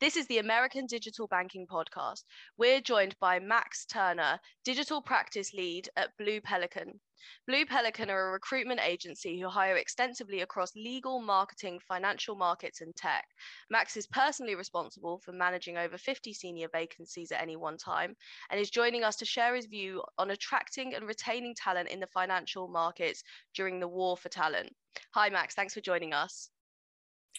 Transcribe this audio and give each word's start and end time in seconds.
This 0.00 0.16
is 0.16 0.26
the 0.28 0.38
American 0.38 0.86
Digital 0.86 1.26
Banking 1.26 1.66
Podcast. 1.66 2.24
We're 2.56 2.80
joined 2.80 3.14
by 3.20 3.38
Max 3.38 3.84
Turner, 3.84 4.40
Digital 4.64 5.02
Practice 5.02 5.52
Lead 5.52 5.90
at 5.94 6.16
Blue 6.16 6.40
Pelican. 6.40 6.98
Blue 7.46 7.66
Pelican 7.66 8.08
are 8.08 8.30
a 8.30 8.32
recruitment 8.32 8.80
agency 8.80 9.38
who 9.38 9.50
hire 9.50 9.76
extensively 9.76 10.40
across 10.40 10.74
legal, 10.74 11.20
marketing, 11.20 11.80
financial 11.86 12.34
markets, 12.34 12.80
and 12.80 12.96
tech. 12.96 13.26
Max 13.68 13.94
is 13.94 14.06
personally 14.06 14.54
responsible 14.54 15.20
for 15.22 15.32
managing 15.32 15.76
over 15.76 15.98
50 15.98 16.32
senior 16.32 16.68
vacancies 16.72 17.30
at 17.30 17.42
any 17.42 17.56
one 17.56 17.76
time 17.76 18.16
and 18.50 18.58
is 18.58 18.70
joining 18.70 19.04
us 19.04 19.16
to 19.16 19.26
share 19.26 19.54
his 19.54 19.66
view 19.66 20.02
on 20.16 20.30
attracting 20.30 20.94
and 20.94 21.06
retaining 21.06 21.54
talent 21.54 21.90
in 21.90 22.00
the 22.00 22.06
financial 22.06 22.68
markets 22.68 23.22
during 23.54 23.78
the 23.78 23.88
war 23.88 24.16
for 24.16 24.30
talent. 24.30 24.74
Hi, 25.12 25.28
Max. 25.28 25.54
Thanks 25.54 25.74
for 25.74 25.82
joining 25.82 26.14
us. 26.14 26.48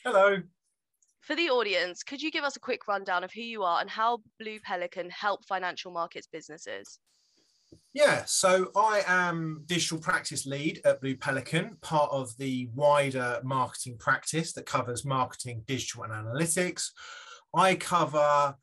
Hello. 0.06 0.38
For 1.22 1.36
the 1.36 1.50
audience, 1.50 2.02
could 2.02 2.22
you 2.22 2.32
give 2.32 2.44
us 2.44 2.56
a 2.56 2.60
quick 2.60 2.88
rundown 2.88 3.24
of 3.24 3.32
who 3.32 3.42
you 3.42 3.62
are 3.64 3.80
and 3.80 3.90
how 3.90 4.22
Blue 4.40 4.60
Pelican 4.60 5.10
help 5.12 5.46
financial 5.46 5.92
markets 5.92 6.28
businesses? 6.28 7.00
Yeah, 7.94 8.24
so 8.26 8.72
I 8.76 9.04
am 9.06 9.64
digital 9.68 10.00
practice 10.00 10.46
lead 10.48 10.82
at 10.84 11.00
Blue 11.00 11.16
Pelican, 11.16 11.78
part 11.82 12.10
of 12.12 12.36
the 12.38 12.70
wider 12.74 13.40
marketing 13.44 13.98
practice 13.98 14.52
that 14.54 14.66
covers 14.66 15.06
marketing, 15.06 15.64
digital, 15.68 16.04
and 16.04 16.12
analytics. 16.12 16.90
I 17.56 17.76
cover 17.76 18.56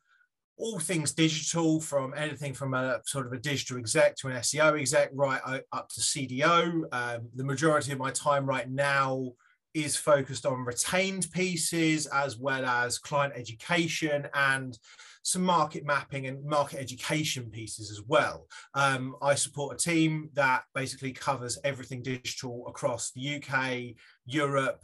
all 0.57 0.79
things 0.79 1.13
digital 1.13 1.79
from 1.79 2.13
anything 2.17 2.53
from 2.53 2.73
a 2.73 2.99
sort 3.05 3.25
of 3.25 3.31
a 3.31 3.39
digital 3.39 3.77
exec 3.77 4.17
to 4.17 4.27
an 4.27 4.35
SEO 4.35 4.79
exec, 4.79 5.11
right 5.13 5.41
up 5.71 5.87
to 5.89 6.01
CDO. 6.01 6.83
Um, 6.91 7.29
the 7.33 7.45
majority 7.45 7.93
of 7.93 7.97
my 7.97 8.11
time 8.11 8.45
right 8.45 8.69
now 8.69 9.31
is 9.73 9.95
focused 9.95 10.45
on 10.45 10.65
retained 10.65 11.27
pieces 11.31 12.07
as 12.07 12.37
well 12.37 12.65
as 12.65 12.97
client 12.97 13.33
education 13.35 14.27
and 14.33 14.77
some 15.23 15.43
market 15.43 15.85
mapping 15.85 16.27
and 16.27 16.43
market 16.43 16.79
education 16.79 17.49
pieces 17.49 17.91
as 17.91 18.01
well. 18.07 18.47
Um, 18.73 19.15
I 19.21 19.35
support 19.35 19.75
a 19.75 19.83
team 19.83 20.29
that 20.33 20.63
basically 20.73 21.11
covers 21.11 21.59
everything 21.63 22.01
digital 22.01 22.65
across 22.67 23.11
the 23.11 23.35
UK, 23.35 23.95
Europe, 24.25 24.81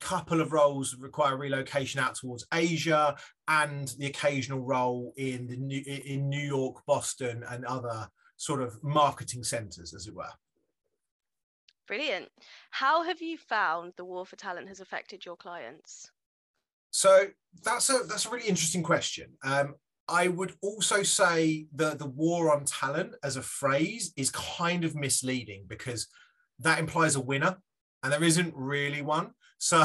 couple 0.00 0.40
of 0.40 0.52
roles 0.52 0.96
require 0.96 1.36
relocation 1.36 2.00
out 2.00 2.14
towards 2.14 2.46
Asia 2.54 3.16
and 3.48 3.88
the 3.98 4.06
occasional 4.06 4.60
role 4.60 5.12
in 5.16 5.46
the 5.46 5.56
new, 5.56 5.82
in 5.86 6.28
New 6.28 6.38
York, 6.38 6.82
Boston, 6.86 7.44
and 7.48 7.64
other 7.64 8.08
sort 8.36 8.62
of 8.62 8.82
marketing 8.82 9.42
centers, 9.42 9.94
as 9.94 10.06
it 10.06 10.14
were. 10.14 10.30
Brilliant. 11.88 12.28
How 12.70 13.02
have 13.02 13.22
you 13.22 13.38
found 13.38 13.94
the 13.96 14.04
war 14.04 14.26
for 14.26 14.36
talent 14.36 14.68
has 14.68 14.80
affected 14.80 15.24
your 15.24 15.36
clients? 15.36 16.10
So 16.90 17.28
that's 17.64 17.88
a 17.88 18.00
that's 18.06 18.26
a 18.26 18.30
really 18.30 18.46
interesting 18.46 18.82
question. 18.82 19.32
Um, 19.42 19.74
I 20.06 20.28
would 20.28 20.54
also 20.62 21.02
say 21.02 21.66
that 21.74 21.98
the 21.98 22.06
war 22.06 22.54
on 22.54 22.64
talent 22.64 23.14
as 23.22 23.36
a 23.36 23.42
phrase 23.42 24.12
is 24.16 24.30
kind 24.30 24.84
of 24.84 24.94
misleading 24.94 25.64
because 25.66 26.06
that 26.60 26.78
implies 26.78 27.16
a 27.16 27.20
winner, 27.20 27.56
and 28.02 28.12
there 28.12 28.24
isn't 28.24 28.54
really 28.54 29.02
one. 29.02 29.30
So, 29.58 29.84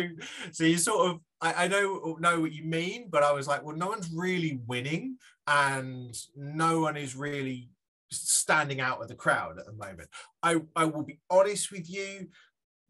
so 0.52 0.64
you 0.64 0.78
sort 0.78 1.10
of 1.10 1.20
I, 1.40 1.64
I 1.64 1.68
know 1.68 2.16
know 2.20 2.40
what 2.40 2.52
you 2.52 2.64
mean, 2.64 3.08
but 3.10 3.22
I 3.22 3.32
was 3.32 3.46
like, 3.46 3.62
well, 3.62 3.76
no 3.76 3.88
one's 3.88 4.10
really 4.14 4.60
winning, 4.66 5.18
and 5.46 6.14
no 6.34 6.80
one 6.80 6.96
is 6.96 7.14
really 7.14 7.68
standing 8.10 8.80
out 8.80 9.02
of 9.02 9.08
the 9.08 9.14
crowd 9.14 9.58
at 9.58 9.66
the 9.66 9.72
moment. 9.72 10.08
I, 10.42 10.60
I 10.76 10.84
will 10.84 11.02
be 11.02 11.20
honest 11.30 11.72
with 11.72 11.90
you, 11.90 12.28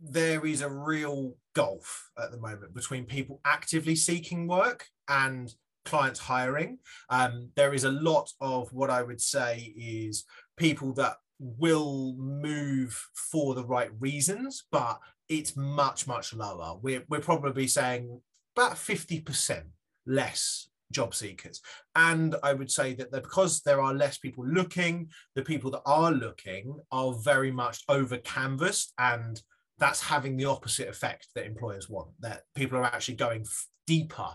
there 0.00 0.44
is 0.44 0.60
a 0.60 0.70
real 0.70 1.34
gulf 1.54 2.10
at 2.18 2.30
the 2.30 2.38
moment 2.38 2.74
between 2.74 3.04
people 3.04 3.40
actively 3.44 3.96
seeking 3.96 4.46
work 4.46 4.86
and 5.08 5.54
clients 5.84 6.20
hiring. 6.20 6.78
Um, 7.10 7.50
there 7.56 7.74
is 7.74 7.84
a 7.84 7.90
lot 7.90 8.30
of 8.40 8.72
what 8.72 8.90
I 8.90 9.02
would 9.02 9.20
say 9.20 9.74
is 9.76 10.24
people 10.56 10.92
that 10.94 11.16
will 11.38 12.14
move 12.16 13.08
for 13.30 13.54
the 13.54 13.64
right 13.64 13.90
reasons, 13.98 14.64
but 14.70 14.98
it's 15.28 15.56
much, 15.56 16.06
much 16.06 16.34
lower. 16.34 16.76
We're, 16.80 17.04
we're 17.08 17.20
probably 17.20 17.66
saying 17.66 18.20
about 18.56 18.74
50% 18.74 19.62
less 20.06 20.68
job 20.92 21.14
seekers. 21.14 21.60
And 21.96 22.36
I 22.42 22.52
would 22.52 22.70
say 22.70 22.94
that 22.94 23.10
because 23.10 23.62
there 23.62 23.80
are 23.80 23.94
less 23.94 24.18
people 24.18 24.46
looking, 24.46 25.08
the 25.34 25.42
people 25.42 25.70
that 25.72 25.82
are 25.86 26.12
looking 26.12 26.78
are 26.92 27.12
very 27.12 27.50
much 27.50 27.82
over 27.88 28.18
canvassed 28.18 28.92
and 28.98 29.40
that's 29.78 30.00
having 30.00 30.36
the 30.36 30.44
opposite 30.44 30.88
effect 30.88 31.28
that 31.34 31.46
employers 31.46 31.88
want 31.88 32.10
that 32.20 32.42
people 32.54 32.78
are 32.78 32.84
actually 32.84 33.16
going 33.16 33.44
deeper 33.86 34.28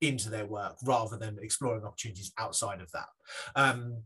into 0.00 0.28
their 0.28 0.46
work 0.46 0.76
rather 0.84 1.16
than 1.16 1.38
exploring 1.40 1.84
opportunities 1.84 2.32
outside 2.38 2.80
of 2.80 2.90
that. 2.92 3.08
Um, 3.56 4.02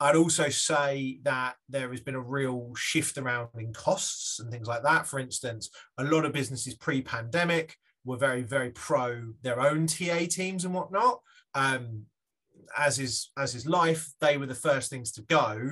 i'd 0.00 0.16
also 0.16 0.48
say 0.48 1.20
that 1.22 1.54
there 1.68 1.90
has 1.90 2.00
been 2.00 2.16
a 2.16 2.20
real 2.20 2.74
shift 2.74 3.18
around 3.18 3.48
in 3.56 3.72
costs 3.72 4.40
and 4.40 4.50
things 4.50 4.66
like 4.66 4.82
that. 4.82 5.06
For 5.06 5.18
instance 5.18 5.70
a 5.98 6.04
lot 6.04 6.24
of 6.24 6.32
businesses 6.32 6.74
pre-pandemic 6.74 7.76
were 8.04 8.16
very 8.16 8.42
very 8.42 8.70
pro 8.70 9.32
their 9.42 9.60
own 9.60 9.86
ta 9.86 10.26
teams 10.28 10.64
and 10.64 10.74
whatnot 10.74 11.20
um, 11.54 12.06
as 12.76 12.98
is 12.98 13.30
as 13.36 13.54
is 13.54 13.66
life, 13.66 14.12
they 14.20 14.36
were 14.36 14.46
the 14.46 14.54
first 14.54 14.90
things 14.90 15.12
to 15.12 15.22
go 15.22 15.70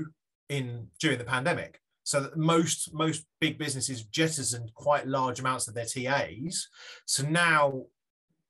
in 0.48 0.88
during 1.00 1.18
the 1.18 1.24
pandemic. 1.24 1.80
So 2.04 2.20
that 2.20 2.36
most 2.36 2.92
most 2.92 3.24
big 3.40 3.58
businesses 3.58 4.04
jettisoned 4.04 4.72
quite 4.74 5.06
large 5.06 5.40
amounts 5.40 5.68
of 5.68 5.74
their 5.74 5.84
TAs. 5.84 6.68
So 7.06 7.22
now 7.24 7.84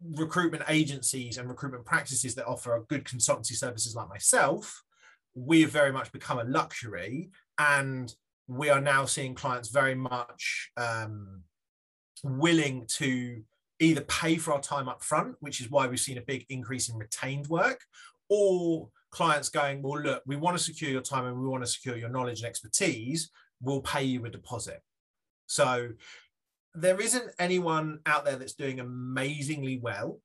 recruitment 0.02 0.64
agencies 0.68 1.36
and 1.36 1.48
recruitment 1.48 1.84
practices 1.84 2.34
that 2.34 2.46
offer 2.46 2.84
good 2.88 3.04
consultancy 3.04 3.52
services 3.52 3.94
like 3.94 4.08
myself, 4.08 4.82
we 5.34 5.60
have 5.62 5.70
very 5.70 5.92
much 5.92 6.10
become 6.12 6.38
a 6.38 6.44
luxury 6.44 7.30
and 7.58 8.14
we 8.48 8.68
are 8.70 8.80
now 8.80 9.04
seeing 9.04 9.34
clients 9.34 9.68
very 9.68 9.94
much 9.94 10.70
um, 10.76 11.42
willing 12.24 12.84
to 12.88 13.42
either 13.80 14.02
pay 14.02 14.36
for 14.36 14.52
our 14.52 14.60
time 14.60 14.88
up 14.88 15.02
front, 15.02 15.36
which 15.40 15.60
is 15.60 15.70
why 15.70 15.86
we've 15.86 15.98
seen 15.98 16.18
a 16.18 16.22
big 16.22 16.44
increase 16.48 16.88
in 16.88 16.96
retained 16.96 17.48
work, 17.48 17.80
or 18.28 18.88
clients 19.10 19.48
going, 19.48 19.82
well, 19.82 20.00
look, 20.00 20.22
we 20.26 20.36
want 20.36 20.56
to 20.56 20.62
secure 20.62 20.90
your 20.90 21.00
time 21.00 21.26
and 21.26 21.40
we 21.40 21.48
want 21.48 21.64
to 21.64 21.70
secure 21.70 21.96
your 21.96 22.10
knowledge 22.10 22.40
and 22.40 22.48
expertise, 22.48 23.30
we'll 23.60 23.80
pay 23.80 24.04
you 24.04 24.24
a 24.24 24.30
deposit. 24.30 24.82
So 25.46 25.88
there 26.74 27.00
isn't 27.00 27.32
anyone 27.38 27.98
out 28.06 28.24
there 28.24 28.36
that's 28.36 28.54
doing 28.54 28.78
amazingly 28.78 29.80
well, 29.82 30.20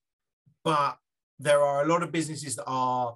but 0.63 0.97
there 1.39 1.61
are 1.61 1.83
a 1.83 1.87
lot 1.87 2.03
of 2.03 2.11
businesses 2.11 2.55
that 2.57 2.65
are 2.67 3.15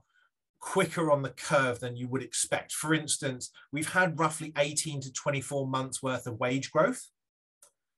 quicker 0.59 1.11
on 1.11 1.21
the 1.21 1.29
curve 1.29 1.79
than 1.79 1.95
you 1.95 2.07
would 2.07 2.23
expect. 2.23 2.71
For 2.73 2.93
instance, 2.93 3.51
we've 3.71 3.91
had 3.91 4.19
roughly 4.19 4.51
18 4.57 5.01
to 5.01 5.13
24 5.13 5.67
months 5.67 6.01
worth 6.01 6.27
of 6.27 6.39
wage 6.39 6.71
growth. 6.71 7.05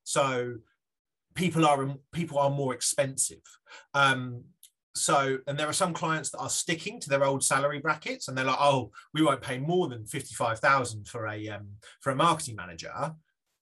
So 0.03 0.55
people 1.35 1.65
are 1.65 1.95
people 2.11 2.39
are 2.39 2.49
more 2.49 2.73
expensive. 2.73 3.41
Um, 3.93 4.43
so, 4.93 5.37
and 5.47 5.57
there 5.57 5.67
are 5.67 5.73
some 5.73 5.93
clients 5.93 6.31
that 6.31 6.39
are 6.39 6.49
sticking 6.49 6.99
to 6.99 7.09
their 7.09 7.23
old 7.23 7.43
salary 7.43 7.79
brackets, 7.79 8.27
and 8.27 8.37
they're 8.37 8.45
like, 8.45 8.57
"Oh, 8.59 8.91
we 9.13 9.23
won't 9.23 9.41
pay 9.41 9.57
more 9.57 9.87
than 9.87 10.05
fifty-five 10.05 10.59
thousand 10.59 11.07
for 11.07 11.27
a 11.27 11.47
um, 11.49 11.67
for 12.01 12.11
a 12.11 12.15
marketing 12.15 12.55
manager," 12.55 13.13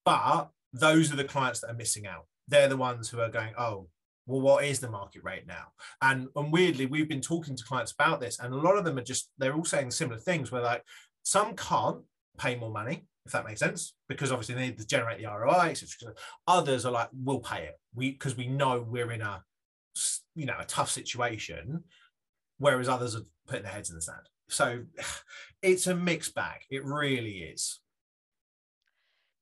but 0.06 0.50
those 0.74 1.12
are 1.12 1.16
the 1.16 1.24
clients 1.24 1.60
that 1.62 1.70
are 1.70 1.76
missing 1.76 2.08
out. 2.08 2.26
They're 2.48 2.68
the 2.68 2.78
ones 2.78 3.10
who 3.10 3.20
are 3.20 3.30
going, 3.30 3.54
"Oh, 3.58 3.90
well, 4.26 4.42
what 4.42 4.66
is 4.66 4.80
the 4.80 4.90
market 4.90 5.24
rate 5.24 5.46
now?" 5.46 5.68
And 6.02 6.30
and 6.36 6.52
weirdly, 6.52 6.88
we've 6.88 7.10
been 7.10 7.22
talking 7.22 7.56
to 7.56 7.64
clients 7.64 7.92
about 7.92 8.20
this, 8.20 8.40
and 8.40 8.54
a 8.54 8.58
lot 8.58 8.78
of 8.78 8.84
them 8.84 8.98
are 8.98 9.04
just 9.04 9.30
they're 9.38 9.56
all 9.56 9.66
saying 9.66 9.92
similar 9.92 10.20
things. 10.20 10.52
Where 10.52 10.64
like 10.64 10.84
some 11.24 11.56
can't 11.56 12.02
pay 12.40 12.56
more 12.56 12.72
money, 12.72 13.06
if 13.26 13.32
that 13.32 13.46
makes 13.46 13.60
sense, 13.60 13.94
because 14.08 14.32
obviously 14.32 14.56
they 14.56 14.68
need 14.68 14.80
to 14.80 14.88
generate 14.88 15.20
the 15.20 15.28
ROI, 15.28 15.70
etc. 15.70 16.14
Others 16.48 16.86
are 16.86 16.92
like, 16.92 17.10
we'll 17.14 17.40
pay 17.40 17.64
it, 17.64 17.80
we 17.94 18.12
because 18.12 18.36
we 18.36 18.48
know 18.48 18.86
we're 18.88 19.12
in 19.12 19.22
a 19.22 19.44
you 20.36 20.46
know 20.46 20.58
a 20.60 20.66
tough 20.66 20.90
situation, 20.90 21.84
whereas 22.58 22.90
others 22.90 23.16
are 23.16 23.24
putting 23.48 23.64
their 23.64 23.72
heads 23.72 23.90
in 23.90 23.96
the 23.96 24.02
sand. 24.02 24.28
So 24.48 24.84
it's 25.62 25.88
a 25.88 25.96
mixed 25.96 26.36
bag. 26.36 26.62
It 26.70 26.84
really 26.86 27.40
is. 27.40 27.80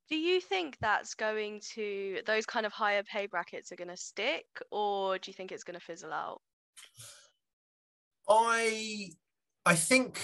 Do 0.09 0.15
you 0.15 0.39
think 0.39 0.77
that's 0.79 1.15
going 1.15 1.61
to 1.73 2.19
those 2.25 2.45
kind 2.45 2.65
of 2.65 2.71
higher 2.71 3.03
pay 3.03 3.27
brackets 3.27 3.71
are 3.71 3.75
going 3.75 3.89
to 3.89 3.97
stick, 3.97 4.45
or 4.71 5.17
do 5.17 5.29
you 5.29 5.33
think 5.33 5.51
it's 5.51 5.65
going 5.65 5.77
to 5.77 5.85
fizzle 5.85 6.13
out? 6.13 6.41
I 8.29 9.09
I 9.65 9.75
think 9.75 10.19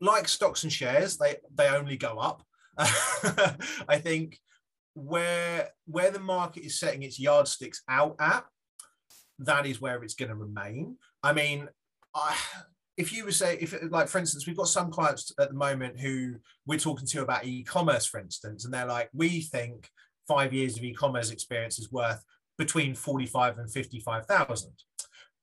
like 0.00 0.28
stocks 0.28 0.62
and 0.62 0.72
shares, 0.72 1.18
they 1.18 1.36
they 1.54 1.68
only 1.68 1.96
go 1.96 2.18
up. 2.18 2.42
I 2.78 3.98
think 3.98 4.38
where 4.94 5.70
where 5.86 6.10
the 6.10 6.20
market 6.20 6.64
is 6.64 6.78
setting 6.78 7.02
its 7.02 7.20
yardsticks 7.20 7.82
out 7.88 8.16
at, 8.18 8.44
that 9.38 9.66
is 9.66 9.80
where 9.80 10.02
it's 10.02 10.14
going 10.14 10.30
to 10.30 10.34
remain. 10.34 10.96
I 11.22 11.32
mean, 11.32 11.68
I, 12.14 12.36
if 12.96 13.12
you 13.12 13.24
were 13.24 13.32
say 13.32 13.58
if 13.60 13.74
like 13.90 14.08
for 14.08 14.18
instance, 14.18 14.46
we've 14.46 14.56
got 14.56 14.68
some 14.68 14.90
clients 14.90 15.32
at 15.38 15.48
the 15.48 15.54
moment 15.54 16.00
who 16.00 16.36
we're 16.66 16.78
talking 16.78 17.06
to 17.08 17.22
about 17.22 17.44
e-commerce, 17.44 18.06
for 18.06 18.20
instance, 18.20 18.64
and 18.64 18.72
they're 18.72 18.86
like, 18.86 19.10
we 19.12 19.42
think 19.42 19.88
five 20.26 20.52
years 20.52 20.76
of 20.76 20.84
e-commerce 20.84 21.30
experience 21.30 21.78
is 21.78 21.92
worth 21.92 22.22
between 22.58 22.94
45 22.94 23.58
and 23.58 23.70
55,000. 23.70 24.70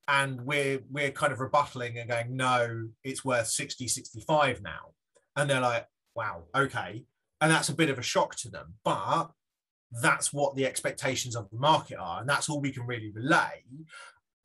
and 0.07 0.41
we're 0.41 0.79
we're 0.89 1.11
kind 1.11 1.31
of 1.31 1.39
rebuttaling 1.39 1.99
and 1.99 2.09
going 2.09 2.35
no 2.35 2.89
it's 3.03 3.23
worth 3.23 3.47
60 3.47 3.87
65 3.87 4.61
now 4.61 4.91
and 5.37 5.49
they're 5.49 5.61
like 5.61 5.87
wow 6.15 6.43
okay 6.53 7.05
and 7.43 7.51
that's 7.51 7.67
a 7.67 7.75
bit 7.75 7.89
of 7.89 7.99
a 7.99 8.01
shock 8.01 8.35
to 8.35 8.49
them 8.49 8.73
but 8.85 9.29
that's 10.01 10.31
what 10.33 10.55
the 10.55 10.65
expectations 10.65 11.35
of 11.35 11.49
the 11.51 11.59
market 11.59 11.97
are 11.99 12.21
and 12.21 12.29
that's 12.29 12.49
all 12.49 12.61
we 12.61 12.71
can 12.71 12.87
really 12.87 13.11
relay 13.11 13.63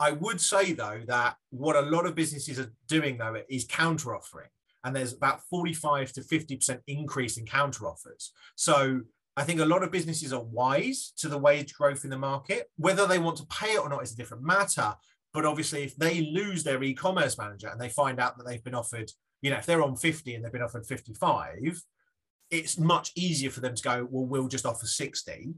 i 0.00 0.10
would 0.10 0.40
say 0.40 0.72
though 0.72 1.00
that 1.06 1.36
what 1.50 1.76
a 1.76 1.80
lot 1.80 2.04
of 2.04 2.16
businesses 2.16 2.58
are 2.58 2.72
doing 2.88 3.16
though 3.16 3.40
is 3.48 3.64
counter 3.68 4.14
offering 4.14 4.48
and 4.84 4.94
there's 4.94 5.12
about 5.12 5.40
45 5.48 6.12
to 6.12 6.20
50% 6.20 6.80
increase 6.88 7.38
in 7.38 7.46
counter 7.46 7.86
offers 7.86 8.32
so 8.56 9.00
I 9.36 9.44
think 9.44 9.60
a 9.60 9.64
lot 9.64 9.84
of 9.84 9.92
businesses 9.92 10.32
are 10.32 10.42
wise 10.42 11.12
to 11.18 11.28
the 11.28 11.38
wage 11.38 11.72
growth 11.72 12.02
in 12.02 12.10
the 12.10 12.18
market. 12.18 12.72
Whether 12.76 13.06
they 13.06 13.20
want 13.20 13.36
to 13.36 13.46
pay 13.46 13.74
it 13.74 13.78
or 13.80 13.88
not 13.88 14.02
is 14.02 14.12
a 14.12 14.16
different 14.16 14.42
matter. 14.42 14.96
But 15.32 15.46
obviously, 15.46 15.84
if 15.84 15.94
they 15.94 16.22
lose 16.22 16.64
their 16.64 16.82
e-commerce 16.82 17.38
manager 17.38 17.68
and 17.68 17.80
they 17.80 17.88
find 17.88 18.18
out 18.18 18.36
that 18.36 18.48
they've 18.48 18.64
been 18.64 18.74
offered, 18.74 19.12
you 19.40 19.52
know, 19.52 19.58
if 19.58 19.64
they're 19.64 19.84
on 19.84 19.94
50 19.94 20.34
and 20.34 20.44
they've 20.44 20.50
been 20.50 20.62
offered 20.62 20.84
55, 20.84 21.80
it's 22.50 22.78
much 22.78 23.12
easier 23.14 23.50
for 23.50 23.60
them 23.60 23.74
to 23.74 23.82
go, 23.82 24.08
well, 24.10 24.24
we'll 24.24 24.48
just 24.48 24.66
offer 24.66 24.86
60. 24.86 25.54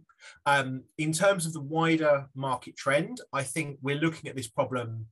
Um, 0.47 0.83
in 0.99 1.13
terms 1.13 1.47
of 1.47 1.53
the 1.53 1.61
wider 1.61 2.27
market 2.35 2.77
trend, 2.77 3.21
I 3.33 3.43
think 3.43 3.79
we're 3.83 4.01
looking 4.01 4.29
at 4.29 4.37
this 4.37 4.49
problem 4.49 5.07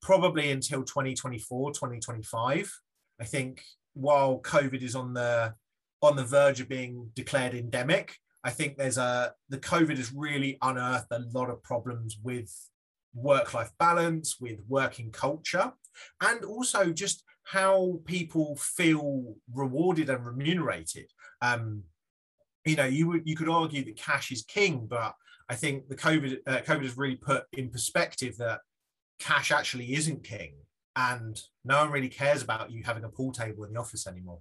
probably 0.00 0.50
until 0.50 0.82
2024, 0.82 1.72
2025. 1.72 2.72
I 3.20 3.24
think 3.24 3.62
while 3.94 4.40
COVID 4.40 4.82
is 4.82 4.94
on 4.94 5.12
the 5.12 5.54
on 6.00 6.14
the 6.14 6.24
verge 6.24 6.60
of 6.60 6.68
being 6.68 7.10
declared 7.14 7.54
endemic, 7.54 8.14
I 8.44 8.50
think 8.50 8.76
there's 8.76 8.98
a 8.98 9.32
the 9.48 9.58
COVID 9.58 9.96
has 9.96 10.12
really 10.12 10.56
unearthed 10.62 11.08
a 11.10 11.24
lot 11.32 11.50
of 11.50 11.62
problems 11.62 12.18
with 12.22 12.54
work 13.14 13.54
life 13.54 13.70
balance, 13.78 14.36
with 14.40 14.58
working 14.68 15.10
culture, 15.10 15.72
and 16.20 16.44
also 16.44 16.92
just 16.92 17.24
how 17.44 18.00
people 18.04 18.56
feel 18.56 19.34
rewarded 19.54 20.10
and 20.10 20.24
remunerated. 20.24 21.10
Um, 21.40 21.84
you 22.64 22.76
know, 22.76 22.84
you 22.84 23.20
you 23.24 23.36
could 23.36 23.48
argue 23.48 23.84
that 23.84 23.96
cash 23.96 24.30
is 24.30 24.42
king, 24.42 24.86
but 24.88 25.14
I 25.48 25.54
think 25.54 25.88
the 25.88 25.96
COVID 25.96 26.38
uh, 26.46 26.58
COVID 26.58 26.82
has 26.82 26.96
really 26.96 27.16
put 27.16 27.44
in 27.52 27.70
perspective 27.70 28.36
that 28.38 28.60
cash 29.18 29.50
actually 29.50 29.94
isn't 29.94 30.24
king, 30.24 30.54
and 30.96 31.40
no 31.64 31.78
one 31.78 31.90
really 31.90 32.08
cares 32.10 32.42
about 32.42 32.70
you 32.70 32.82
having 32.84 33.04
a 33.04 33.08
pool 33.08 33.32
table 33.32 33.64
in 33.64 33.72
the 33.72 33.80
office 33.80 34.06
anymore. 34.06 34.40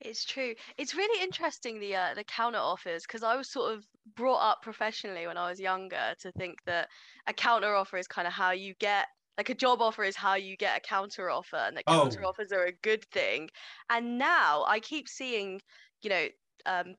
It's 0.00 0.24
true. 0.24 0.54
It's 0.78 0.94
really 0.94 1.22
interesting 1.22 1.78
the 1.78 1.94
uh, 1.94 2.14
the 2.14 2.24
counter 2.24 2.58
offers 2.58 3.02
because 3.02 3.22
I 3.22 3.36
was 3.36 3.50
sort 3.50 3.74
of 3.74 3.84
brought 4.16 4.38
up 4.38 4.62
professionally 4.62 5.26
when 5.26 5.36
I 5.36 5.50
was 5.50 5.60
younger 5.60 6.14
to 6.20 6.32
think 6.32 6.58
that 6.64 6.88
a 7.26 7.34
counter 7.34 7.74
offer 7.74 7.98
is 7.98 8.06
kind 8.06 8.26
of 8.26 8.32
how 8.32 8.52
you 8.52 8.74
get 8.80 9.08
like 9.36 9.50
a 9.50 9.54
job 9.54 9.80
offer 9.80 10.04
is 10.04 10.16
how 10.16 10.34
you 10.34 10.56
get 10.56 10.76
a 10.76 10.80
counter 10.80 11.30
offer 11.30 11.56
and 11.56 11.76
that 11.76 11.86
counter 11.86 12.20
oh. 12.24 12.28
offers 12.28 12.52
are 12.52 12.64
a 12.64 12.72
good 12.72 13.04
thing. 13.06 13.48
And 13.88 14.18
now 14.18 14.64
I 14.66 14.80
keep 14.80 15.08
seeing, 15.08 15.60
you 16.02 16.10
know, 16.10 16.26
um, 16.66 16.94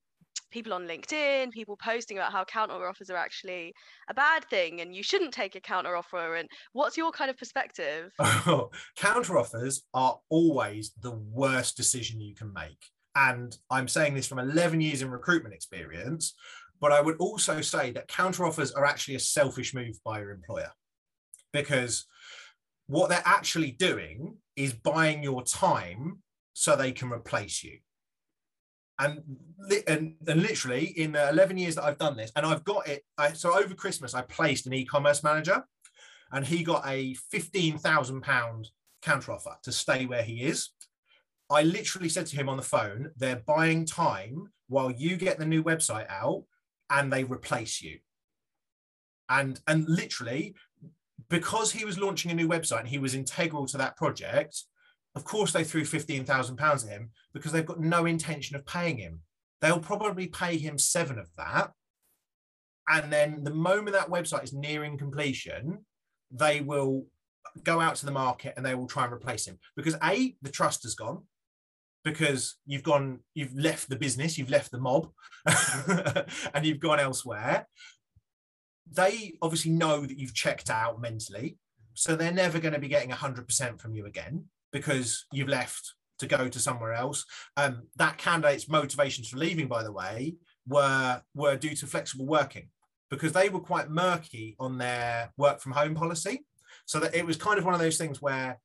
people 0.52 0.74
on 0.74 0.88
LinkedIn, 0.88 1.52
people 1.52 1.78
posting 1.78 2.18
about 2.18 2.32
how 2.32 2.44
counter 2.44 2.88
offers 2.88 3.10
are 3.10 3.18
actually 3.18 3.74
a 4.10 4.14
bad 4.14 4.46
thing 4.46 4.82
and 4.82 4.96
you 4.96 5.02
shouldn't 5.02 5.34
take 5.34 5.56
a 5.56 5.62
counter 5.62 5.96
offer. 5.96 6.36
And 6.36 6.50
what's 6.74 6.98
your 6.98 7.12
kind 7.12 7.32
of 7.32 7.38
perspective? 7.38 8.12
counter 8.96 9.38
offers 9.38 9.84
are 9.94 10.20
always 10.30 10.92
the 11.02 11.12
worst 11.12 11.78
decision 11.78 12.22
you 12.22 12.36
can 12.36 12.54
make. 12.54 12.86
And 13.16 13.58
I'm 13.70 13.88
saying 13.88 14.14
this 14.14 14.28
from 14.28 14.40
11 14.40 14.80
years 14.82 15.02
in 15.02 15.10
recruitment 15.10 15.56
experience, 15.56 16.34
but 16.80 16.92
I 16.92 17.02
would 17.02 17.18
also 17.18 17.62
say 17.62 17.92
that 17.92 18.08
counter 18.08 18.46
offers 18.46 18.72
are 18.72 18.86
actually 18.86 19.16
a 19.16 19.20
selfish 19.20 19.74
move 19.74 20.00
by 20.04 20.20
your 20.20 20.32
employer 20.32 20.72
because 21.54 22.06
what 22.88 23.10
they're 23.10 23.22
actually 23.26 23.72
doing 23.72 24.38
is 24.56 24.74
buying 24.74 25.24
your 25.24 25.44
time 25.44 26.20
so 26.54 26.76
they 26.76 26.92
can 26.92 27.12
replace 27.12 27.64
you 27.64 27.80
and, 29.02 29.22
and, 29.88 30.16
and 30.28 30.42
literally 30.42 30.86
in 30.86 31.14
the 31.14 31.30
11 31.30 31.58
years 31.58 31.76
that 31.76 31.84
I've 31.84 31.98
done 31.98 32.16
this, 32.16 32.32
and 32.36 32.46
I've 32.46 32.64
got 32.64 32.88
it. 32.88 33.04
I, 33.18 33.34
so 33.34 33.58
over 33.58 33.74
Christmas, 33.74 34.14
I 34.14 34.22
placed 34.22 34.68
an 34.68 34.74
e-commerce 34.74 35.24
manager, 35.24 35.64
and 36.32 36.46
he 36.46 36.64
got 36.64 36.88
a 36.88 37.16
15,000 37.32 38.22
pound 38.22 38.70
counteroffer 39.04 39.60
to 39.64 39.72
stay 39.72 40.06
where 40.06 40.24
he 40.24 40.44
is. 40.44 40.70
I 41.50 41.64
literally 41.64 42.10
said 42.10 42.28
to 42.28 42.36
him 42.36 42.48
on 42.48 42.58
the 42.58 42.64
phone, 42.64 43.12
"They're 43.18 43.44
buying 43.46 43.86
time 43.86 44.54
while 44.68 44.92
you 44.92 45.18
get 45.18 45.38
the 45.38 45.46
new 45.46 45.64
website 45.64 46.10
out, 46.10 46.44
and 46.90 47.12
they 47.12 47.24
replace 47.24 47.82
you." 47.82 48.00
And 49.28 49.60
and 49.68 49.90
literally, 49.90 50.56
because 51.30 51.72
he 51.72 51.84
was 51.86 51.98
launching 51.98 52.32
a 52.32 52.36
new 52.36 52.48
website 52.48 52.82
and 52.82 52.88
he 52.88 53.00
was 53.00 53.16
integral 53.16 53.66
to 53.68 53.78
that 53.78 53.98
project, 53.98 54.64
of 55.16 55.26
course, 55.26 55.52
they 55.52 55.64
threw 55.64 55.84
£15,000 55.84 56.62
at 56.62 56.90
him 56.90 57.10
because 57.34 57.52
they've 57.52 57.66
got 57.66 57.80
no 57.80 58.06
intention 58.06 58.56
of 58.56 58.66
paying 58.66 58.98
him. 58.98 59.20
They'll 59.60 59.80
probably 59.80 60.28
pay 60.28 60.58
him 60.58 60.78
seven 60.78 61.20
of 61.20 61.28
that. 61.38 61.72
And 62.88 63.12
then 63.12 63.44
the 63.44 63.54
moment 63.54 63.94
that 63.94 64.10
website 64.10 64.44
is 64.44 64.54
nearing 64.54 64.98
completion, 64.98 65.86
they 66.32 66.62
will 66.62 67.06
go 67.64 67.80
out 67.80 67.96
to 67.96 68.06
the 68.06 68.12
market 68.12 68.54
and 68.56 68.66
they 68.66 68.76
will 68.76 68.88
try 68.88 69.04
and 69.04 69.14
replace 69.14 69.46
him 69.46 69.60
because 69.76 69.96
A, 70.04 70.36
the 70.42 70.50
trust 70.50 70.84
has 70.84 70.96
gone 70.96 71.24
because 72.04 72.56
you've 72.66 72.84
gone, 72.84 73.20
you've 73.34 73.58
left 73.58 73.90
the 73.90 73.96
business, 73.96 74.38
you've 74.38 74.50
left 74.50 74.72
the 74.72 74.80
mob, 74.80 75.10
and 76.54 76.66
you've 76.66 76.80
gone 76.80 77.00
elsewhere. 77.00 77.68
They 78.92 79.34
obviously 79.42 79.72
know 79.72 80.02
that 80.02 80.18
you've 80.18 80.34
checked 80.34 80.70
out 80.70 81.00
mentally. 81.00 81.58
So 81.94 82.16
they're 82.16 82.32
never 82.32 82.60
going 82.60 82.74
to 82.74 82.80
be 82.80 82.88
getting 82.88 83.12
100% 83.12 83.80
from 83.80 83.94
you 83.94 84.06
again 84.06 84.46
because 84.72 85.26
you've 85.32 85.50
left 85.50 85.94
to 86.20 86.28
go 86.28 86.48
to 86.48 86.60
somewhere 86.60 86.94
else. 86.94 87.26
Um, 87.58 87.84
that 87.98 88.18
candidate's 88.18 88.70
motivations 88.70 89.30
for 89.30 89.38
leaving, 89.38 89.68
by 89.68 89.84
the 89.84 89.92
way, 89.92 90.36
were 90.68 91.22
were 91.36 91.58
due 91.58 91.76
to 91.76 91.88
flexible 91.88 92.26
working 92.26 92.70
because 93.10 93.34
they 93.34 93.50
were 93.50 93.60
quite 93.60 93.90
murky 93.90 94.56
on 94.60 94.78
their 94.78 95.32
work 95.38 95.60
from 95.60 95.74
home 95.74 95.96
policy. 95.96 96.46
So 96.86 97.00
that 97.00 97.16
it 97.16 97.26
was 97.26 97.38
kind 97.38 97.60
of 97.60 97.66
one 97.66 97.74
of 97.74 97.80
those 97.80 97.98
things 97.98 98.22
where 98.22 98.60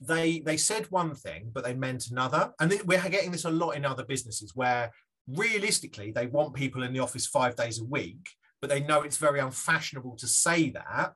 they 0.00 0.40
they 0.40 0.56
said 0.56 0.86
one 0.90 1.14
thing 1.14 1.50
but 1.52 1.64
they 1.64 1.74
meant 1.74 2.08
another, 2.10 2.52
and 2.60 2.72
we're 2.84 3.08
getting 3.08 3.32
this 3.32 3.44
a 3.44 3.50
lot 3.50 3.72
in 3.72 3.84
other 3.84 4.04
businesses 4.04 4.52
where 4.54 4.90
realistically 5.26 6.10
they 6.10 6.26
want 6.26 6.54
people 6.54 6.82
in 6.82 6.92
the 6.92 7.00
office 7.00 7.26
five 7.26 7.56
days 7.56 7.80
a 7.80 7.84
week, 7.84 8.28
but 8.60 8.68
they 8.68 8.80
know 8.80 9.02
it's 9.02 9.16
very 9.16 9.40
unfashionable 9.40 10.16
to 10.16 10.26
say 10.26 10.70
that 10.70 11.12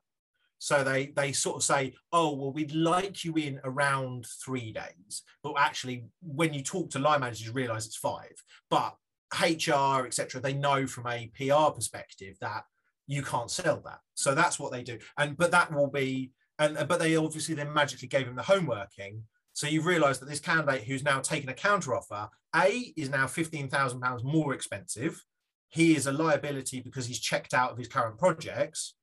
so 0.59 0.83
they 0.83 1.07
they 1.15 1.31
sort 1.31 1.55
of 1.55 1.63
say, 1.63 1.93
oh 2.11 2.35
well, 2.35 2.51
we'd 2.51 2.75
like 2.75 3.23
you 3.23 3.33
in 3.35 3.59
around 3.63 4.27
three 4.43 4.71
days, 4.71 5.23
but 5.41 5.55
actually, 5.57 6.05
when 6.21 6.53
you 6.53 6.61
talk 6.61 6.89
to 6.91 6.99
line 6.99 7.21
managers, 7.21 7.45
you 7.45 7.53
realise 7.53 7.85
it's 7.85 7.95
five. 7.95 8.33
But 8.69 8.95
HR, 9.33 10.05
etc., 10.05 10.41
they 10.41 10.53
know 10.53 10.85
from 10.85 11.07
a 11.07 11.31
PR 11.35 11.71
perspective 11.73 12.35
that 12.41 12.63
you 13.07 13.23
can't 13.23 13.49
sell 13.49 13.81
that. 13.85 13.99
So 14.13 14.35
that's 14.35 14.59
what 14.59 14.71
they 14.71 14.83
do. 14.83 14.99
And 15.17 15.37
but 15.37 15.51
that 15.51 15.73
will 15.73 15.89
be 15.89 16.31
and 16.59 16.77
but 16.87 16.99
they 16.99 17.15
obviously 17.15 17.55
then 17.55 17.73
magically 17.73 18.07
gave 18.07 18.27
him 18.27 18.35
the 18.35 18.43
homeworking. 18.43 19.21
So 19.53 19.67
you've 19.67 19.85
realised 19.85 20.21
that 20.21 20.29
this 20.29 20.39
candidate 20.39 20.83
who's 20.83 21.03
now 21.03 21.19
taken 21.19 21.49
a 21.49 21.53
counter 21.53 21.95
offer, 21.95 22.29
A 22.55 22.93
is 22.95 23.09
now 23.09 23.27
fifteen 23.27 23.69
thousand 23.69 24.01
pounds 24.01 24.23
more 24.23 24.53
expensive. 24.53 25.23
He 25.69 25.95
is 25.95 26.05
a 26.07 26.11
liability 26.11 26.81
because 26.81 27.07
he's 27.07 27.19
checked 27.19 27.53
out 27.53 27.71
of 27.71 27.77
his 27.77 27.87
current 27.87 28.17
projects, 28.17 28.95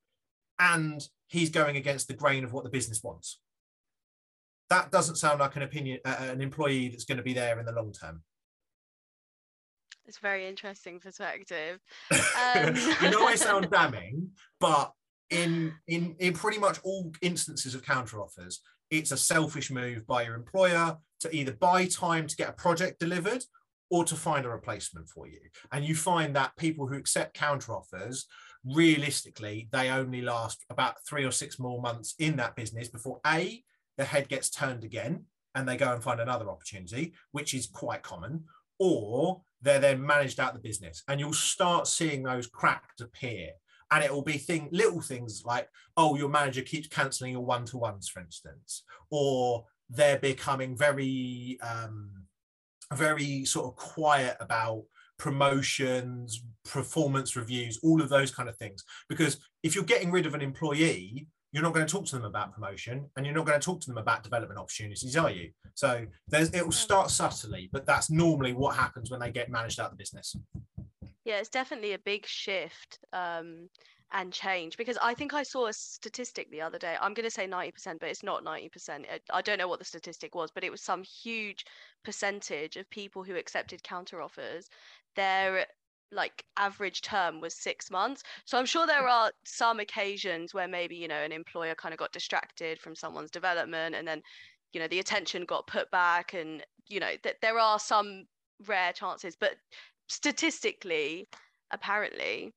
and 0.58 1.06
he's 1.28 1.50
going 1.50 1.76
against 1.76 2.08
the 2.08 2.14
grain 2.14 2.44
of 2.44 2.52
what 2.52 2.64
the 2.64 2.70
business 2.70 3.02
wants. 3.02 3.40
That 4.70 4.90
doesn't 4.90 5.16
sound 5.16 5.40
like 5.40 5.56
an 5.56 5.62
opinion, 5.62 6.00
uh, 6.04 6.16
an 6.20 6.40
employee 6.40 6.88
that's 6.88 7.04
going 7.04 7.18
to 7.18 7.22
be 7.22 7.34
there 7.34 7.58
in 7.58 7.66
the 7.66 7.72
long 7.72 7.92
term. 7.92 8.22
It's 10.06 10.18
a 10.18 10.20
very 10.20 10.46
interesting 10.46 11.00
perspective. 11.00 11.80
Um... 12.12 12.74
I 13.00 13.10
know 13.10 13.26
I 13.26 13.34
sound 13.34 13.68
damning, 13.72 14.30
but 14.60 14.92
in 15.30 15.72
in 15.88 16.14
in 16.18 16.32
pretty 16.32 16.58
much 16.58 16.78
all 16.84 17.12
instances 17.22 17.74
of 17.74 17.84
counter 17.84 18.20
offers, 18.20 18.60
it's 18.90 19.10
a 19.10 19.16
selfish 19.16 19.70
move 19.70 20.06
by 20.06 20.22
your 20.22 20.34
employer 20.34 20.96
to 21.20 21.34
either 21.34 21.52
buy 21.52 21.86
time 21.86 22.26
to 22.26 22.36
get 22.36 22.50
a 22.50 22.52
project 22.52 23.00
delivered 23.00 23.42
or 23.90 24.04
to 24.04 24.14
find 24.14 24.44
a 24.44 24.48
replacement 24.48 25.08
for 25.08 25.26
you. 25.26 25.40
And 25.72 25.84
you 25.84 25.94
find 25.94 26.34
that 26.36 26.56
people 26.56 26.86
who 26.86 26.96
accept 26.96 27.34
counter 27.34 27.72
offers 27.72 28.26
realistically, 28.66 29.68
they 29.72 29.90
only 29.90 30.20
last 30.22 30.64
about 30.70 30.96
three 31.08 31.24
or 31.24 31.30
six 31.30 31.58
more 31.58 31.80
months 31.80 32.14
in 32.18 32.36
that 32.36 32.56
business 32.56 32.88
before 32.88 33.20
A, 33.26 33.62
the 33.96 34.04
head 34.04 34.28
gets 34.28 34.50
turned 34.50 34.84
again 34.84 35.24
and 35.54 35.66
they 35.66 35.76
go 35.76 35.92
and 35.92 36.02
find 36.02 36.20
another 36.20 36.50
opportunity, 36.50 37.14
which 37.32 37.54
is 37.54 37.66
quite 37.66 38.02
common, 38.02 38.44
or 38.78 39.40
they're 39.62 39.78
then 39.78 40.04
managed 40.04 40.38
out 40.38 40.52
the 40.52 40.60
business. 40.60 41.02
And 41.08 41.18
you'll 41.18 41.32
start 41.32 41.86
seeing 41.86 42.22
those 42.22 42.46
cracks 42.46 43.00
appear. 43.00 43.50
And 43.90 44.04
it 44.04 44.12
will 44.12 44.22
be 44.22 44.36
thing, 44.36 44.68
little 44.72 45.00
things 45.00 45.44
like, 45.46 45.68
oh, 45.96 46.16
your 46.16 46.28
manager 46.28 46.62
keeps 46.62 46.88
cancelling 46.88 47.32
your 47.32 47.44
one-to-ones, 47.44 48.08
for 48.08 48.20
instance, 48.20 48.82
or 49.10 49.64
they're 49.88 50.18
becoming 50.18 50.76
very, 50.76 51.58
um, 51.62 52.10
very 52.92 53.44
sort 53.44 53.66
of 53.66 53.76
quiet 53.76 54.36
about 54.40 54.82
promotions, 55.18 56.42
performance 56.64 57.36
reviews, 57.36 57.78
all 57.82 58.00
of 58.02 58.08
those 58.08 58.30
kind 58.30 58.48
of 58.48 58.56
things. 58.56 58.84
Because 59.08 59.38
if 59.62 59.74
you're 59.74 59.84
getting 59.84 60.10
rid 60.10 60.26
of 60.26 60.34
an 60.34 60.42
employee, 60.42 61.26
you're 61.52 61.62
not 61.62 61.72
going 61.72 61.86
to 61.86 61.90
talk 61.90 62.04
to 62.06 62.16
them 62.16 62.24
about 62.24 62.52
promotion 62.52 63.08
and 63.16 63.24
you're 63.24 63.34
not 63.34 63.46
going 63.46 63.58
to 63.58 63.64
talk 63.64 63.80
to 63.80 63.86
them 63.86 63.98
about 63.98 64.22
development 64.22 64.58
opportunities, 64.58 65.16
are 65.16 65.30
you? 65.30 65.50
So 65.74 66.06
there's 66.28 66.50
it 66.50 66.64
will 66.64 66.72
start 66.72 67.10
subtly, 67.10 67.70
but 67.72 67.86
that's 67.86 68.10
normally 68.10 68.52
what 68.52 68.76
happens 68.76 69.10
when 69.10 69.20
they 69.20 69.30
get 69.30 69.50
managed 69.50 69.80
out 69.80 69.86
of 69.86 69.92
the 69.92 69.96
business. 69.96 70.36
Yeah, 71.24 71.38
it's 71.38 71.48
definitely 71.48 71.94
a 71.94 71.98
big 71.98 72.26
shift. 72.26 72.98
Um, 73.12 73.68
and 74.12 74.32
change 74.32 74.76
because 74.76 74.96
I 75.02 75.14
think 75.14 75.34
I 75.34 75.42
saw 75.42 75.66
a 75.66 75.72
statistic 75.72 76.50
the 76.50 76.60
other 76.60 76.78
day. 76.78 76.96
I'm 77.00 77.12
going 77.12 77.24
to 77.24 77.30
say 77.30 77.46
90%, 77.46 77.98
but 77.98 78.08
it's 78.08 78.22
not 78.22 78.44
90%. 78.44 79.04
I 79.32 79.42
don't 79.42 79.58
know 79.58 79.68
what 79.68 79.78
the 79.78 79.84
statistic 79.84 80.34
was, 80.34 80.50
but 80.50 80.64
it 80.64 80.70
was 80.70 80.82
some 80.82 81.02
huge 81.02 81.64
percentage 82.04 82.76
of 82.76 82.88
people 82.90 83.24
who 83.24 83.36
accepted 83.36 83.82
counter 83.82 84.22
offers. 84.22 84.68
Their 85.16 85.66
like 86.12 86.44
average 86.56 87.02
term 87.02 87.40
was 87.40 87.54
six 87.54 87.90
months. 87.90 88.22
So 88.44 88.56
I'm 88.56 88.66
sure 88.66 88.86
there 88.86 89.08
are 89.08 89.32
some 89.44 89.80
occasions 89.80 90.54
where 90.54 90.68
maybe, 90.68 90.94
you 90.94 91.08
know, 91.08 91.16
an 91.16 91.32
employer 91.32 91.74
kind 91.74 91.92
of 91.92 91.98
got 91.98 92.12
distracted 92.12 92.80
from 92.80 92.94
someone's 92.94 93.30
development 93.30 93.96
and 93.96 94.06
then, 94.06 94.22
you 94.72 94.80
know, 94.80 94.86
the 94.86 95.00
attention 95.00 95.44
got 95.44 95.66
put 95.66 95.90
back 95.90 96.32
and, 96.32 96.64
you 96.86 97.00
know, 97.00 97.12
that 97.24 97.36
there 97.42 97.58
are 97.58 97.78
some 97.80 98.24
rare 98.66 98.92
chances, 98.92 99.36
but 99.38 99.56
statistically, 100.08 101.28
apparently, 101.72 102.54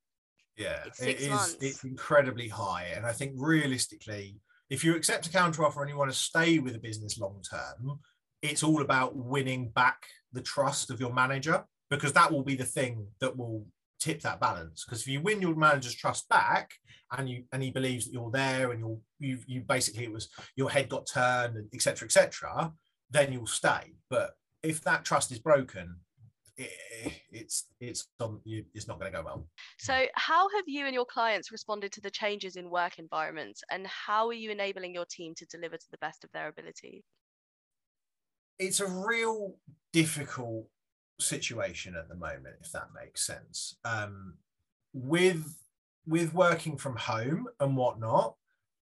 yeah, 0.57 0.83
it 1.01 1.21
is. 1.21 1.29
Months. 1.29 1.57
It's 1.61 1.83
incredibly 1.85 2.49
high, 2.49 2.91
and 2.93 3.05
I 3.05 3.13
think 3.13 3.33
realistically, 3.37 4.35
if 4.69 4.83
you 4.83 4.95
accept 4.95 5.25
a 5.25 5.29
counter 5.29 5.63
offer 5.63 5.81
and 5.81 5.89
you 5.89 5.97
want 5.97 6.11
to 6.11 6.17
stay 6.17 6.59
with 6.59 6.75
a 6.75 6.79
business 6.79 7.17
long 7.17 7.41
term, 7.49 7.99
it's 8.41 8.61
all 8.61 8.81
about 8.81 9.15
winning 9.15 9.69
back 9.69 10.05
the 10.33 10.41
trust 10.41 10.91
of 10.91 10.99
your 10.99 11.13
manager 11.13 11.63
because 11.89 12.13
that 12.13 12.31
will 12.31 12.43
be 12.43 12.55
the 12.55 12.65
thing 12.65 13.07
that 13.19 13.35
will 13.35 13.65
tip 13.99 14.21
that 14.21 14.39
balance. 14.39 14.85
Because 14.85 15.01
if 15.01 15.07
you 15.07 15.21
win 15.21 15.41
your 15.41 15.55
manager's 15.55 15.95
trust 15.95 16.27
back 16.29 16.71
and 17.17 17.29
you 17.29 17.43
and 17.51 17.61
he 17.61 17.71
believes 17.71 18.05
that 18.05 18.13
you're 18.13 18.31
there 18.31 18.71
and 18.71 18.79
you're 18.79 18.97
you 19.19 19.39
you 19.47 19.61
basically 19.61 20.05
it 20.05 20.11
was 20.11 20.29
your 20.55 20.69
head 20.69 20.89
got 20.89 21.07
turned 21.07 21.55
and 21.55 21.67
etc 21.73 22.05
etc, 22.05 22.71
then 23.09 23.33
you'll 23.33 23.47
stay. 23.47 23.95
But 24.09 24.31
if 24.63 24.81
that 24.83 25.05
trust 25.05 25.31
is 25.31 25.39
broken, 25.39 25.95
it's 27.31 27.67
it's 27.79 28.07
it's 28.19 28.87
not 28.87 28.99
going 28.99 29.11
to 29.11 29.17
go 29.17 29.23
well. 29.23 29.47
So, 29.77 30.05
how 30.15 30.49
have 30.55 30.65
you 30.67 30.85
and 30.85 30.93
your 30.93 31.05
clients 31.05 31.51
responded 31.51 31.91
to 31.93 32.01
the 32.01 32.11
changes 32.11 32.55
in 32.55 32.69
work 32.69 32.99
environments, 32.99 33.63
and 33.71 33.87
how 33.87 34.27
are 34.27 34.33
you 34.33 34.51
enabling 34.51 34.93
your 34.93 35.05
team 35.09 35.33
to 35.35 35.45
deliver 35.45 35.77
to 35.77 35.91
the 35.91 35.97
best 35.99 36.23
of 36.23 36.31
their 36.33 36.49
ability? 36.49 37.03
It's 38.57 38.81
a 38.81 38.87
real 38.87 39.55
difficult 39.93 40.67
situation 41.19 41.95
at 41.95 42.09
the 42.09 42.15
moment, 42.15 42.55
if 42.61 42.71
that 42.71 42.89
makes 42.99 43.25
sense. 43.25 43.77
Um, 43.85 44.35
with 44.93 45.55
with 46.07 46.33
working 46.33 46.77
from 46.77 46.95
home 46.95 47.47
and 47.59 47.77
whatnot, 47.77 48.35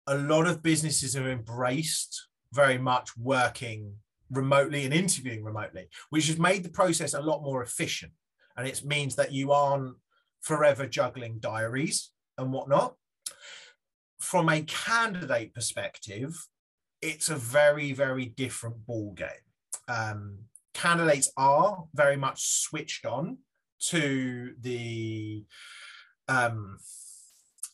a 0.07 0.17
lot 0.17 0.47
of 0.47 0.63
businesses 0.63 1.13
have 1.13 1.27
embraced 1.27 2.27
very 2.51 2.77
much 2.77 3.15
working 3.17 3.93
remotely 4.31 4.85
and 4.85 4.93
interviewing 4.93 5.43
remotely, 5.43 5.87
which 6.09 6.27
has 6.27 6.39
made 6.39 6.63
the 6.63 6.69
process 6.69 7.13
a 7.13 7.21
lot 7.21 7.43
more 7.43 7.61
efficient. 7.61 8.11
And 8.57 8.67
it 8.67 8.83
means 8.83 9.15
that 9.15 9.31
you 9.31 9.51
aren't 9.51 9.95
forever 10.41 10.87
juggling 10.87 11.39
diaries 11.39 12.11
and 12.37 12.51
whatnot. 12.51 12.95
From 14.19 14.49
a 14.49 14.61
candidate 14.63 15.53
perspective, 15.53 16.47
it's 17.01 17.29
a 17.29 17.35
very, 17.35 17.91
very 17.91 18.25
different 18.25 18.85
ball 18.85 19.13
game. 19.13 19.27
Um, 19.87 20.37
candidates 20.73 21.31
are 21.37 21.83
very 21.93 22.17
much 22.17 22.61
switched 22.61 23.05
on 23.05 23.37
to 23.79 24.53
the 24.59 25.45
um, 26.27 26.77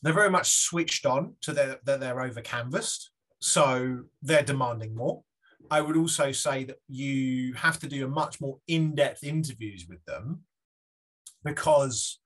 they're 0.02 0.12
very 0.12 0.30
much 0.30 0.50
switched 0.50 1.06
on 1.06 1.34
to 1.42 1.52
their 1.52 1.78
that 1.84 2.00
they're 2.00 2.20
over 2.20 2.40
canvassed 2.40 3.10
so 3.40 4.00
they're 4.22 4.42
demanding 4.42 4.94
more 4.94 5.22
I 5.70 5.80
would 5.80 5.96
also 5.96 6.32
say 6.32 6.64
that 6.64 6.78
you 6.88 7.54
have 7.54 7.78
to 7.80 7.86
do 7.86 8.04
a 8.04 8.08
much 8.08 8.40
more 8.40 8.58
in-depth 8.66 9.22
interviews 9.22 9.86
with 9.88 10.04
them 10.04 10.40
because 11.44 12.18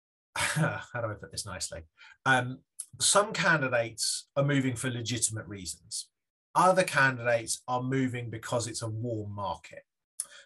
how 0.36 1.00
do 1.00 1.08
I 1.10 1.14
put 1.14 1.32
this 1.32 1.46
nicely? 1.46 1.82
Um, 2.24 2.58
some 3.00 3.32
candidates 3.32 4.28
are 4.36 4.44
moving 4.44 4.76
for 4.76 4.90
legitimate 4.90 5.46
reasons. 5.46 6.08
Other 6.56 6.82
candidates 6.82 7.62
are 7.68 7.82
moving 7.82 8.30
because 8.30 8.66
it's 8.66 8.82
a 8.82 8.88
warm 8.88 9.32
market. 9.34 9.82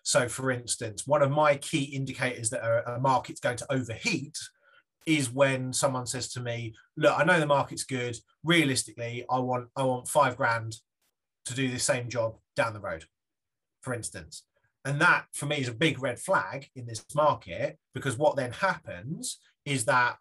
So, 0.03 0.29
for 0.29 0.51
instance, 0.51 1.07
one 1.07 1.23
of 1.23 1.31
my 1.31 1.55
key 1.57 1.85
indicators 1.85 2.51
that 2.51 2.63
a, 2.63 2.99
market's 2.99 3.41
going 3.41 3.59
to 3.59 3.73
overheat 3.73 4.37
is 5.07 5.31
when 5.31 5.73
someone 5.73 6.07
says 6.07 6.29
to 6.33 6.41
me, 6.41 6.75
"Look, 6.97 7.17
I 7.17 7.25
know 7.25 7.39
the 7.39 7.47
market's 7.47 7.85
good. 7.85 8.17
Realistically, 8.43 9.25
I 9.31 9.39
want 9.39 9.69
I 9.77 9.85
want 9.85 10.09
five 10.09 10.37
grand 10.37 10.77
to 11.47 11.55
do 11.55 11.71
the 11.71 11.79
same 11.79 12.09
job 12.09 12.37
down 12.57 12.75
the 12.75 12.81
road, 12.81 13.05
for 13.83 13.95
instance. 13.95 14.45
And 14.85 15.01
that 15.01 15.27
for 15.33 15.47
me 15.47 15.59
is 15.59 15.69
a 15.69 15.75
big 15.75 16.03
red 16.03 16.19
flag 16.19 16.69
in 16.75 16.87
this 16.87 17.05
market 17.15 17.79
because 17.95 18.17
what 18.17 18.37
then 18.37 18.53
happens 18.53 19.39
is 19.65 19.85
that 19.85 20.17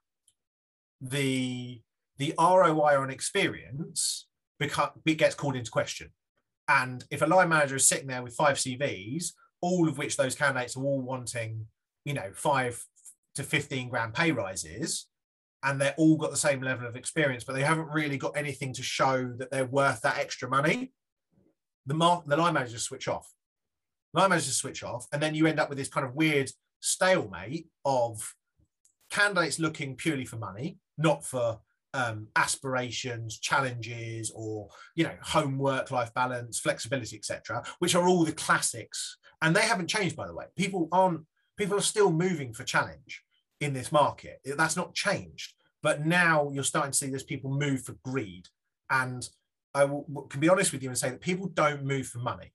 the 1.02 1.82
the 2.18 2.34
ROI 2.38 3.00
on 3.00 3.10
experience 3.10 4.28
beca- 4.62 4.94
gets 5.18 5.36
called 5.36 5.56
into 5.56 5.72
question. 5.72 6.10
And 6.68 7.04
if 7.10 7.22
a 7.22 7.26
line 7.26 7.50
manager 7.50 7.78
is 7.78 7.88
sitting 7.88 8.08
there 8.08 8.24
with 8.24 8.36
five 8.36 8.58
CVs, 8.58 9.32
all 9.62 9.88
of 9.88 9.98
which 9.98 10.18
those 10.18 10.36
candidates 10.36 10.78
are 10.78 10.84
all 10.84 11.02
wanting, 11.02 11.66
you 12.06 12.14
know, 12.14 12.32
five 12.34 12.84
to 13.36 13.44
15 13.44 13.90
grand 13.90 14.14
pay 14.14 14.32
rises, 14.32 15.08
and 15.64 15.80
they're 15.80 15.96
all 15.98 16.16
got 16.16 16.32
the 16.32 16.38
same 16.38 16.62
level 16.62 16.88
of 16.88 16.96
experience, 16.96 17.44
but 17.44 17.54
they 17.54 17.64
haven't 17.64 17.90
really 17.90 18.18
got 18.18 18.38
anything 18.38 18.72
to 18.74 18.84
show 18.84 19.34
that 19.38 19.52
they're 19.52 19.66
worth 19.66 20.02
that 20.02 20.18
extra 20.18 20.48
money, 20.48 20.94
the 21.86 21.94
mark 21.94 22.26
the 22.28 22.38
line 22.38 22.54
managers 22.54 22.84
switch 22.84 23.08
off. 23.08 23.34
Line 24.14 24.30
managers 24.30 24.56
switch 24.56 24.84
off, 24.84 25.08
and 25.12 25.22
then 25.22 25.36
you 25.36 25.48
end 25.48 25.60
up 25.60 25.70
with 25.70 25.78
this 25.78 25.90
kind 25.90 26.06
of 26.06 26.16
weird 26.16 26.50
stalemate 26.80 27.68
of 27.84 28.36
candidates 29.10 29.60
looking 29.60 29.96
purely 29.96 30.26
for 30.26 30.38
money, 30.38 30.78
not 30.98 31.26
for 31.26 31.60
um, 31.94 32.28
aspirations, 32.36 33.40
challenges, 33.40 34.32
or 34.36 34.70
you 34.96 35.04
know, 35.04 35.16
home 35.22 35.58
work 35.58 35.92
life 35.92 36.14
balance, 36.14 36.60
flexibility, 36.60 37.16
etc., 37.16 37.64
which 37.80 37.96
are 37.96 38.08
all 38.08 38.24
the 38.24 38.32
classics, 38.32 39.18
and 39.42 39.56
they 39.56 39.62
haven't 39.62 39.88
changed 39.88 40.16
by 40.16 40.28
the 40.28 40.34
way. 40.34 40.46
People 40.56 40.88
aren't. 40.92 41.22
People 41.58 41.78
are 41.78 41.82
still 41.82 42.12
moving 42.12 42.54
for 42.54 42.64
challenge 42.64 43.24
in 43.60 43.74
this 43.74 43.92
market. 43.92 44.40
That's 44.46 44.78
not 44.78 44.96
changed. 44.96 45.54
But 45.82 46.06
now 46.06 46.50
you're 46.54 46.64
starting 46.64 46.92
to 46.92 46.98
see 46.98 47.10
this 47.10 47.24
people 47.24 47.52
move 47.52 47.84
for 47.84 47.96
greed, 48.04 48.48
and 48.90 49.28
I 49.74 49.86
will, 49.86 50.04
can 50.30 50.40
be 50.40 50.50
honest 50.50 50.72
with 50.72 50.84
you 50.84 50.90
and 50.90 50.98
say 50.98 51.10
that 51.10 51.22
people 51.22 51.48
don't 51.48 51.86
move 51.86 52.08
for 52.08 52.20
money. 52.20 52.54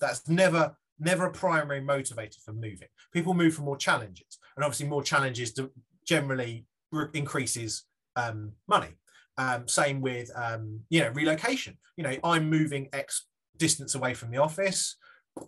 That's 0.00 0.28
never 0.28 0.76
never 0.98 1.26
a 1.26 1.32
primary 1.32 1.80
motivator 1.80 2.40
for 2.44 2.52
moving. 2.52 2.88
People 3.12 3.34
move 3.34 3.54
for 3.54 3.62
more 3.62 3.76
challenges, 3.76 4.38
and 4.56 4.64
obviously 4.64 4.86
more 4.86 5.02
challenges 5.02 5.58
generally 6.06 6.66
increases 7.14 7.84
um, 8.16 8.52
money. 8.68 8.94
Um, 9.38 9.66
same 9.66 10.00
with 10.00 10.30
um, 10.36 10.80
you 10.90 11.00
know 11.00 11.10
relocation. 11.10 11.78
You 11.96 12.04
know, 12.04 12.16
I'm 12.22 12.50
moving 12.50 12.88
X 12.92 13.26
distance 13.56 13.94
away 13.94 14.14
from 14.14 14.30
the 14.30 14.38
office. 14.38 14.96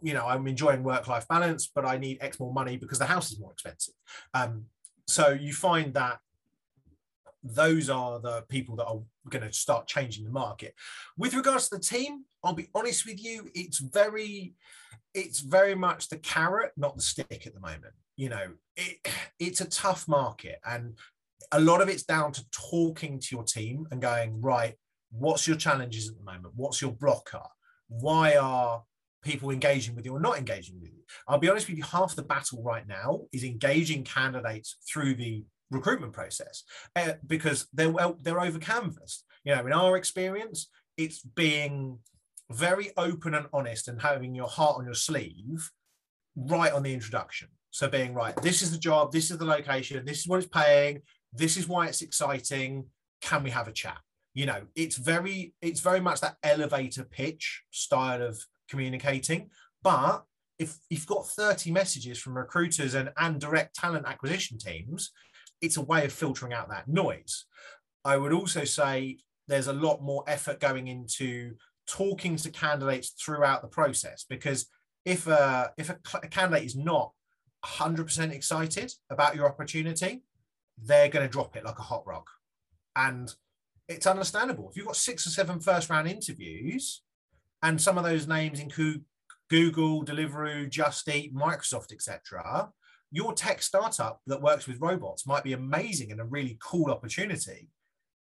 You 0.02 0.14
know, 0.14 0.26
I'm 0.26 0.46
enjoying 0.46 0.82
work-life 0.82 1.28
balance, 1.28 1.70
but 1.74 1.84
I 1.84 1.98
need 1.98 2.18
X 2.22 2.40
more 2.40 2.52
money 2.52 2.78
because 2.78 2.98
the 2.98 3.04
house 3.04 3.30
is 3.30 3.38
more 3.38 3.52
expensive. 3.52 3.94
Um, 4.32 4.64
so 5.06 5.30
you 5.30 5.52
find 5.52 5.92
that 5.94 6.18
those 7.42 7.90
are 7.90 8.18
the 8.20 8.42
people 8.48 8.74
that 8.76 8.86
are 8.86 9.00
going 9.28 9.46
to 9.46 9.52
start 9.52 9.86
changing 9.86 10.24
the 10.24 10.30
market. 10.30 10.74
With 11.18 11.34
regards 11.34 11.68
to 11.68 11.76
the 11.76 11.82
team, 11.82 12.24
I'll 12.42 12.54
be 12.54 12.70
honest 12.74 13.04
with 13.04 13.22
you, 13.22 13.50
it's 13.54 13.78
very, 13.78 14.54
it's 15.12 15.40
very 15.40 15.74
much 15.74 16.08
the 16.08 16.16
carrot, 16.16 16.72
not 16.78 16.96
the 16.96 17.02
stick 17.02 17.46
at 17.46 17.52
the 17.52 17.60
moment. 17.60 17.92
You 18.16 18.30
know, 18.30 18.46
it, 18.76 19.06
it's 19.38 19.60
a 19.60 19.68
tough 19.68 20.08
market, 20.08 20.58
and 20.64 20.96
a 21.52 21.60
lot 21.60 21.80
of 21.80 21.88
it's 21.88 22.02
down 22.02 22.32
to 22.32 22.44
talking 22.50 23.18
to 23.18 23.34
your 23.34 23.44
team 23.44 23.86
and 23.90 24.00
going 24.00 24.40
right. 24.40 24.74
What's 25.10 25.46
your 25.46 25.56
challenges 25.56 26.08
at 26.08 26.16
the 26.16 26.24
moment? 26.24 26.54
What's 26.56 26.80
your 26.80 26.92
blocker? 26.92 27.42
Why 27.88 28.36
are 28.36 28.82
people 29.22 29.50
engaging 29.50 29.94
with 29.94 30.04
you 30.04 30.14
or 30.14 30.20
not 30.20 30.38
engaging 30.38 30.80
with 30.80 30.90
you? 30.90 31.02
I'll 31.28 31.38
be 31.38 31.48
honest 31.48 31.68
with 31.68 31.78
you, 31.78 31.84
half 31.84 32.16
the 32.16 32.22
battle 32.22 32.62
right 32.62 32.86
now 32.86 33.22
is 33.32 33.44
engaging 33.44 34.04
candidates 34.04 34.76
through 34.88 35.14
the 35.14 35.44
recruitment 35.70 36.12
process 36.12 36.64
uh, 36.96 37.12
because 37.26 37.66
they're 37.72 37.90
well 37.90 38.18
they're 38.22 38.40
over 38.40 38.58
canvassed 38.58 39.24
you 39.44 39.54
know 39.54 39.66
in 39.66 39.72
our 39.72 39.96
experience 39.96 40.68
it's 40.96 41.20
being 41.20 41.98
very 42.50 42.90
open 42.96 43.34
and 43.34 43.46
honest 43.52 43.88
and 43.88 44.00
having 44.00 44.34
your 44.34 44.46
heart 44.46 44.76
on 44.78 44.84
your 44.84 44.94
sleeve 44.94 45.70
right 46.36 46.72
on 46.72 46.82
the 46.82 46.92
introduction 46.92 47.48
so 47.70 47.88
being 47.88 48.14
right 48.14 48.36
this 48.42 48.62
is 48.62 48.70
the 48.70 48.78
job 48.78 49.10
this 49.10 49.30
is 49.30 49.38
the 49.38 49.44
location 49.44 50.04
this 50.04 50.20
is 50.20 50.28
what 50.28 50.38
it's 50.38 50.48
paying 50.48 51.00
this 51.34 51.56
is 51.56 51.68
why 51.68 51.86
it's 51.88 52.02
exciting. 52.02 52.86
Can 53.20 53.42
we 53.42 53.50
have 53.50 53.68
a 53.68 53.72
chat? 53.72 53.98
You 54.34 54.46
know 54.46 54.62
it's 54.74 54.96
very 54.96 55.54
it's 55.62 55.80
very 55.80 56.00
much 56.00 56.20
that 56.20 56.36
elevator 56.42 57.04
pitch 57.04 57.62
style 57.70 58.22
of 58.22 58.44
communicating. 58.68 59.50
But 59.82 60.24
if 60.58 60.78
you've 60.88 61.06
got 61.06 61.26
30 61.26 61.70
messages 61.72 62.18
from 62.18 62.36
recruiters 62.36 62.94
and, 62.94 63.12
and 63.18 63.40
direct 63.40 63.74
talent 63.74 64.06
acquisition 64.06 64.56
teams, 64.56 65.10
it's 65.60 65.76
a 65.76 65.82
way 65.82 66.04
of 66.04 66.12
filtering 66.12 66.52
out 66.52 66.70
that 66.70 66.88
noise. 66.88 67.46
I 68.04 68.16
would 68.16 68.32
also 68.32 68.64
say 68.64 69.18
there's 69.48 69.66
a 69.66 69.72
lot 69.72 70.02
more 70.02 70.24
effort 70.26 70.60
going 70.60 70.88
into 70.88 71.54
talking 71.86 72.36
to 72.36 72.50
candidates 72.50 73.10
throughout 73.22 73.62
the 73.62 73.68
process 73.68 74.24
because 74.28 74.66
if 75.04 75.26
a 75.26 75.70
if 75.76 75.90
a, 75.90 75.98
a 76.22 76.28
candidate 76.28 76.64
is 76.64 76.76
not 76.76 77.12
100% 77.64 78.32
excited 78.32 78.92
about 79.10 79.34
your 79.34 79.48
opportunity 79.48 80.22
they're 80.82 81.08
going 81.08 81.26
to 81.26 81.32
drop 81.32 81.56
it 81.56 81.64
like 81.64 81.78
a 81.78 81.82
hot 81.82 82.06
rock 82.06 82.28
and 82.96 83.34
it's 83.88 84.06
understandable 84.06 84.68
if 84.70 84.76
you've 84.76 84.86
got 84.86 84.96
six 84.96 85.26
or 85.26 85.30
seven 85.30 85.60
first 85.60 85.90
round 85.90 86.08
interviews 86.08 87.02
and 87.62 87.80
some 87.80 87.98
of 87.98 88.04
those 88.04 88.26
names 88.26 88.60
include 88.60 89.04
google 89.50 90.04
deliveroo 90.04 90.68
just 90.68 91.08
eat 91.08 91.34
microsoft 91.34 91.92
etc 91.92 92.70
your 93.10 93.32
tech 93.32 93.62
startup 93.62 94.20
that 94.26 94.42
works 94.42 94.66
with 94.66 94.80
robots 94.80 95.26
might 95.26 95.44
be 95.44 95.52
amazing 95.52 96.10
and 96.10 96.20
a 96.20 96.24
really 96.24 96.58
cool 96.60 96.90
opportunity 96.90 97.68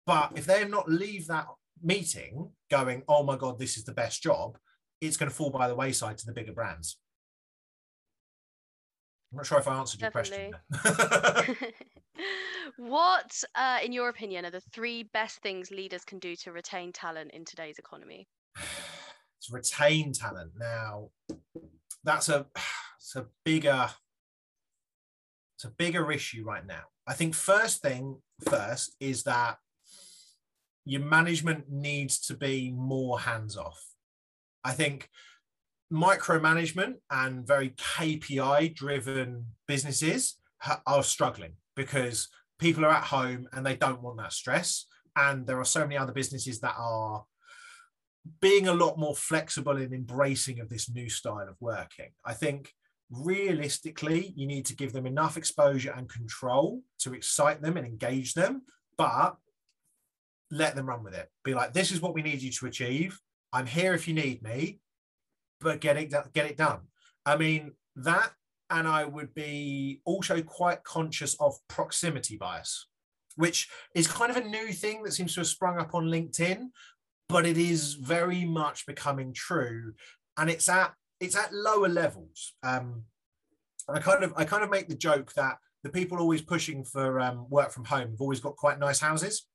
but 0.05 0.31
if 0.35 0.45
they're 0.45 0.67
not 0.67 0.89
leave 0.89 1.27
that 1.27 1.45
meeting 1.83 2.49
going, 2.69 3.03
oh 3.07 3.23
my 3.23 3.35
God, 3.35 3.59
this 3.59 3.77
is 3.77 3.83
the 3.83 3.93
best 3.93 4.21
job, 4.21 4.57
it's 5.01 5.17
going 5.17 5.29
to 5.29 5.35
fall 5.35 5.49
by 5.49 5.67
the 5.67 5.75
wayside 5.75 6.17
to 6.17 6.25
the 6.25 6.33
bigger 6.33 6.53
brands. 6.53 6.97
I'm 9.31 9.37
not 9.37 9.45
sure 9.45 9.59
if 9.59 9.67
I 9.67 9.77
answered 9.77 9.99
Definitely. 9.99 10.51
your 10.73 10.79
question. 10.81 11.57
what, 12.77 13.43
uh, 13.55 13.79
in 13.83 13.91
your 13.91 14.09
opinion, 14.09 14.45
are 14.45 14.51
the 14.51 14.61
three 14.73 15.03
best 15.03 15.41
things 15.41 15.71
leaders 15.71 16.03
can 16.03 16.19
do 16.19 16.35
to 16.37 16.51
retain 16.51 16.91
talent 16.91 17.31
in 17.31 17.45
today's 17.45 17.79
economy? 17.79 18.27
to 18.55 19.53
retain 19.53 20.13
talent. 20.13 20.51
Now, 20.57 21.09
that's 22.03 22.29
a, 22.29 22.45
it's 22.97 23.15
a 23.15 23.25
bigger, 23.45 23.89
it's 25.55 25.65
a 25.65 25.69
bigger 25.69 26.11
issue 26.11 26.43
right 26.45 26.65
now. 26.65 26.83
I 27.07 27.13
think 27.13 27.35
first 27.35 27.81
thing 27.81 28.21
first 28.47 28.95
is 28.99 29.23
that 29.23 29.57
your 30.85 31.01
management 31.01 31.69
needs 31.69 32.19
to 32.21 32.33
be 32.35 32.71
more 32.75 33.19
hands 33.19 33.57
off. 33.57 33.83
I 34.63 34.71
think 34.73 35.09
micromanagement 35.91 36.95
and 37.09 37.47
very 37.47 37.69
KPI 37.71 38.75
driven 38.75 39.45
businesses 39.67 40.37
are 40.85 41.03
struggling 41.03 41.53
because 41.79 42.27
people 42.59 42.83
are 42.83 42.91
at 42.91 43.05
home 43.05 43.47
and 43.53 43.65
they 43.65 43.77
don't 43.77 44.01
want 44.01 44.17
that 44.17 44.33
stress. 44.33 44.85
And 45.15 45.47
there 45.47 45.61
are 45.61 45.65
so 45.65 45.79
many 45.79 45.97
other 45.97 46.11
businesses 46.11 46.59
that 46.59 46.75
are 46.77 47.23
being 48.41 48.67
a 48.67 48.73
lot 48.73 48.99
more 48.99 49.15
flexible 49.15 49.77
in 49.77 49.93
embracing 49.93 50.59
of 50.59 50.67
this 50.67 50.89
new 50.89 51.07
style 51.07 51.47
of 51.47 51.55
working. 51.61 52.09
I 52.25 52.33
think 52.33 52.73
realistically, 53.09 54.33
you 54.35 54.45
need 54.45 54.65
to 54.65 54.75
give 54.75 54.91
them 54.91 55.05
enough 55.05 55.37
exposure 55.37 55.93
and 55.95 56.09
control 56.09 56.81
to 56.99 57.13
excite 57.13 57.61
them 57.61 57.77
and 57.77 57.87
engage 57.87 58.33
them. 58.33 58.63
But 58.97 59.37
let 60.51 60.75
them 60.75 60.87
run 60.87 61.01
with 61.01 61.13
it. 61.13 61.29
Be 61.45 61.53
like, 61.53 61.71
this 61.71 61.93
is 61.93 62.01
what 62.01 62.13
we 62.13 62.21
need 62.21 62.41
you 62.41 62.51
to 62.51 62.65
achieve. 62.65 63.17
I'm 63.53 63.67
here 63.67 63.93
if 63.93 64.05
you 64.05 64.13
need 64.13 64.43
me, 64.43 64.81
but 65.61 65.79
get 65.79 65.95
it 65.95 66.13
get 66.33 66.45
it 66.45 66.57
done. 66.57 66.81
I 67.25 67.37
mean 67.37 67.71
that, 67.95 68.33
and 68.69 68.87
I 68.87 69.05
would 69.05 69.33
be 69.33 70.01
also 70.05 70.41
quite 70.41 70.83
conscious 70.83 71.35
of 71.39 71.55
proximity 71.67 72.37
bias, 72.37 72.87
which 73.35 73.69
is 73.95 74.07
kind 74.07 74.31
of 74.31 74.37
a 74.37 74.47
new 74.47 74.71
thing 74.71 75.03
that 75.03 75.13
seems 75.13 75.33
to 75.33 75.41
have 75.41 75.47
sprung 75.47 75.79
up 75.79 75.93
on 75.93 76.05
LinkedIn, 76.05 76.67
but 77.27 77.45
it 77.45 77.57
is 77.57 77.93
very 77.93 78.45
much 78.45 78.85
becoming 78.85 79.33
true, 79.33 79.93
and 80.37 80.49
it's 80.49 80.69
at 80.69 80.93
it's 81.19 81.35
at 81.35 81.53
lower 81.53 81.89
levels. 81.89 82.53
Um, 82.63 83.03
I 83.87 83.99
kind 83.99 84.23
of 84.23 84.33
I 84.35 84.45
kind 84.45 84.63
of 84.63 84.69
make 84.69 84.87
the 84.87 84.95
joke 84.95 85.33
that 85.33 85.57
the 85.83 85.89
people 85.89 86.19
always 86.19 86.41
pushing 86.41 86.83
for 86.83 87.19
um, 87.19 87.49
work 87.49 87.71
from 87.71 87.85
home 87.85 88.11
have 88.11 88.21
always 88.21 88.39
got 88.39 88.57
quite 88.57 88.79
nice 88.79 88.99
houses 88.99 89.45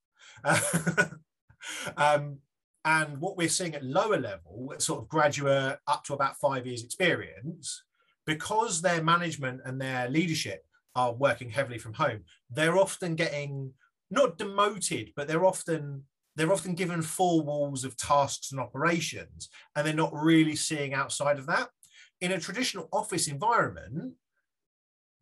um, 1.97 2.39
and 2.85 3.19
what 3.19 3.37
we're 3.37 3.49
seeing 3.49 3.75
at 3.75 3.85
lower 3.85 4.19
level, 4.19 4.75
sort 4.79 5.03
of 5.03 5.09
graduate 5.09 5.79
up 5.87 6.05
to 6.05 6.15
about 6.15 6.37
five 6.39 6.67
years 6.67 6.85
experience, 6.85 7.83
because 8.27 8.81
their 8.81 9.03
management 9.03 9.61
and 9.65 9.81
their 9.81 10.09
leadership 10.09 10.65
are 10.97 11.13
working 11.13 11.51
heavily 11.51 11.79
from 11.79 11.95
home, 11.95 12.25
they're 12.51 12.79
often 12.79 13.15
getting 13.15 13.73
not 14.11 14.39
demoted, 14.39 15.13
but 15.17 15.29
they're 15.29 15.45
often 15.45 16.05
they're 16.37 16.53
often 16.53 16.75
given 16.75 17.01
four 17.01 17.43
walls 17.43 17.85
of 17.85 17.97
tasks 17.97 18.51
and 18.51 18.61
operations, 18.61 19.49
and 19.77 19.87
they're 19.87 19.95
not 19.95 20.13
really 20.13 20.57
seeing 20.57 20.93
outside 20.93 21.39
of 21.39 21.47
that. 21.47 21.69
In 22.21 22.33
a 22.33 22.41
traditional 22.41 22.89
office 22.93 23.29
environment, 23.29 24.15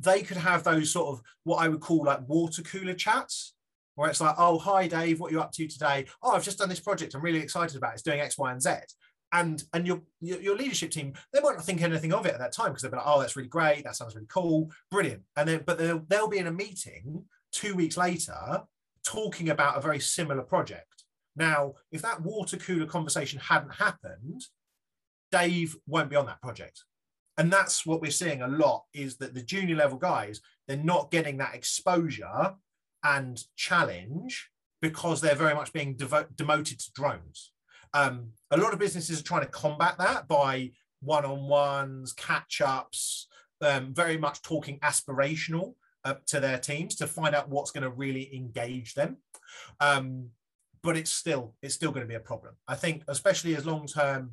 they 0.00 0.22
could 0.22 0.38
have 0.38 0.64
those 0.64 0.90
sort 0.90 1.08
of 1.08 1.22
what 1.44 1.56
I 1.56 1.68
would 1.68 1.80
call 1.80 2.04
like 2.04 2.26
water 2.28 2.62
cooler 2.62 2.94
chats 2.94 3.54
where 3.94 4.08
it's 4.08 4.20
like, 4.20 4.34
oh, 4.38 4.58
hi, 4.58 4.86
Dave, 4.86 5.20
what 5.20 5.30
are 5.30 5.34
you 5.34 5.40
up 5.40 5.52
to 5.52 5.68
today? 5.68 6.06
Oh, 6.22 6.32
I've 6.32 6.44
just 6.44 6.58
done 6.58 6.68
this 6.68 6.80
project. 6.80 7.14
I'm 7.14 7.22
really 7.22 7.40
excited 7.40 7.76
about 7.76 7.90
it. 7.90 7.94
It's 7.94 8.02
doing 8.02 8.20
X, 8.20 8.38
Y, 8.38 8.50
and 8.50 8.62
Z. 8.62 8.70
And 9.32 9.62
and 9.72 9.86
your, 9.86 10.02
your, 10.20 10.40
your 10.40 10.56
leadership 10.56 10.90
team, 10.90 11.14
they 11.32 11.40
might 11.40 11.54
not 11.54 11.64
think 11.64 11.80
anything 11.80 12.12
of 12.12 12.26
it 12.26 12.34
at 12.34 12.38
that 12.38 12.52
time 12.52 12.68
because 12.68 12.82
they'll 12.82 12.90
be 12.90 12.98
like, 12.98 13.06
oh, 13.06 13.20
that's 13.20 13.34
really 13.34 13.48
great. 13.48 13.84
That 13.84 13.96
sounds 13.96 14.14
really 14.14 14.26
cool, 14.28 14.70
brilliant. 14.90 15.22
And 15.36 15.48
then, 15.48 15.62
but 15.64 15.78
they'll, 15.78 16.04
they'll 16.06 16.28
be 16.28 16.38
in 16.38 16.46
a 16.46 16.52
meeting 16.52 17.24
two 17.50 17.74
weeks 17.74 17.96
later 17.96 18.62
talking 19.04 19.48
about 19.48 19.78
a 19.78 19.80
very 19.80 20.00
similar 20.00 20.42
project. 20.42 21.04
Now, 21.34 21.74
if 21.90 22.02
that 22.02 22.22
water 22.22 22.56
cooler 22.56 22.86
conversation 22.86 23.40
hadn't 23.40 23.74
happened, 23.74 24.42
Dave 25.30 25.76
won't 25.86 26.10
be 26.10 26.16
on 26.16 26.26
that 26.26 26.42
project. 26.42 26.84
And 27.38 27.50
that's 27.50 27.86
what 27.86 28.02
we're 28.02 28.10
seeing 28.10 28.42
a 28.42 28.48
lot 28.48 28.84
is 28.92 29.16
that 29.16 29.34
the 29.34 29.42
junior 29.42 29.76
level 29.76 29.96
guys, 29.96 30.40
they're 30.68 30.76
not 30.76 31.10
getting 31.10 31.38
that 31.38 31.54
exposure 31.54 32.54
and 33.02 33.42
challenge 33.56 34.50
because 34.82 35.20
they're 35.20 35.34
very 35.34 35.54
much 35.54 35.72
being 35.72 35.96
devo- 35.96 36.36
demoted 36.36 36.78
to 36.80 36.92
drones. 36.94 37.51
Um, 37.94 38.32
a 38.50 38.56
lot 38.56 38.72
of 38.72 38.78
businesses 38.78 39.20
are 39.20 39.24
trying 39.24 39.42
to 39.42 39.48
combat 39.48 39.96
that 39.98 40.28
by 40.28 40.72
one-on-ones, 41.00 42.12
catch-ups, 42.12 43.28
um, 43.60 43.92
very 43.94 44.16
much 44.16 44.42
talking 44.42 44.78
aspirational 44.80 45.74
uh, 46.04 46.14
to 46.26 46.40
their 46.40 46.58
teams 46.58 46.96
to 46.96 47.06
find 47.06 47.34
out 47.34 47.48
what's 47.48 47.70
going 47.70 47.82
to 47.82 47.90
really 47.90 48.34
engage 48.34 48.94
them. 48.94 49.18
Um, 49.80 50.30
but 50.82 50.96
it's 50.96 51.12
still 51.12 51.54
it's 51.62 51.74
still 51.74 51.92
going 51.92 52.02
to 52.02 52.08
be 52.08 52.16
a 52.16 52.20
problem. 52.20 52.54
I 52.66 52.74
think, 52.74 53.04
especially 53.06 53.54
as 53.54 53.64
long-term 53.64 54.32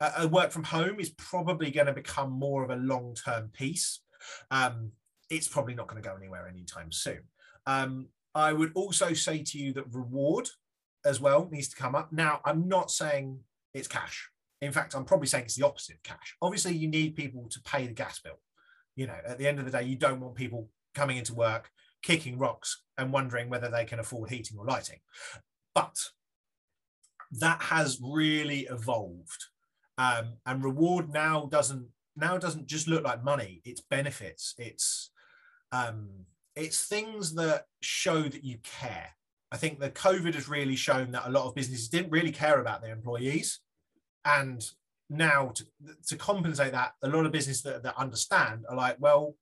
uh, 0.00 0.28
work 0.30 0.50
from 0.50 0.64
home 0.64 1.00
is 1.00 1.10
probably 1.10 1.70
going 1.70 1.86
to 1.86 1.92
become 1.92 2.30
more 2.30 2.62
of 2.62 2.70
a 2.70 2.76
long-term 2.76 3.50
piece. 3.54 4.00
Um, 4.50 4.92
it's 5.30 5.48
probably 5.48 5.74
not 5.74 5.86
going 5.88 6.02
to 6.02 6.08
go 6.08 6.14
anywhere 6.14 6.48
anytime 6.48 6.92
soon. 6.92 7.20
Um, 7.66 8.08
I 8.34 8.52
would 8.52 8.72
also 8.74 9.14
say 9.14 9.42
to 9.42 9.58
you 9.58 9.72
that 9.72 9.92
reward 9.92 10.50
as 11.06 11.20
well 11.20 11.48
needs 11.50 11.68
to 11.68 11.76
come 11.76 11.94
up. 11.94 12.12
Now, 12.12 12.40
I'm 12.44 12.68
not 12.68 12.90
saying 12.90 13.38
it's 13.72 13.88
cash. 13.88 14.28
In 14.60 14.72
fact, 14.72 14.94
I'm 14.94 15.04
probably 15.04 15.26
saying 15.28 15.44
it's 15.44 15.56
the 15.56 15.66
opposite 15.66 15.96
of 15.96 16.02
cash. 16.02 16.36
Obviously, 16.42 16.74
you 16.74 16.88
need 16.88 17.14
people 17.14 17.46
to 17.50 17.60
pay 17.62 17.86
the 17.86 17.94
gas 17.94 18.20
bill. 18.20 18.40
You 18.94 19.06
know, 19.06 19.16
at 19.26 19.38
the 19.38 19.46
end 19.46 19.58
of 19.58 19.64
the 19.64 19.70
day, 19.70 19.84
you 19.84 19.96
don't 19.96 20.20
want 20.20 20.34
people 20.34 20.68
coming 20.94 21.18
into 21.18 21.34
work, 21.34 21.70
kicking 22.02 22.38
rocks, 22.38 22.82
and 22.98 23.12
wondering 23.12 23.50
whether 23.50 23.70
they 23.70 23.84
can 23.84 23.98
afford 23.98 24.30
heating 24.30 24.58
or 24.58 24.64
lighting. 24.64 24.98
But 25.74 25.96
that 27.32 27.62
has 27.62 28.00
really 28.02 28.60
evolved. 28.70 29.44
Um, 29.98 30.34
and 30.46 30.64
reward 30.64 31.12
now 31.12 31.46
doesn't 31.46 31.88
now 32.16 32.38
doesn't 32.38 32.66
just 32.66 32.88
look 32.88 33.04
like 33.04 33.22
money. 33.22 33.60
It's 33.64 33.82
benefits. 33.82 34.54
It's 34.58 35.10
um, 35.72 36.08
it's 36.54 36.86
things 36.86 37.34
that 37.34 37.64
show 37.82 38.22
that 38.22 38.44
you 38.44 38.58
care. 38.62 39.10
I 39.56 39.58
think 39.58 39.80
that 39.80 39.94
COVID 39.94 40.34
has 40.34 40.50
really 40.50 40.76
shown 40.76 41.12
that 41.12 41.26
a 41.26 41.30
lot 41.30 41.46
of 41.46 41.54
businesses 41.54 41.88
didn't 41.88 42.10
really 42.10 42.30
care 42.30 42.60
about 42.60 42.82
their 42.82 42.92
employees. 42.92 43.60
And 44.26 44.62
now 45.08 45.52
to, 45.54 45.64
to 46.08 46.16
compensate 46.16 46.72
that, 46.72 46.92
a 47.02 47.08
lot 47.08 47.24
of 47.24 47.32
businesses 47.32 47.62
that, 47.62 47.82
that 47.82 47.96
understand 47.96 48.66
are 48.68 48.76
like, 48.76 48.96
well, 48.98 49.34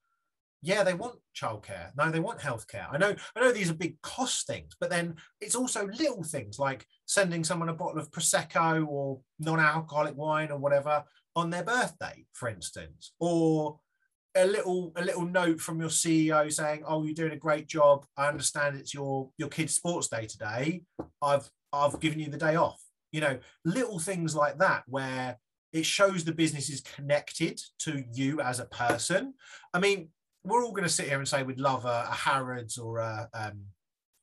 yeah, 0.62 0.84
they 0.84 0.94
want 0.94 1.16
childcare. 1.34 1.90
No, 1.96 2.12
they 2.12 2.20
want 2.20 2.38
healthcare. 2.38 2.86
I 2.92 2.96
know, 2.96 3.16
I 3.34 3.40
know 3.40 3.50
these 3.50 3.72
are 3.72 3.74
big 3.74 4.00
cost 4.02 4.46
things, 4.46 4.76
but 4.78 4.88
then 4.88 5.16
it's 5.40 5.56
also 5.56 5.88
little 5.88 6.22
things 6.22 6.60
like 6.60 6.86
sending 7.06 7.42
someone 7.42 7.68
a 7.68 7.74
bottle 7.74 8.00
of 8.00 8.12
prosecco 8.12 8.86
or 8.86 9.18
non-alcoholic 9.40 10.16
wine 10.16 10.52
or 10.52 10.58
whatever 10.58 11.02
on 11.34 11.50
their 11.50 11.64
birthday, 11.64 12.24
for 12.34 12.48
instance, 12.48 13.14
or 13.18 13.80
a 14.36 14.46
little 14.46 14.92
a 14.96 15.04
little 15.04 15.26
note 15.26 15.60
from 15.60 15.80
your 15.80 15.90
CEO 15.90 16.52
saying, 16.52 16.82
"Oh, 16.86 17.04
you're 17.04 17.14
doing 17.14 17.32
a 17.32 17.36
great 17.36 17.66
job. 17.66 18.06
I 18.16 18.28
understand 18.28 18.76
it's 18.76 18.94
your 18.94 19.30
your 19.38 19.48
kid's 19.48 19.74
sports 19.74 20.08
day 20.08 20.26
today. 20.26 20.82
I've 21.22 21.48
I've 21.72 22.00
given 22.00 22.20
you 22.20 22.30
the 22.30 22.38
day 22.38 22.56
off." 22.56 22.82
You 23.12 23.20
know, 23.20 23.38
little 23.64 23.98
things 23.98 24.34
like 24.34 24.58
that 24.58 24.82
where 24.86 25.38
it 25.72 25.86
shows 25.86 26.24
the 26.24 26.32
business 26.32 26.68
is 26.68 26.80
connected 26.80 27.60
to 27.80 28.04
you 28.12 28.40
as 28.40 28.60
a 28.60 28.66
person. 28.66 29.34
I 29.72 29.80
mean, 29.80 30.08
we're 30.44 30.64
all 30.64 30.72
going 30.72 30.84
to 30.84 30.88
sit 30.88 31.08
here 31.08 31.18
and 31.18 31.26
say 31.26 31.42
we'd 31.42 31.60
love 31.60 31.84
a, 31.84 32.06
a 32.10 32.14
Harrods 32.14 32.78
or 32.78 32.98
a 32.98 33.28
um, 33.34 33.60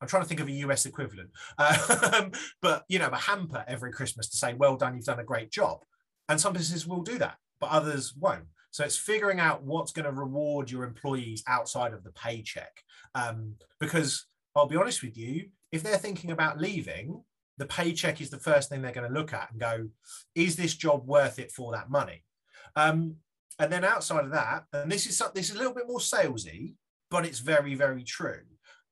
I'm 0.02 0.08
trying 0.08 0.24
to 0.24 0.28
think 0.28 0.40
of 0.40 0.48
a 0.48 0.52
US 0.52 0.84
equivalent, 0.84 1.30
um, 1.58 2.32
but 2.62 2.84
you 2.88 2.98
know, 2.98 3.08
a 3.08 3.16
hamper 3.16 3.64
every 3.68 3.92
Christmas 3.92 4.28
to 4.30 4.36
say, 4.36 4.52
"Well 4.54 4.76
done, 4.76 4.94
you've 4.94 5.04
done 5.04 5.20
a 5.20 5.24
great 5.24 5.50
job." 5.50 5.84
And 6.28 6.40
some 6.40 6.52
businesses 6.52 6.86
will 6.86 7.02
do 7.02 7.18
that, 7.18 7.36
but 7.60 7.70
others 7.70 8.14
won't. 8.18 8.46
So 8.72 8.84
it's 8.84 8.96
figuring 8.96 9.38
out 9.38 9.62
what's 9.62 9.92
going 9.92 10.06
to 10.06 10.12
reward 10.12 10.70
your 10.70 10.84
employees 10.84 11.44
outside 11.46 11.92
of 11.92 12.02
the 12.02 12.12
paycheck. 12.12 12.72
Um, 13.14 13.54
because 13.78 14.26
I'll 14.56 14.66
be 14.66 14.76
honest 14.76 15.02
with 15.02 15.16
you, 15.16 15.50
if 15.70 15.82
they're 15.82 15.98
thinking 15.98 16.30
about 16.30 16.58
leaving, 16.58 17.22
the 17.58 17.66
paycheck 17.66 18.20
is 18.20 18.30
the 18.30 18.38
first 18.38 18.68
thing 18.68 18.80
they're 18.82 18.92
going 18.92 19.06
to 19.06 19.18
look 19.18 19.32
at 19.32 19.50
and 19.52 19.60
go, 19.60 19.88
is 20.34 20.56
this 20.56 20.74
job 20.74 21.06
worth 21.06 21.38
it 21.38 21.52
for 21.52 21.72
that 21.72 21.90
money? 21.90 22.24
Um, 22.74 23.16
and 23.58 23.70
then 23.70 23.84
outside 23.84 24.24
of 24.24 24.32
that, 24.32 24.64
and 24.72 24.90
this 24.90 25.06
is 25.06 25.22
this 25.34 25.50
is 25.50 25.54
a 25.54 25.58
little 25.58 25.74
bit 25.74 25.86
more 25.86 25.98
salesy, 25.98 26.74
but 27.10 27.26
it's 27.26 27.38
very 27.38 27.74
very 27.74 28.02
true. 28.02 28.40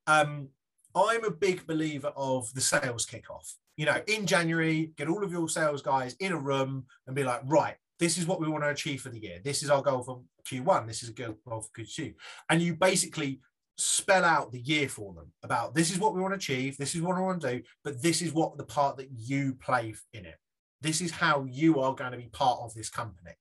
Um, 0.05 0.49
I'm 0.95 1.25
a 1.25 1.31
big 1.31 1.65
believer 1.65 2.11
of 2.15 2.53
the 2.53 2.61
sales 2.61 3.05
kickoff. 3.05 3.55
You 3.77 3.85
know, 3.87 4.01
in 4.07 4.27
January, 4.27 4.91
get 4.97 5.09
all 5.09 5.23
of 5.23 5.31
your 5.31 5.49
sales 5.49 5.81
guys 5.81 6.15
in 6.19 6.31
a 6.31 6.37
room 6.37 6.85
and 7.07 7.15
be 7.15 7.23
like, 7.23 7.41
right, 7.45 7.75
this 8.01 8.17
is 8.17 8.25
what 8.25 8.41
we 8.41 8.49
want 8.49 8.63
to 8.63 8.69
achieve 8.69 8.99
for 8.99 9.09
the 9.09 9.21
year. 9.21 9.39
This 9.43 9.61
is 9.61 9.69
our 9.69 9.83
goal 9.83 10.01
for 10.01 10.21
Q1. 10.49 10.87
This 10.87 11.03
is 11.03 11.09
a 11.09 11.13
goal 11.13 11.37
for 11.45 11.61
Q2. 11.77 12.15
And 12.49 12.59
you 12.59 12.75
basically 12.75 13.41
spell 13.77 14.25
out 14.25 14.51
the 14.51 14.59
year 14.59 14.89
for 14.89 15.13
them 15.13 15.31
about 15.43 15.75
this 15.75 15.91
is 15.91 15.99
what 15.99 16.15
we 16.15 16.19
want 16.21 16.33
to 16.33 16.37
achieve, 16.37 16.77
this 16.77 16.95
is 16.95 17.01
what 17.01 17.15
I 17.15 17.21
want 17.21 17.41
to 17.41 17.57
do, 17.57 17.63
but 17.83 18.01
this 18.01 18.23
is 18.23 18.33
what 18.33 18.57
the 18.57 18.63
part 18.63 18.97
that 18.97 19.09
you 19.15 19.53
play 19.53 19.93
in 20.13 20.25
it. 20.25 20.35
This 20.81 20.99
is 20.99 21.11
how 21.11 21.45
you 21.47 21.79
are 21.79 21.93
going 21.93 22.11
to 22.11 22.17
be 22.17 22.29
part 22.33 22.59
of 22.61 22.73
this 22.73 22.89
company. 22.89 23.31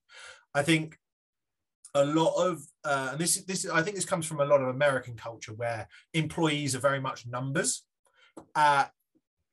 I 0.55 0.63
think 0.63 0.99
a 1.95 2.05
lot 2.05 2.35
of 2.35 2.63
uh, 2.85 3.09
and 3.13 3.19
this 3.19 3.39
is 3.39 3.47
this 3.47 3.67
I 3.67 3.81
think 3.83 3.97
this 3.97 4.05
comes 4.05 4.27
from 4.27 4.41
a 4.41 4.45
lot 4.45 4.61
of 4.61 4.69
American 4.69 5.17
culture 5.17 5.55
where 5.55 5.89
employees 6.13 6.75
are 6.75 6.81
very 6.81 7.01
much 7.01 7.27
numbers. 7.27 7.83
Uh, 8.55 8.85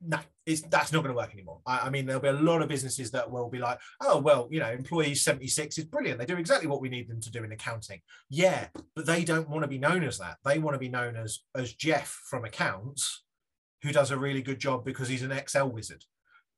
no, 0.01 0.19
it's 0.45 0.61
that's 0.61 0.91
not 0.91 1.03
going 1.03 1.13
to 1.13 1.17
work 1.17 1.33
anymore. 1.33 1.59
I, 1.65 1.79
I, 1.79 1.89
mean, 1.89 2.05
there'll 2.05 2.21
be 2.21 2.27
a 2.27 2.33
lot 2.33 2.61
of 2.61 2.69
businesses 2.69 3.11
that 3.11 3.29
will 3.29 3.49
be 3.49 3.57
like, 3.57 3.79
oh 4.01 4.19
well, 4.19 4.47
you 4.51 4.59
know, 4.59 4.69
employee 4.69 5.15
76 5.15 5.77
is 5.77 5.85
brilliant. 5.85 6.19
They 6.19 6.25
do 6.25 6.37
exactly 6.37 6.67
what 6.67 6.81
we 6.81 6.89
need 6.89 7.07
them 7.07 7.19
to 7.21 7.31
do 7.31 7.43
in 7.43 7.51
accounting. 7.51 8.01
Yeah, 8.29 8.67
but 8.95 9.05
they 9.05 9.23
don't 9.23 9.49
want 9.49 9.63
to 9.63 9.67
be 9.67 9.79
known 9.79 10.03
as 10.03 10.19
that. 10.19 10.37
They 10.45 10.59
want 10.59 10.75
to 10.75 10.79
be 10.79 10.89
known 10.89 11.15
as 11.15 11.39
as 11.55 11.73
Jeff 11.73 12.09
from 12.29 12.45
accounts, 12.45 13.23
who 13.81 13.91
does 13.91 14.11
a 14.11 14.17
really 14.17 14.41
good 14.41 14.59
job 14.59 14.85
because 14.85 15.07
he's 15.07 15.23
an 15.23 15.31
Excel 15.31 15.69
wizard. 15.69 16.05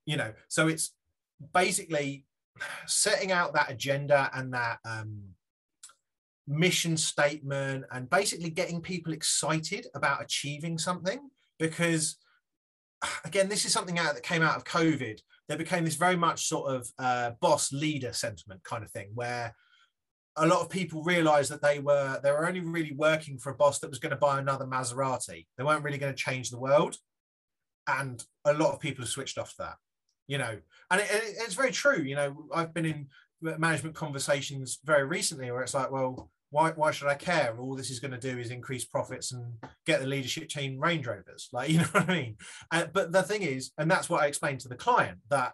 You 0.06 0.18
know, 0.18 0.34
so 0.48 0.68
it's 0.68 0.94
basically 1.54 2.26
setting 2.88 3.32
out 3.32 3.54
that 3.54 3.72
agenda 3.72 4.30
and 4.34 4.54
that 4.54 4.80
um, 4.86 5.22
mission 6.48 6.98
statement 6.98 7.86
and 7.92 8.10
basically 8.10 8.50
getting 8.50 8.82
people 8.82 9.14
excited 9.14 9.88
about 9.96 10.22
achieving 10.22 10.78
something 10.78 11.30
because 11.60 12.18
again 13.26 13.50
this 13.50 13.66
is 13.66 13.72
something 13.72 13.98
out 13.98 14.16
that 14.16 14.24
came 14.24 14.42
out 14.42 14.56
of 14.56 14.64
covid. 14.64 15.20
There 15.48 15.58
became 15.58 15.84
this 15.84 15.96
very 15.96 16.16
much 16.16 16.48
sort 16.48 16.72
of 16.72 16.88
uh, 17.00 17.32
boss 17.42 17.74
leader 17.74 18.14
sentiment 18.14 18.64
kind 18.64 18.84
of 18.84 18.92
thing 18.92 19.10
where 19.16 19.56
a 20.36 20.46
lot 20.46 20.62
of 20.62 20.70
people 20.70 21.04
realized 21.04 21.52
that 21.52 21.62
they 21.62 21.80
were 21.80 22.20
they 22.22 22.32
were 22.32 22.48
only 22.48 22.60
really 22.60 22.94
working 22.94 23.38
for 23.38 23.52
a 23.52 23.56
boss 23.56 23.80
that 23.80 23.90
was 23.90 24.00
going 24.00 24.12
to 24.12 24.16
buy 24.16 24.40
another 24.40 24.66
maserati. 24.66 25.48
They 25.58 25.64
weren't 25.64 25.84
really 25.84 25.98
going 25.98 26.14
to 26.14 26.24
change 26.24 26.50
the 26.50 26.60
world. 26.60 26.98
And 27.88 28.24
a 28.46 28.54
lot 28.54 28.74
of 28.74 28.80
people 28.80 29.04
have 29.04 29.10
switched 29.10 29.38
off 29.38 29.56
that 29.58 29.76
you 30.30 30.38
know? 30.38 30.58
And 30.92 31.02
it, 31.02 31.08
it's 31.12 31.56
very 31.56 31.72
true 31.72 32.02
you 32.02 32.16
know? 32.16 32.46
I've 32.54 32.74
been 32.74 32.86
in 32.86 33.08
management 33.42 33.96
conversations 33.96 34.80
very 34.86 35.06
recently 35.06 35.52
where 35.52 35.64
it's 35.64 35.74
like 35.74 35.92
well 35.92 36.30
why, 36.52 36.72
why 36.72 36.92
should 36.92 37.08
I 37.08 37.16
care? 37.16 37.56
All 37.58 37.76
this 37.76 37.92
is 37.92 38.00
going 38.00 38.12
to 38.12 38.18
do 38.18 38.40
is 38.40 38.50
increase 38.50 38.86
profits 38.86 39.32
and 39.32 39.54
get 39.86 40.02
the 40.02 40.08
leadership 40.08 40.50
team 40.50 40.80
Range 40.80 41.06
Rovers. 41.06 41.50
Like, 41.54 41.70
you 41.70 41.80
know 41.80 41.86
what 41.86 42.10
I 42.10 42.14
mean? 42.14 42.38
Uh, 42.72 42.86
but 42.92 43.12
the 43.12 43.24
thing 43.24 43.42
is, 43.42 43.72
and 43.78 43.90
that's 43.90 44.10
what 44.10 44.22
I 44.22 44.28
explained 44.28 44.62
to 44.62 44.68
the 44.68 44.76
client, 44.76 45.20
that 45.30 45.54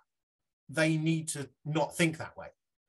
they 0.70 0.98
need 0.98 1.28
to 1.30 1.50
not 1.66 1.96
think 1.96 2.18
that 2.18 2.38
way. 2.38 2.48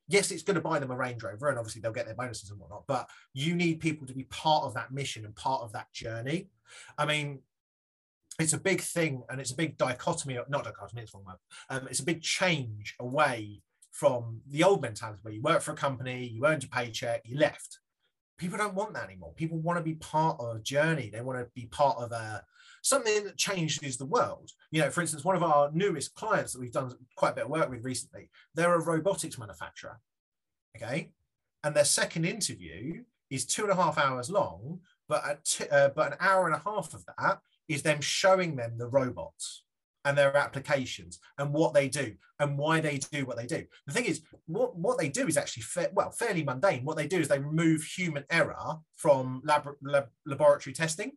Yes, 0.08 0.30
it's 0.30 0.42
going 0.42 0.54
to 0.54 0.60
buy 0.60 0.78
them 0.78 0.90
a 0.90 0.96
Range 0.96 1.22
Rover 1.22 1.48
and 1.48 1.58
obviously 1.58 1.80
they'll 1.80 1.92
get 1.92 2.06
their 2.06 2.14
bonuses 2.14 2.50
and 2.50 2.60
whatnot, 2.60 2.84
but 2.86 3.08
you 3.34 3.56
need 3.56 3.80
people 3.80 4.06
to 4.06 4.14
be 4.14 4.24
part 4.24 4.64
of 4.64 4.74
that 4.74 4.92
mission 4.92 5.24
and 5.24 5.34
part 5.34 5.62
of 5.62 5.72
that 5.72 5.92
journey. 5.92 6.48
I 6.96 7.06
mean, 7.06 7.40
it's 8.38 8.52
a 8.52 8.58
big 8.58 8.80
thing 8.82 9.24
and 9.28 9.40
it's 9.40 9.50
a 9.50 9.56
big 9.56 9.76
dichotomy, 9.76 10.38
not 10.48 10.64
dichotomy, 10.64 11.02
it's 11.02 11.12
wrong 11.12 11.24
word. 11.24 11.36
Um, 11.70 11.88
it's 11.88 12.00
a 12.00 12.04
big 12.04 12.22
change 12.22 12.94
away 13.00 13.62
from 13.90 14.42
the 14.48 14.62
old 14.62 14.82
mentality 14.82 15.20
where 15.22 15.34
you 15.34 15.42
work 15.42 15.62
for 15.62 15.72
a 15.72 15.76
company, 15.76 16.26
you 16.26 16.46
earned 16.46 16.62
your 16.62 16.70
paycheck, 16.70 17.22
you 17.24 17.38
left 17.38 17.80
people 18.38 18.58
don't 18.58 18.74
want 18.74 18.94
that 18.94 19.04
anymore. 19.04 19.32
People 19.36 19.58
want 19.58 19.78
to 19.78 19.82
be 19.82 19.94
part 19.94 20.38
of 20.40 20.56
a 20.56 20.60
journey. 20.60 21.10
They 21.10 21.20
want 21.20 21.38
to 21.38 21.46
be 21.54 21.66
part 21.66 21.98
of 21.98 22.12
a 22.12 22.42
something 22.82 23.24
that 23.24 23.36
changes 23.36 23.96
the 23.96 24.06
world. 24.06 24.52
You 24.70 24.82
know, 24.82 24.90
for 24.90 25.00
instance, 25.00 25.24
one 25.24 25.36
of 25.36 25.42
our 25.42 25.70
newest 25.72 26.14
clients 26.14 26.52
that 26.52 26.60
we've 26.60 26.72
done 26.72 26.94
quite 27.16 27.30
a 27.30 27.34
bit 27.34 27.44
of 27.44 27.50
work 27.50 27.70
with 27.70 27.84
recently, 27.84 28.30
they're 28.54 28.74
a 28.74 28.84
robotics 28.84 29.38
manufacturer. 29.38 29.98
Okay. 30.76 31.10
And 31.64 31.74
their 31.74 31.84
second 31.84 32.26
interview 32.26 33.02
is 33.30 33.44
two 33.44 33.62
and 33.62 33.72
a 33.72 33.76
half 33.76 33.98
hours 33.98 34.30
long, 34.30 34.80
but 35.08 35.44
t- 35.44 35.68
uh, 35.70 35.88
but 35.96 36.12
an 36.12 36.18
hour 36.20 36.46
and 36.46 36.54
a 36.54 36.62
half 36.70 36.94
of 36.94 37.04
that 37.18 37.40
is 37.68 37.82
them 37.82 38.00
showing 38.00 38.54
them 38.54 38.78
the 38.78 38.86
robots 38.86 39.64
and 40.06 40.16
their 40.16 40.34
applications 40.36 41.18
and 41.36 41.52
what 41.52 41.74
they 41.74 41.88
do 41.88 42.14
and 42.38 42.56
why 42.56 42.80
they 42.80 42.98
do 43.12 43.26
what 43.26 43.36
they 43.36 43.46
do. 43.46 43.64
The 43.86 43.92
thing 43.92 44.04
is, 44.04 44.22
what, 44.46 44.76
what 44.76 44.98
they 44.98 45.08
do 45.08 45.26
is 45.26 45.36
actually 45.36 45.64
fa- 45.64 45.90
well 45.92 46.12
fairly 46.12 46.44
mundane. 46.44 46.84
What 46.84 46.96
they 46.96 47.08
do 47.08 47.18
is 47.18 47.28
they 47.28 47.40
remove 47.40 47.82
human 47.82 48.24
error 48.30 48.76
from 48.96 49.42
lab, 49.44 49.68
lab, 49.82 50.06
laboratory 50.24 50.72
testing. 50.72 51.12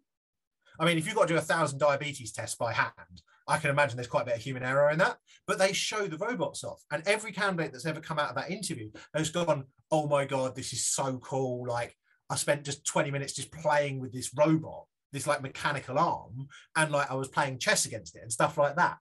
I 0.80 0.86
mean, 0.86 0.98
if 0.98 1.06
you've 1.06 1.16
got 1.16 1.28
to 1.28 1.34
do 1.34 1.38
a 1.38 1.42
thousand 1.42 1.78
diabetes 1.80 2.32
tests 2.32 2.56
by 2.56 2.74
hand, 2.74 3.22
I 3.48 3.58
can 3.58 3.70
imagine 3.70 3.96
there's 3.96 4.08
quite 4.08 4.24
a 4.24 4.26
bit 4.26 4.38
of 4.38 4.42
human 4.42 4.64
error 4.64 4.90
in 4.90 4.98
that. 5.00 5.18
But 5.46 5.60
they 5.60 5.72
show 5.72 6.08
the 6.08 6.18
robots 6.18 6.64
off, 6.64 6.84
and 6.92 7.08
every 7.08 7.32
candidate 7.32 7.72
that's 7.72 7.86
ever 7.86 8.00
come 8.00 8.18
out 8.18 8.30
of 8.30 8.36
that 8.36 8.50
interview 8.52 8.90
has 9.14 9.30
gone, 9.30 9.66
"Oh 9.92 10.08
my 10.08 10.26
god, 10.26 10.56
this 10.56 10.74
is 10.74 10.86
so 10.86 11.18
cool!" 11.18 11.68
Like 11.68 11.96
I 12.30 12.36
spent 12.36 12.64
just 12.64 12.86
20 12.86 13.12
minutes 13.12 13.34
just 13.34 13.52
playing 13.52 14.00
with 14.00 14.14
this 14.14 14.32
robot 14.36 14.86
this 15.12 15.28
like 15.28 15.42
mechanical 15.42 15.98
arm 15.98 16.48
and 16.76 16.92
like 16.92 17.10
I 17.10 17.16
was 17.16 17.28
playing 17.28 17.60
chess 17.60 17.86
against 17.86 18.16
it 18.16 18.22
and 18.22 18.32
stuff 18.32 18.58
like 18.58 18.76
that. 18.76 18.98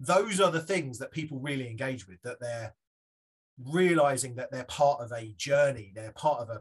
Those 0.00 0.40
are 0.40 0.50
the 0.50 0.60
things 0.60 0.98
that 0.98 1.12
people 1.12 1.38
really 1.38 1.68
engage 1.68 2.08
with, 2.08 2.20
that 2.22 2.40
they're 2.40 2.74
realizing 3.64 4.34
that 4.36 4.50
they're 4.50 4.64
part 4.64 5.00
of 5.00 5.12
a 5.12 5.34
journey, 5.36 5.92
they're 5.94 6.12
part 6.12 6.40
of 6.40 6.50
a, 6.50 6.60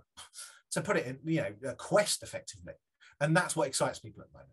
to 0.71 0.81
put 0.81 0.97
it 0.97 1.07
in, 1.07 1.19
you 1.25 1.41
know, 1.41 1.69
a 1.69 1.73
quest 1.73 2.23
effectively. 2.23 2.73
And 3.19 3.35
that's 3.35 3.55
what 3.55 3.67
excites 3.67 3.99
people 3.99 4.21
at 4.21 4.31
the 4.31 4.37
moment. 4.37 4.51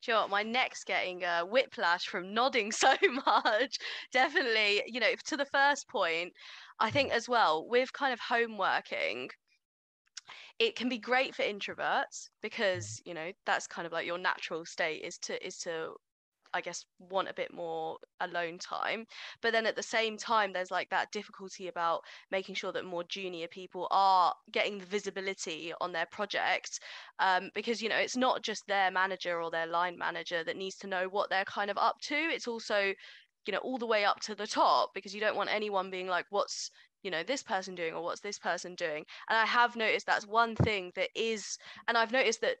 Sure, 0.00 0.28
my 0.28 0.42
neck's 0.42 0.84
getting 0.84 1.24
a 1.24 1.46
whiplash 1.46 2.06
from 2.06 2.34
nodding 2.34 2.70
so 2.72 2.94
much. 3.26 3.78
Definitely, 4.12 4.82
you 4.86 5.00
know, 5.00 5.14
to 5.26 5.36
the 5.36 5.46
first 5.46 5.88
point, 5.88 6.32
I 6.78 6.90
think 6.90 7.10
hmm. 7.10 7.16
as 7.16 7.28
well 7.28 7.66
with 7.66 7.92
kind 7.92 8.12
of 8.12 8.20
home 8.20 8.58
working, 8.58 9.30
it 10.58 10.76
can 10.76 10.88
be 10.88 10.98
great 10.98 11.34
for 11.34 11.42
introverts 11.42 12.28
because 12.42 13.00
you 13.04 13.14
know 13.14 13.32
that's 13.46 13.66
kind 13.66 13.86
of 13.86 13.92
like 13.92 14.06
your 14.06 14.18
natural 14.18 14.64
state 14.64 15.02
is 15.02 15.18
to 15.18 15.46
is 15.46 15.58
to 15.58 15.94
I 16.54 16.60
guess 16.60 16.86
want 17.00 17.28
a 17.28 17.34
bit 17.34 17.52
more 17.52 17.98
alone 18.20 18.58
time. 18.58 19.06
But 19.42 19.52
then 19.52 19.66
at 19.66 19.74
the 19.74 19.82
same 19.82 20.16
time, 20.16 20.52
there's 20.52 20.70
like 20.70 20.88
that 20.90 21.10
difficulty 21.10 21.66
about 21.66 22.02
making 22.30 22.54
sure 22.54 22.70
that 22.72 22.84
more 22.84 23.02
junior 23.02 23.48
people 23.48 23.88
are 23.90 24.32
getting 24.52 24.78
the 24.78 24.86
visibility 24.86 25.74
on 25.80 25.92
their 25.92 26.06
project. 26.06 26.78
Um, 27.18 27.50
because, 27.54 27.82
you 27.82 27.88
know, 27.88 27.96
it's 27.96 28.16
not 28.16 28.42
just 28.42 28.62
their 28.68 28.92
manager 28.92 29.42
or 29.42 29.50
their 29.50 29.66
line 29.66 29.98
manager 29.98 30.44
that 30.44 30.56
needs 30.56 30.76
to 30.76 30.86
know 30.86 31.08
what 31.08 31.28
they're 31.28 31.44
kind 31.44 31.70
of 31.72 31.76
up 31.76 31.96
to. 32.02 32.14
It's 32.14 32.46
also, 32.46 32.94
you 33.46 33.52
know, 33.52 33.58
all 33.58 33.78
the 33.78 33.86
way 33.86 34.04
up 34.04 34.20
to 34.20 34.34
the 34.36 34.46
top 34.46 34.90
because 34.94 35.12
you 35.14 35.20
don't 35.20 35.36
want 35.36 35.50
anyone 35.50 35.90
being 35.90 36.06
like, 36.06 36.26
what's 36.30 36.70
you 37.04 37.10
know 37.10 37.22
this 37.22 37.42
person 37.42 37.74
doing 37.74 37.94
or 37.94 38.02
what's 38.02 38.20
this 38.20 38.38
person 38.38 38.74
doing? 38.74 39.04
And 39.28 39.38
i 39.38 39.46
have 39.46 39.76
noticed 39.76 40.06
that's 40.06 40.26
one 40.26 40.56
thing 40.56 40.92
that 40.96 41.10
is 41.14 41.58
and 41.86 41.96
i've 41.96 42.12
noticed 42.12 42.40
that 42.40 42.56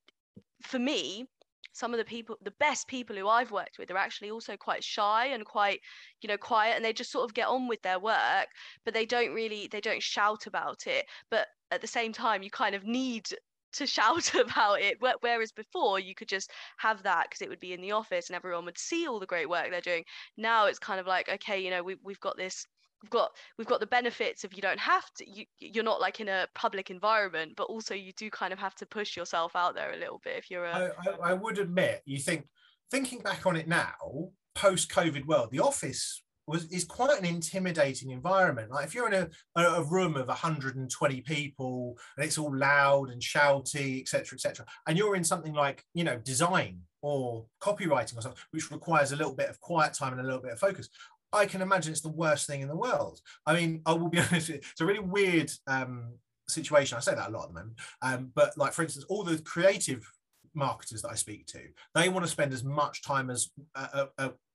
for 0.62 0.78
me 0.78 1.26
some 1.72 1.92
of 1.92 1.98
the 1.98 2.04
people 2.04 2.36
the 2.42 2.52
best 2.60 2.86
people 2.86 3.16
who 3.16 3.28
i've 3.28 3.50
worked 3.50 3.78
with 3.78 3.90
are 3.90 3.96
actually 3.96 4.30
also 4.30 4.56
quite 4.56 4.84
shy 4.84 5.26
and 5.26 5.44
quite 5.44 5.80
you 6.20 6.28
know 6.28 6.36
quiet 6.36 6.76
and 6.76 6.84
they 6.84 6.92
just 6.92 7.10
sort 7.10 7.24
of 7.24 7.34
get 7.34 7.48
on 7.48 7.66
with 7.66 7.82
their 7.82 7.98
work 7.98 8.48
but 8.84 8.94
they 8.94 9.06
don't 9.06 9.34
really 9.34 9.68
they 9.70 9.80
don't 9.80 10.02
shout 10.02 10.46
about 10.46 10.86
it. 10.86 11.06
But 11.30 11.48
at 11.70 11.80
the 11.80 11.86
same 11.86 12.12
time 12.12 12.42
you 12.42 12.50
kind 12.50 12.74
of 12.74 12.84
need 12.84 13.28
to 13.74 13.86
shout 13.96 14.34
about 14.34 14.80
it. 14.80 14.98
Whereas 15.20 15.52
before 15.52 15.98
you 15.98 16.14
could 16.14 16.28
just 16.28 16.50
have 16.78 17.02
that 17.02 17.26
because 17.28 17.42
it 17.42 17.48
would 17.48 17.60
be 17.60 17.72
in 17.72 17.80
the 17.80 17.92
office 17.92 18.28
and 18.28 18.36
everyone 18.36 18.64
would 18.66 18.78
see 18.78 19.06
all 19.06 19.20
the 19.20 19.26
great 19.26 19.48
work 19.48 19.70
they're 19.70 19.80
doing. 19.80 20.04
Now 20.36 20.66
it's 20.66 20.78
kind 20.78 21.00
of 21.00 21.06
like 21.06 21.28
okay 21.28 21.60
you 21.60 21.70
know 21.70 21.82
we, 21.82 21.96
we've 22.02 22.20
got 22.20 22.36
this 22.36 22.66
we've 23.04 23.10
got 23.10 23.32
we've 23.58 23.66
got 23.66 23.80
the 23.80 23.86
benefits 23.86 24.44
of 24.44 24.54
you 24.54 24.62
don't 24.62 24.80
have 24.80 25.12
to 25.14 25.28
you, 25.30 25.44
you're 25.58 25.84
not 25.84 26.00
like 26.00 26.20
in 26.20 26.28
a 26.28 26.46
public 26.54 26.90
environment 26.90 27.52
but 27.54 27.64
also 27.64 27.94
you 27.94 28.12
do 28.16 28.30
kind 28.30 28.52
of 28.52 28.58
have 28.58 28.74
to 28.74 28.86
push 28.86 29.16
yourself 29.16 29.54
out 29.54 29.74
there 29.74 29.92
a 29.92 29.96
little 29.96 30.20
bit 30.24 30.38
if 30.38 30.50
you're 30.50 30.64
a 30.64 30.72
I, 30.72 31.10
I, 31.10 31.30
I 31.30 31.32
would 31.34 31.58
admit 31.58 32.02
you 32.06 32.18
think 32.18 32.46
thinking 32.90 33.20
back 33.20 33.44
on 33.44 33.56
it 33.56 33.68
now 33.68 34.30
post 34.54 34.90
covid 34.90 35.26
world 35.26 35.50
the 35.52 35.60
office 35.60 36.22
was 36.46 36.64
is 36.66 36.84
quite 36.84 37.18
an 37.18 37.24
intimidating 37.24 38.10
environment. 38.10 38.70
Like 38.70 38.86
if 38.86 38.94
you're 38.94 39.10
in 39.10 39.30
a, 39.56 39.60
a 39.60 39.82
room 39.82 40.16
of 40.16 40.28
120 40.28 41.20
people 41.22 41.96
and 42.16 42.26
it's 42.26 42.38
all 42.38 42.54
loud 42.54 43.10
and 43.10 43.20
shouty 43.20 44.02
etc 44.02 44.36
etc 44.36 44.66
and 44.86 44.98
you're 44.98 45.16
in 45.16 45.24
something 45.24 45.54
like 45.54 45.84
you 45.94 46.04
know 46.04 46.18
design 46.18 46.80
or 47.00 47.46
copywriting 47.62 48.16
or 48.18 48.22
something 48.22 48.40
which 48.50 48.70
requires 48.70 49.12
a 49.12 49.16
little 49.16 49.34
bit 49.34 49.48
of 49.48 49.60
quiet 49.60 49.94
time 49.94 50.12
and 50.12 50.20
a 50.20 50.24
little 50.24 50.40
bit 50.40 50.52
of 50.52 50.58
focus 50.58 50.88
I 51.34 51.46
can 51.46 51.62
imagine 51.62 51.92
it's 51.92 52.00
the 52.00 52.08
worst 52.08 52.46
thing 52.46 52.62
in 52.62 52.68
the 52.68 52.76
world. 52.76 53.20
I 53.46 53.54
mean, 53.54 53.82
I 53.86 53.92
will 53.92 54.08
be 54.08 54.18
honest, 54.30 54.50
it's 54.50 54.80
a 54.80 54.86
really 54.86 55.00
weird 55.00 55.50
um, 55.66 56.14
situation. 56.48 56.96
I 56.96 57.00
say 57.00 57.14
that 57.14 57.28
a 57.28 57.32
lot 57.32 57.44
at 57.44 57.48
the 57.48 57.54
moment. 57.54 57.80
Um, 58.02 58.32
but 58.34 58.56
like, 58.56 58.72
for 58.72 58.82
instance, 58.82 59.06
all 59.08 59.24
the 59.24 59.38
creative 59.38 60.08
marketers 60.54 61.02
that 61.02 61.10
I 61.10 61.14
speak 61.14 61.46
to, 61.48 61.60
they 61.94 62.08
want 62.08 62.24
to 62.24 62.30
spend 62.30 62.52
as 62.52 62.64
much 62.64 63.02
time 63.02 63.30
as 63.30 63.50
uh, 63.74 64.06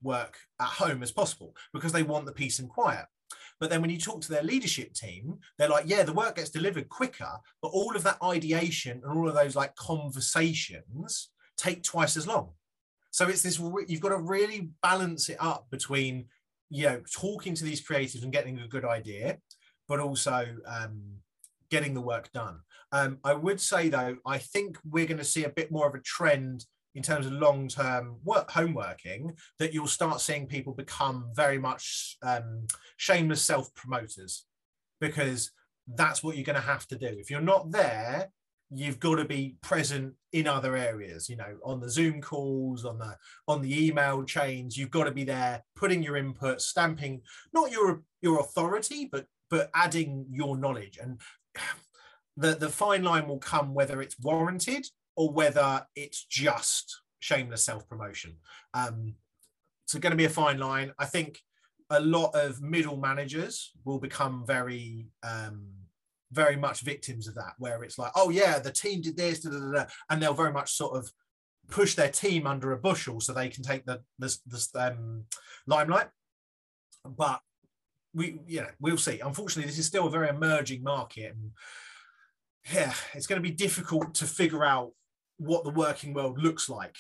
work 0.02 0.38
at 0.60 0.68
home 0.68 1.04
as 1.04 1.12
possible 1.12 1.56
because 1.74 1.92
they 1.92 2.04
want 2.04 2.26
the 2.26 2.32
peace 2.32 2.60
and 2.60 2.70
quiet. 2.70 3.06
But 3.60 3.70
then 3.70 3.82
when 3.82 3.90
you 3.90 3.98
talk 3.98 4.22
to 4.22 4.30
their 4.30 4.44
leadership 4.44 4.94
team, 4.94 5.40
they're 5.58 5.70
like, 5.70 5.86
yeah, 5.88 6.04
the 6.04 6.14
work 6.14 6.38
gets 6.38 6.50
delivered 6.50 6.90
quicker, 6.90 7.32
but 7.62 7.70
all 7.70 7.96
of 7.96 8.04
that 8.04 8.18
ideation 8.24 9.02
and 9.04 9.18
all 9.18 9.28
of 9.28 9.36
those 9.36 9.56
like 9.56 9.76
conversations 9.76 11.30
take 11.58 11.84
twice 11.84 12.16
as 12.16 12.26
long. 12.26 12.52
So 13.12 13.28
it's 13.28 13.42
this, 13.42 13.60
you've 13.88 14.02
got 14.02 14.10
to 14.10 14.20
really 14.20 14.70
balance 14.82 15.30
it 15.30 15.38
up 15.40 15.68
between, 15.72 16.28
you 16.70 16.86
know, 16.86 17.02
talking 17.14 17.56
to 17.56 17.64
these 17.64 17.86
creatives 17.86 18.24
and 18.24 18.32
getting 18.32 18.60
a 18.60 18.68
good 18.68 18.86
idea, 18.86 19.38
but 19.88 20.00
also 20.00 20.46
um, 20.66 21.02
getting 21.70 21.94
the 21.94 22.02
work 22.02 22.32
done. 22.32 22.60
Um, 22.92 23.20
I 23.24 23.34
would 23.34 23.60
say 23.60 23.90
though, 23.90 24.18
I 24.26 24.38
think 24.38 24.78
we're 24.84 25.06
going 25.06 25.18
to 25.18 25.24
see 25.24 25.44
a 25.44 25.50
bit 25.50 25.72
more 25.72 25.88
of 25.88 25.96
a 25.96 26.02
trend 26.02 26.66
in 26.96 27.04
terms 27.04 27.28
of 27.28 27.34
long-term 27.34 28.18
work 28.24 28.50
home 28.52 28.74
working 28.74 29.34
that 29.60 29.74
you'll 29.74 29.88
start 29.88 30.22
seeing 30.22 30.48
people 30.48 30.74
become 30.74 31.30
very 31.36 31.60
much 31.60 32.18
um, 32.24 32.66
shameless 32.98 33.44
self-promoters 33.44 34.46
because 35.00 35.52
that's 35.96 36.24
what 36.24 36.36
you're 36.36 36.46
going 36.46 36.56
to 36.56 36.62
have 36.62 36.88
to 36.88 36.98
do. 36.98 37.08
If 37.08 37.30
you're 37.30 37.42
not 37.42 37.72
there, 37.72 38.30
you've 38.72 39.00
got 39.00 39.16
to 39.16 39.26
be 39.26 39.56
present 39.62 40.14
in 40.32 40.48
other 40.48 40.76
areas 40.76 41.28
you 41.28 41.36
know 41.36 41.58
on 41.64 41.80
the 41.80 41.90
zoom 41.90 42.22
calls 42.22 42.86
on 42.86 43.00
the 43.00 43.16
on 43.48 43.62
the 43.62 43.88
email 43.88 44.24
chains 44.24 44.78
you've 44.78 44.92
got 44.92 45.06
to 45.06 45.12
be 45.12 45.24
there 45.24 45.64
putting 45.76 46.04
your 46.04 46.18
input 46.18 46.62
stamping 46.62 47.22
not 47.52 47.72
your 47.72 48.04
your 48.22 48.40
authority 48.40 49.10
but 49.12 49.26
but 49.50 49.72
adding 49.74 50.26
your 50.30 50.56
knowledge 50.56 51.00
and 51.02 51.20
the 52.38 52.56
the 52.56 52.70
fine 52.70 53.04
line 53.04 53.28
will 53.28 53.40
come 53.40 53.74
whether 53.74 54.02
it's 54.02 54.20
warranted 54.20 54.86
or 55.20 55.30
whether 55.30 55.86
it's 55.98 56.24
just 56.24 57.02
shameless 57.20 57.66
self 57.66 57.88
promotion. 57.90 58.38
Um, 58.74 59.16
it's 59.84 59.94
going 59.96 60.12
to 60.12 60.18
be 60.18 60.26
a 60.26 60.30
fine 60.30 60.60
line. 60.60 60.94
I 60.98 61.06
think 61.06 61.40
a 61.90 62.00
lot 62.00 62.32
of 62.36 62.62
middle 62.62 62.96
managers 62.96 63.72
will 63.84 64.00
become 64.00 64.46
very 64.48 65.08
um, 65.24 65.68
very 66.32 66.56
much 66.56 66.82
victims 66.82 67.28
of 67.28 67.36
that, 67.36 67.54
where 67.58 67.84
it's 67.84 67.98
like, 67.98 68.12
oh 68.16 68.30
yeah, 68.30 68.60
the 68.60 68.72
team 68.72 69.02
did 69.02 69.18
this, 69.18 69.40
da, 69.40 69.50
da, 69.50 69.72
da, 69.72 69.86
and 70.10 70.22
they'll 70.22 70.34
very 70.34 70.52
much 70.52 70.74
sort 70.74 70.98
of 70.98 71.12
push 71.70 71.96
their 71.96 72.10
team 72.10 72.48
under 72.48 72.72
a 72.72 72.78
bushel 72.78 73.20
so 73.20 73.34
they 73.34 73.50
can 73.50 73.64
take 73.64 73.86
the 73.86 74.02
this 74.18 74.40
this 74.46 74.70
um, 74.76 75.26
limelight. 75.68 76.08
But 77.06 77.42
we, 78.14 78.40
know, 78.48 78.68
we'll 78.80 78.98
see. 78.98 79.20
Unfortunately, 79.20 79.70
this 79.70 79.80
is 79.80 79.86
still 79.86 80.08
a 80.08 80.12
very 80.12 80.30
emerging 80.30 80.84
market, 80.84 81.36
and 81.36 81.52
yeah, 82.74 82.94
it's 83.14 83.28
going 83.28 83.42
to 83.42 83.48
be 83.48 83.56
difficult 83.56 84.14
to 84.16 84.26
figure 84.26 84.64
out 84.64 84.92
what 85.38 85.64
the 85.64 85.70
working 85.72 86.14
world 86.14 86.42
looks 86.42 86.70
like 86.70 86.96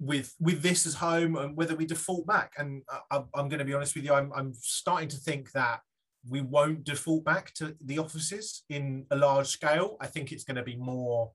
with 0.00 0.34
with 0.40 0.62
this 0.62 0.86
as 0.86 0.94
home 0.94 1.36
and 1.36 1.56
whether 1.56 1.76
we 1.76 1.86
default 1.86 2.26
back. 2.26 2.52
And 2.58 2.82
I, 3.10 3.22
am 3.36 3.48
going 3.48 3.58
to 3.58 3.64
be 3.64 3.74
honest 3.74 3.94
with 3.94 4.04
you, 4.04 4.12
I'm, 4.12 4.32
I'm 4.34 4.52
starting 4.54 5.08
to 5.08 5.16
think 5.16 5.52
that 5.52 5.80
we 6.28 6.40
won't 6.40 6.84
default 6.84 7.24
back 7.24 7.52
to 7.54 7.76
the 7.84 7.98
offices 7.98 8.64
in 8.70 9.06
a 9.10 9.16
large 9.16 9.48
scale. 9.48 9.96
I 10.00 10.06
think 10.06 10.32
it's 10.32 10.44
going 10.44 10.56
to 10.56 10.62
be 10.62 10.76
more. 10.76 11.32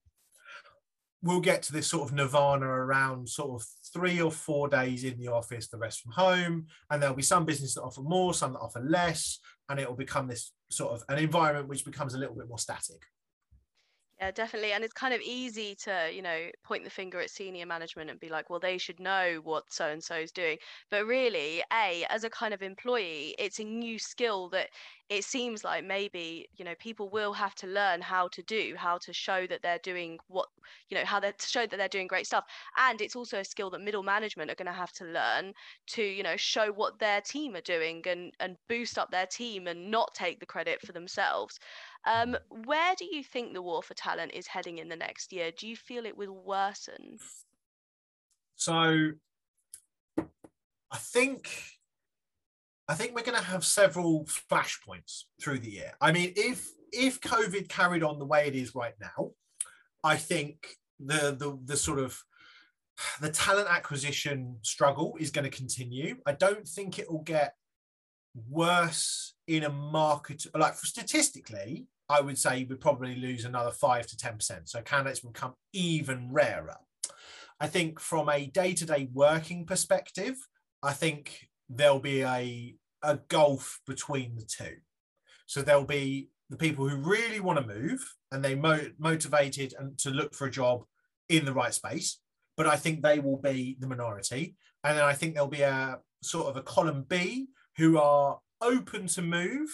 We'll 1.22 1.42
get 1.42 1.64
to 1.64 1.74
this 1.74 1.88
sort 1.88 2.10
of 2.10 2.16
nirvana 2.16 2.66
around 2.66 3.28
sort 3.28 3.62
of 3.62 3.68
three 3.94 4.22
or 4.22 4.32
four 4.32 4.70
days 4.70 5.04
in 5.04 5.20
the 5.20 5.28
office, 5.28 5.68
the 5.68 5.78
rest 5.78 6.02
from 6.02 6.14
home, 6.14 6.68
and 6.90 7.02
there'll 7.02 7.16
be 7.16 7.22
some 7.22 7.46
businesses 7.46 7.76
that 7.76 7.84
offer 7.84 8.02
more, 8.02 8.34
some 8.34 8.54
that 8.54 8.60
offer 8.60 8.80
less, 8.80 9.40
and 9.68 9.80
it 9.80 9.88
will 9.88 9.98
become 9.98 10.28
this 10.28 10.54
sort 10.72 10.94
of 10.94 11.04
an 11.10 11.22
environment 11.22 11.68
which 11.68 11.84
becomes 11.84 12.14
a 12.14 12.18
little 12.18 12.36
bit 12.36 12.48
more 12.48 12.58
static. 12.58 13.04
Yeah, 14.20 14.32
definitely. 14.32 14.74
And 14.74 14.84
it's 14.84 14.92
kind 14.92 15.14
of 15.14 15.22
easy 15.22 15.76
to, 15.76 16.12
you 16.14 16.22
know, 16.22 16.52
point 16.66 16.84
the 16.84 16.90
finger 16.90 17.22
at 17.22 17.30
senior 17.30 17.66
management 17.66 18.10
and 18.10 18.20
be 18.20 18.28
like, 18.28 18.50
well, 18.50 18.60
they 18.60 18.78
should 18.78 19.00
know 19.00 19.40
what 19.42 19.72
so 19.72 19.88
and 19.90 20.04
so 20.04 20.16
is 20.18 20.34
doing. 20.34 20.58
But 20.92 21.06
really, 21.06 21.64
A, 21.72 22.04
as 22.10 22.26
a 22.26 22.30
kind 22.30 22.54
of 22.54 22.62
employee, 22.62 23.34
it's 23.40 23.60
a 23.60 23.64
new 23.64 23.98
skill 23.98 24.50
that 24.50 24.72
it 25.08 25.24
seems 25.24 25.64
like 25.64 25.86
maybe 25.86 26.50
you 26.58 26.66
know 26.66 26.76
people 26.80 27.10
will 27.10 27.32
have 27.34 27.56
to 27.56 27.66
learn 27.68 28.02
how 28.02 28.28
to 28.28 28.44
do 28.44 28.76
how 28.78 28.98
to 29.00 29.12
show 29.14 29.48
that 29.48 29.62
they're 29.64 29.80
doing 29.80 30.20
what 30.28 30.48
you 30.90 30.96
know 30.98 31.04
how 31.06 31.20
they 31.20 31.34
show 31.40 31.66
that 31.66 31.78
they're 31.78 31.88
doing 31.90 32.06
great 32.06 32.28
stuff 32.28 32.46
and 32.78 33.02
it's 33.02 33.16
also 33.16 33.40
a 33.40 33.44
skill 33.44 33.72
that 33.72 33.82
middle 33.82 34.04
management 34.04 34.52
are 34.52 34.56
going 34.56 34.68
to 34.68 34.72
have 34.72 34.92
to 34.92 35.06
learn 35.06 35.52
to 35.88 36.04
you 36.04 36.22
know 36.22 36.38
show 36.38 36.72
what 36.72 37.00
their 37.00 37.22
team 37.22 37.56
are 37.56 37.62
doing 37.62 38.04
and 38.06 38.32
and 38.40 38.58
boost 38.68 39.00
up 39.00 39.10
their 39.10 39.26
team 39.26 39.66
and 39.66 39.90
not 39.90 40.14
take 40.14 40.40
the 40.40 40.46
credit 40.46 40.80
for 40.86 40.92
themselves 40.92 41.58
um, 42.10 42.36
where 42.66 42.96
do 42.98 43.06
you 43.06 43.24
think 43.24 43.54
the 43.54 43.62
war 43.62 43.84
for 43.84 43.94
talent 43.94 44.32
is 44.34 44.48
heading 44.48 44.80
in 44.80 44.90
the 44.90 44.96
next 44.96 45.32
year 45.32 45.52
do 45.58 45.68
you 45.68 45.76
feel 45.76 46.06
it 46.06 46.18
will 46.18 46.36
worsen 46.36 47.18
so 48.56 49.12
i 50.18 50.98
think 50.98 51.50
I 52.90 52.96
think 52.96 53.16
we're 53.16 53.22
going 53.22 53.38
to 53.38 53.44
have 53.44 53.64
several 53.64 54.26
flashpoints 54.26 55.26
through 55.40 55.60
the 55.60 55.70
year. 55.70 55.92
I 56.02 56.12
mean, 56.12 56.34
if 56.36 56.68
if 56.92 57.22
COVID 57.22 57.70
carried 57.70 58.02
on 58.02 58.18
the 58.18 58.26
way 58.26 58.48
it 58.48 58.56
is 58.56 58.74
right 58.74 58.96
now, 59.00 59.30
I 60.04 60.16
think 60.16 60.76
the 61.00 61.36
the 61.38 61.60
the 61.64 61.78
sort 61.78 62.00
of 62.00 62.20
the 63.22 63.30
talent 63.30 63.68
acquisition 63.70 64.58
struggle 64.64 65.18
is 65.20 65.30
going 65.30 65.46
to 65.46 65.56
continue. 65.56 66.16
I 66.26 66.32
don't 66.32 66.68
think 66.68 66.98
it 66.98 67.12
will 67.12 67.22
get 67.22 67.54
worse 68.50 69.36
in 69.48 69.66
a 69.66 69.70
market 69.70 70.48
like 70.56 70.74
statistically. 70.74 71.86
I 72.10 72.22
would 72.22 72.38
say 72.38 72.66
we 72.68 72.76
probably 72.76 73.16
lose 73.16 73.46
another 73.46 73.72
five 73.72 74.08
to 74.08 74.18
ten 74.18 74.36
percent. 74.36 74.70
So 74.70 74.82
candidates 74.82 75.20
become 75.20 75.54
even 75.74 76.32
rarer. 76.32 76.78
I 77.60 77.68
think 77.68 78.00
from 78.00 78.30
a 78.30 78.48
day 78.48 78.74
to 78.74 78.86
day 78.86 79.10
working 79.14 79.66
perspective, 79.66 80.36
I 80.82 80.94
think 80.94 81.48
there'll 81.70 82.00
be 82.00 82.24
a 82.24 82.76
a 83.04 83.18
gulf 83.28 83.80
between 83.86 84.36
the 84.36 84.46
two. 84.46 84.78
So 85.46 85.62
there'll 85.62 85.86
be 85.86 86.30
the 86.50 86.58
people 86.58 86.88
who 86.88 86.98
really 86.98 87.40
want 87.40 87.60
to 87.60 87.66
move 87.66 88.04
and 88.32 88.44
they 88.44 88.56
mo- 88.56 88.92
motivated 88.98 89.74
and 89.78 89.98
to 90.00 90.10
look 90.10 90.34
for 90.34 90.48
a 90.48 90.52
job 90.52 90.84
in 91.30 91.46
the 91.46 91.54
right 91.54 91.74
space, 91.74 92.20
but 92.58 92.68
I 92.68 92.76
think 92.76 93.02
they 93.02 93.20
will 93.20 93.38
be 93.38 93.78
the 93.80 93.88
minority. 93.88 94.56
And 94.84 94.98
then 94.98 95.06
I 95.06 95.14
think 95.14 95.34
there'll 95.34 95.48
be 95.48 95.62
a 95.62 96.00
sort 96.24 96.48
of 96.48 96.58
a 96.58 96.64
column 96.64 97.06
B 97.08 97.48
who 97.78 97.98
are 97.98 98.40
open 98.62 99.08
to 99.08 99.22
move, 99.22 99.70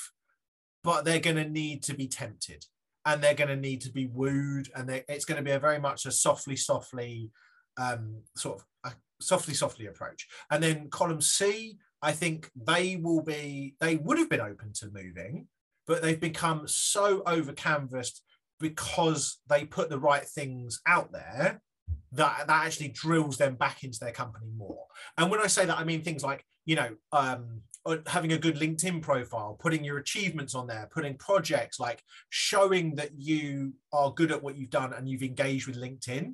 but 0.86 1.04
they're 1.04 1.20
going 1.20 1.36
to 1.36 1.50
need 1.50 1.84
to 1.84 1.94
be 1.94 2.08
tempted 2.08 2.66
and 3.06 3.22
they're 3.22 3.34
going 3.34 3.50
to 3.50 3.56
need 3.56 3.82
to 3.82 3.92
be 3.92 4.06
wooed 4.06 4.70
and 4.76 4.90
it's 5.10 5.26
going 5.26 5.38
to 5.38 5.44
be 5.44 5.52
a 5.52 5.60
very 5.60 5.80
much 5.80 6.06
a 6.06 6.12
softly 6.12 6.56
softly 6.56 7.30
um, 7.78 8.22
sort 8.38 8.60
of 8.60 8.92
a 8.92 8.96
softly 9.20 9.54
softly 9.54 9.88
approach 9.88 10.28
and 10.50 10.64
then 10.64 10.90
column 10.90 11.22
c 11.22 11.78
I 12.06 12.12
think 12.12 12.52
they 12.56 12.98
will 12.98 13.24
be, 13.24 13.76
they 13.80 13.96
would 13.96 14.20
have 14.20 14.30
been 14.30 14.40
open 14.40 14.74
to 14.74 14.92
moving, 14.94 15.48
but 15.88 16.04
they've 16.04 16.20
become 16.20 16.68
so 16.68 17.24
over 17.26 17.52
canvassed 17.52 18.22
because 18.60 19.40
they 19.50 19.66
put 19.66 19.90
the 19.90 19.98
right 19.98 20.24
things 20.24 20.82
out 20.88 21.12
there 21.12 21.64
that 22.12 22.46
that 22.48 22.66
actually 22.66 22.90
drills 22.90 23.38
them 23.38 23.56
back 23.56 23.84
into 23.84 24.00
their 24.00 24.12
company 24.12 24.52
more. 24.56 24.86
And 25.18 25.32
when 25.32 25.42
I 25.42 25.48
say 25.48 25.66
that, 25.66 25.80
I 25.80 25.84
mean 25.84 26.04
things 26.04 26.24
like, 26.24 26.46
you 26.66 26.76
know, 26.76 26.96
um, 27.12 27.62
Uh, 27.86 27.98
having 28.08 28.34
a 28.34 28.38
good 28.38 28.56
LinkedIn 28.56 29.02
profile, 29.02 29.58
putting 29.60 29.84
your 29.84 30.00
achievements 30.00 30.56
on 30.56 30.66
there, 30.66 30.90
putting 30.92 31.16
projects, 31.18 31.80
like 31.80 32.02
showing 32.30 32.96
that 32.96 33.12
you 33.16 33.74
are 33.94 34.12
good 34.12 34.32
at 34.32 34.42
what 34.42 34.58
you've 34.58 34.72
done 34.72 34.92
and 34.94 35.08
you've 35.08 35.22
engaged 35.22 35.68
with 35.68 35.80
LinkedIn. 35.80 36.34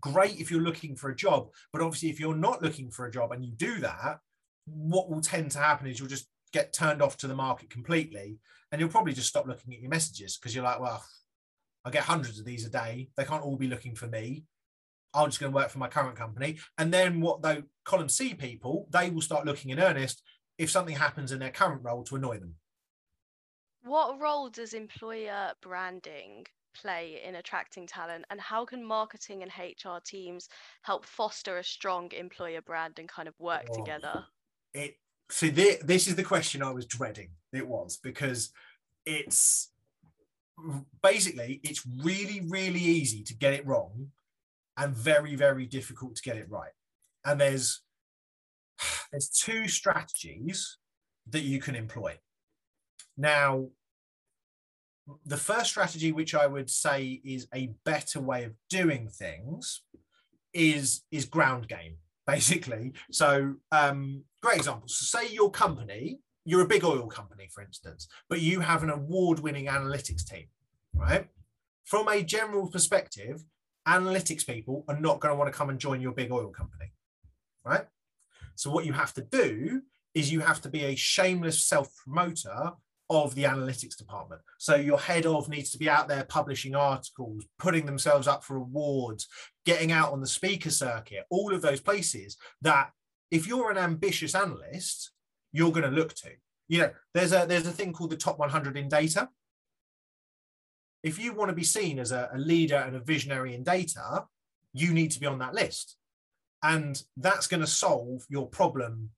Great 0.00 0.40
if 0.40 0.50
you're 0.50 0.60
looking 0.60 0.96
for 0.96 1.10
a 1.10 1.16
job, 1.16 1.48
but 1.72 1.80
obviously, 1.80 2.10
if 2.10 2.18
you're 2.18 2.34
not 2.34 2.60
looking 2.60 2.90
for 2.90 3.06
a 3.06 3.10
job 3.10 3.30
and 3.30 3.44
you 3.44 3.52
do 3.52 3.78
that, 3.78 4.18
what 4.66 5.08
will 5.08 5.20
tend 5.20 5.52
to 5.52 5.58
happen 5.58 5.86
is 5.86 5.98
you'll 5.98 6.08
just 6.08 6.28
get 6.52 6.72
turned 6.72 7.02
off 7.02 7.16
to 7.18 7.28
the 7.28 7.34
market 7.34 7.70
completely 7.70 8.38
and 8.72 8.80
you'll 8.80 8.90
probably 8.90 9.12
just 9.12 9.28
stop 9.28 9.46
looking 9.46 9.74
at 9.74 9.80
your 9.80 9.90
messages 9.90 10.36
because 10.36 10.54
you're 10.54 10.64
like 10.64 10.80
well 10.80 11.04
i 11.84 11.90
get 11.90 12.02
hundreds 12.02 12.38
of 12.38 12.44
these 12.44 12.64
a 12.64 12.70
day 12.70 13.08
they 13.16 13.24
can't 13.24 13.42
all 13.42 13.56
be 13.56 13.68
looking 13.68 13.94
for 13.94 14.06
me 14.06 14.44
i'm 15.16 15.28
just 15.28 15.40
going 15.40 15.52
to 15.52 15.56
work 15.56 15.70
for 15.70 15.78
my 15.78 15.88
current 15.88 16.16
company 16.16 16.58
and 16.78 16.92
then 16.92 17.20
what 17.20 17.42
though 17.42 17.62
column 17.84 18.08
c 18.08 18.34
people 18.34 18.86
they 18.90 19.10
will 19.10 19.20
start 19.20 19.46
looking 19.46 19.70
in 19.70 19.80
earnest 19.80 20.22
if 20.58 20.70
something 20.70 20.96
happens 20.96 21.32
in 21.32 21.38
their 21.38 21.50
current 21.50 21.82
role 21.82 22.04
to 22.04 22.16
annoy 22.16 22.38
them 22.38 22.54
what 23.82 24.20
role 24.20 24.48
does 24.48 24.74
employer 24.74 25.52
branding 25.62 26.44
play 26.74 27.20
in 27.26 27.36
attracting 27.36 27.86
talent 27.86 28.24
and 28.30 28.40
how 28.40 28.64
can 28.64 28.84
marketing 28.84 29.42
and 29.42 29.52
hr 29.58 29.98
teams 30.04 30.48
help 30.82 31.06
foster 31.06 31.58
a 31.58 31.64
strong 31.64 32.10
employer 32.12 32.60
brand 32.60 32.98
and 32.98 33.08
kind 33.08 33.28
of 33.28 33.34
work 33.38 33.66
oh. 33.70 33.74
together 33.74 34.24
it 34.74 34.96
so 35.30 35.48
the, 35.48 35.78
this 35.82 36.06
is 36.06 36.14
the 36.14 36.22
question 36.22 36.62
I 36.62 36.70
was 36.70 36.86
dreading. 36.86 37.30
It 37.52 37.66
was 37.66 37.98
because 38.02 38.52
it's 39.04 39.70
basically 41.02 41.60
it's 41.62 41.82
really 42.02 42.40
really 42.48 42.80
easy 42.80 43.22
to 43.22 43.34
get 43.34 43.52
it 43.52 43.66
wrong 43.66 44.08
and 44.76 44.94
very 44.94 45.34
very 45.34 45.66
difficult 45.66 46.16
to 46.16 46.22
get 46.22 46.36
it 46.36 46.50
right. 46.50 46.72
And 47.24 47.40
there's 47.40 47.82
there's 49.10 49.28
two 49.28 49.68
strategies 49.68 50.78
that 51.28 51.42
you 51.42 51.60
can 51.60 51.74
employ. 51.74 52.18
Now, 53.16 53.68
the 55.24 55.36
first 55.36 55.70
strategy, 55.70 56.12
which 56.12 56.34
I 56.34 56.46
would 56.46 56.70
say 56.70 57.20
is 57.24 57.48
a 57.54 57.72
better 57.84 58.20
way 58.20 58.44
of 58.44 58.52
doing 58.68 59.08
things, 59.08 59.82
is 60.52 61.02
is 61.10 61.24
ground 61.24 61.68
game 61.68 61.96
basically. 62.26 62.92
So, 63.10 63.54
um, 63.72 64.24
great 64.42 64.58
example. 64.58 64.88
So, 64.88 65.18
say 65.18 65.32
your 65.32 65.50
company, 65.50 66.18
you're 66.44 66.62
a 66.62 66.68
big 66.68 66.84
oil 66.84 67.06
company, 67.06 67.48
for 67.52 67.62
instance, 67.62 68.08
but 68.28 68.40
you 68.40 68.60
have 68.60 68.82
an 68.82 68.90
award-winning 68.90 69.66
analytics 69.66 70.24
team, 70.24 70.46
right? 70.94 71.26
From 71.84 72.08
a 72.08 72.22
general 72.22 72.68
perspective, 72.68 73.42
analytics 73.86 74.46
people 74.46 74.84
are 74.88 74.98
not 74.98 75.20
going 75.20 75.32
to 75.32 75.38
want 75.38 75.52
to 75.52 75.56
come 75.56 75.70
and 75.70 75.78
join 75.78 76.00
your 76.00 76.12
big 76.12 76.32
oil 76.32 76.48
company, 76.48 76.92
right? 77.64 77.84
So, 78.54 78.70
what 78.70 78.86
you 78.86 78.92
have 78.92 79.14
to 79.14 79.22
do 79.22 79.82
is 80.14 80.32
you 80.32 80.40
have 80.40 80.60
to 80.62 80.68
be 80.68 80.84
a 80.84 80.94
shameless 80.94 81.62
self 81.64 81.94
promoter 82.04 82.72
of 83.08 83.34
the 83.34 83.44
analytics 83.44 83.96
department. 83.96 84.40
So 84.58 84.74
your 84.74 84.98
head 84.98 85.26
of 85.26 85.48
needs 85.48 85.70
to 85.70 85.78
be 85.78 85.88
out 85.88 86.08
there 86.08 86.24
publishing 86.24 86.74
articles, 86.74 87.44
putting 87.58 87.86
themselves 87.86 88.26
up 88.26 88.42
for 88.42 88.56
awards, 88.56 89.28
getting 89.64 89.92
out 89.92 90.12
on 90.12 90.20
the 90.20 90.26
speaker 90.26 90.70
circuit, 90.70 91.24
all 91.30 91.54
of 91.54 91.62
those 91.62 91.80
places 91.80 92.36
that 92.62 92.90
if 93.30 93.46
you're 93.46 93.70
an 93.70 93.78
ambitious 93.78 94.34
analyst, 94.34 95.12
you're 95.52 95.72
going 95.72 95.88
to 95.88 95.96
look 95.96 96.14
to. 96.14 96.30
You 96.68 96.80
know, 96.80 96.90
there's 97.14 97.32
a 97.32 97.46
there's 97.46 97.66
a 97.66 97.72
thing 97.72 97.92
called 97.92 98.10
the 98.10 98.16
top 98.16 98.38
100 98.38 98.76
in 98.76 98.88
data. 98.88 99.28
If 101.06 101.20
you 101.20 101.32
want 101.32 101.50
to 101.50 101.54
be 101.54 101.62
seen 101.62 102.00
as 102.00 102.10
a, 102.10 102.28
a 102.34 102.38
leader 102.38 102.74
and 102.74 102.96
a 102.96 103.00
visionary 103.00 103.54
in 103.54 103.62
data, 103.62 104.24
you 104.72 104.92
need 104.92 105.12
to 105.12 105.20
be 105.20 105.26
on 105.26 105.38
that 105.38 105.54
list. 105.54 105.96
And 106.64 107.00
that's 107.16 107.46
going 107.46 107.60
to 107.60 107.66
solve 107.68 108.24
your 108.28 108.48
problem 108.48 109.10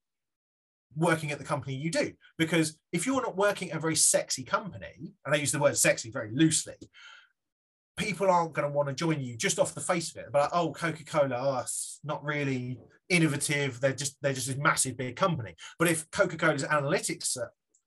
working 0.94 1.33
at 1.33 1.38
the 1.38 1.46
company 1.46 1.74
you 1.74 1.90
do. 1.90 2.12
Because 2.37 2.79
if 2.92 3.07
you're 3.07 3.22
not 3.22 3.38
working 3.38 3.70
at 3.70 3.79
a 3.79 3.81
very 3.81 3.96
sexy 3.96 4.44
company, 4.44 5.14
and 5.24 5.35
I 5.35 5.38
use 5.38 5.51
the 5.51 5.59
word 5.59 5.79
sexy 5.79 6.11
very 6.11 6.31
loosely, 6.35 6.77
people 7.96 8.31
aren't 8.31 8.53
going 8.53 8.68
to 8.68 8.77
want 8.77 8.90
to 8.90 8.94
join 8.94 9.22
you 9.22 9.38
just 9.38 9.59
off 9.59 9.74
the 9.74 9.81
face 9.81 10.11
of 10.11 10.18
it. 10.18 10.27
But 10.31 10.51
oh, 10.53 10.72
Coca 10.72 11.05
Cola, 11.05 11.37
oh, 11.38 11.64
not 12.05 12.22
really 12.22 12.79
innovative. 13.09 13.81
They're 13.81 13.94
just 13.94 14.18
they're 14.20 14.35
just 14.35 14.55
a 14.55 14.59
massive 14.59 14.98
big 14.98 15.16
company. 15.16 15.55
But 15.79 15.88
if 15.88 16.11
Coca 16.11 16.37
Cola's 16.37 16.64
analytics 16.64 17.38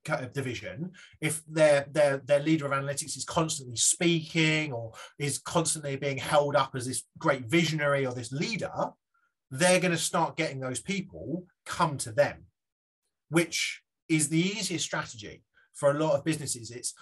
Uh, 0.09 0.25
division, 0.33 0.91
if 1.21 1.43
their 1.45 1.85
their 1.91 2.17
their 2.25 2.39
leader 2.39 2.65
of 2.65 2.71
analytics 2.71 3.15
is 3.15 3.23
constantly 3.23 3.75
speaking 3.75 4.73
or 4.73 4.91
is 5.19 5.37
constantly 5.37 5.95
being 5.95 6.17
held 6.17 6.55
up 6.55 6.71
as 6.73 6.87
this 6.87 7.03
great 7.19 7.45
visionary 7.45 8.03
or 8.05 8.13
this 8.13 8.31
leader, 8.31 8.71
they're 9.51 9.79
going 9.79 9.91
to 9.91 9.97
start 9.97 10.37
getting 10.37 10.59
those 10.59 10.81
people 10.81 11.45
come 11.65 11.97
to 11.97 12.11
them 12.11 12.45
which 13.31 13.81
is 14.09 14.27
the 14.27 14.39
easiest 14.39 14.85
strategy 14.85 15.41
for 15.73 15.89
a 15.89 15.97
lot 15.97 16.15
of 16.15 16.23
businesses. 16.23 16.69
It's 16.69 16.93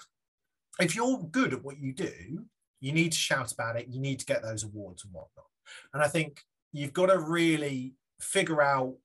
if 0.79 0.95
you're 0.95 1.17
good 1.31 1.53
at 1.53 1.63
what 1.63 1.79
you 1.79 1.91
do, 1.91 2.45
you 2.79 2.93
need 2.93 3.11
to 3.11 3.17
shout 3.17 3.51
about 3.51 3.77
it, 3.77 3.87
you 3.89 3.99
need 3.99 4.19
to 4.19 4.25
get 4.25 4.43
those 4.43 4.63
awards 4.63 5.03
and 5.03 5.11
whatnot. 5.11 5.47
And 5.93 6.01
I 6.01 6.07
think 6.07 6.41
you've 6.71 6.93
got 6.93 7.07
to 7.07 7.19
really 7.19 7.95
figure 8.21 8.61
out, 8.61 8.95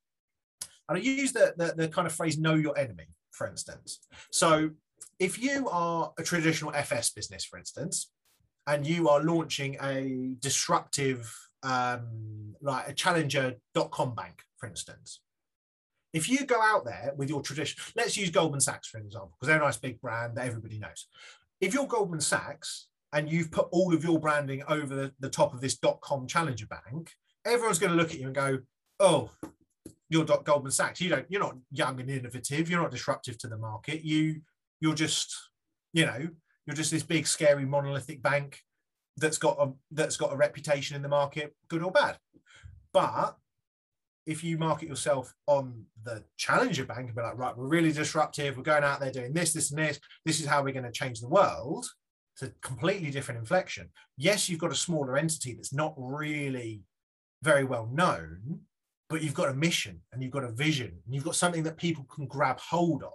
and 0.87 0.97
I 0.99 1.01
use 1.01 1.33
the, 1.33 1.55
the, 1.57 1.73
the 1.75 1.87
kind 1.89 2.05
of 2.05 2.13
phrase 2.13 2.37
know 2.37 2.53
your 2.53 2.77
enemy, 2.77 3.07
for 3.35 3.47
instance. 3.47 3.99
So 4.31 4.71
if 5.19 5.39
you 5.41 5.69
are 5.69 6.13
a 6.17 6.23
traditional 6.23 6.73
FS 6.73 7.11
business, 7.11 7.45
for 7.45 7.57
instance, 7.57 8.11
and 8.67 8.85
you 8.85 9.09
are 9.09 9.21
launching 9.21 9.77
a 9.81 10.35
disruptive, 10.39 11.31
um, 11.63 12.55
like 12.61 12.87
a 12.87 12.93
challenger.com 12.93 14.15
bank, 14.15 14.41
for 14.57 14.67
instance, 14.67 15.21
if 16.13 16.29
you 16.29 16.45
go 16.45 16.61
out 16.61 16.85
there 16.85 17.13
with 17.17 17.29
your 17.29 17.41
tradition, 17.41 17.81
let's 17.95 18.17
use 18.17 18.29
Goldman 18.29 18.61
Sachs 18.61 18.87
for 18.87 18.99
example, 18.99 19.33
because 19.37 19.47
they're 19.47 19.61
a 19.61 19.65
nice 19.65 19.77
big 19.77 19.99
brand 19.99 20.37
that 20.37 20.47
everybody 20.47 20.79
knows. 20.79 21.07
If 21.59 21.73
you're 21.73 21.87
Goldman 21.87 22.21
Sachs 22.21 22.87
and 23.11 23.29
you've 23.29 23.51
put 23.51 23.67
all 23.71 23.93
of 23.93 24.03
your 24.03 24.19
branding 24.19 24.63
over 24.67 24.95
the, 24.95 25.11
the 25.19 25.29
top 25.29 25.53
of 25.53 25.61
this 25.61 25.77
dot 25.77 25.99
com 26.01 26.25
challenger 26.25 26.67
bank, 26.67 27.11
everyone's 27.45 27.79
going 27.79 27.91
to 27.91 27.97
look 27.97 28.11
at 28.11 28.19
you 28.19 28.27
and 28.27 28.35
go, 28.35 28.59
"Oh, 28.99 29.29
you're 30.09 30.25
Goldman 30.25 30.71
Sachs. 30.71 31.01
You 31.01 31.09
don't. 31.09 31.25
You're 31.29 31.41
not 31.41 31.55
young 31.71 31.99
and 31.99 32.09
innovative. 32.09 32.69
You're 32.69 32.81
not 32.81 32.91
disruptive 32.91 33.37
to 33.39 33.47
the 33.47 33.57
market. 33.57 34.03
You 34.03 34.41
you're 34.79 34.95
just 34.95 35.35
you 35.93 36.05
know 36.05 36.27
you're 36.65 36.75
just 36.75 36.91
this 36.91 37.03
big 37.03 37.27
scary 37.27 37.65
monolithic 37.65 38.21
bank 38.21 38.59
that's 39.17 39.37
got 39.37 39.57
a 39.59 39.71
that's 39.91 40.17
got 40.17 40.33
a 40.33 40.37
reputation 40.37 40.95
in 40.95 41.01
the 41.01 41.09
market, 41.09 41.55
good 41.69 41.83
or 41.83 41.91
bad. 41.91 42.17
But 42.93 43.35
if 44.25 44.43
you 44.43 44.57
market 44.57 44.89
yourself 44.89 45.33
on 45.47 45.85
the 46.03 46.23
challenger 46.37 46.85
bank 46.85 47.07
and 47.07 47.15
be 47.15 47.21
like, 47.21 47.37
right, 47.37 47.55
we're 47.55 47.67
really 47.67 47.91
disruptive, 47.91 48.57
we're 48.57 48.63
going 48.63 48.83
out 48.83 48.99
there 48.99 49.11
doing 49.11 49.33
this, 49.33 49.53
this, 49.53 49.71
and 49.71 49.79
this, 49.79 49.99
this 50.25 50.39
is 50.39 50.47
how 50.47 50.63
we're 50.63 50.73
going 50.73 50.85
to 50.85 50.91
change 50.91 51.19
the 51.19 51.29
world, 51.29 51.85
it's 52.33 52.43
a 52.43 52.51
completely 52.61 53.11
different 53.11 53.39
inflection. 53.39 53.89
Yes, 54.17 54.49
you've 54.49 54.59
got 54.59 54.71
a 54.71 54.75
smaller 54.75 55.15
entity 55.15 55.53
that's 55.53 55.73
not 55.73 55.93
really 55.97 56.81
very 57.43 57.63
well 57.63 57.87
known, 57.93 58.61
but 59.09 59.21
you've 59.21 59.33
got 59.33 59.49
a 59.49 59.53
mission 59.53 60.01
and 60.11 60.23
you've 60.23 60.31
got 60.31 60.43
a 60.43 60.51
vision 60.51 60.91
and 61.05 61.13
you've 61.13 61.23
got 61.23 61.35
something 61.35 61.63
that 61.63 61.77
people 61.77 62.05
can 62.13 62.25
grab 62.27 62.59
hold 62.59 63.03
of. 63.03 63.11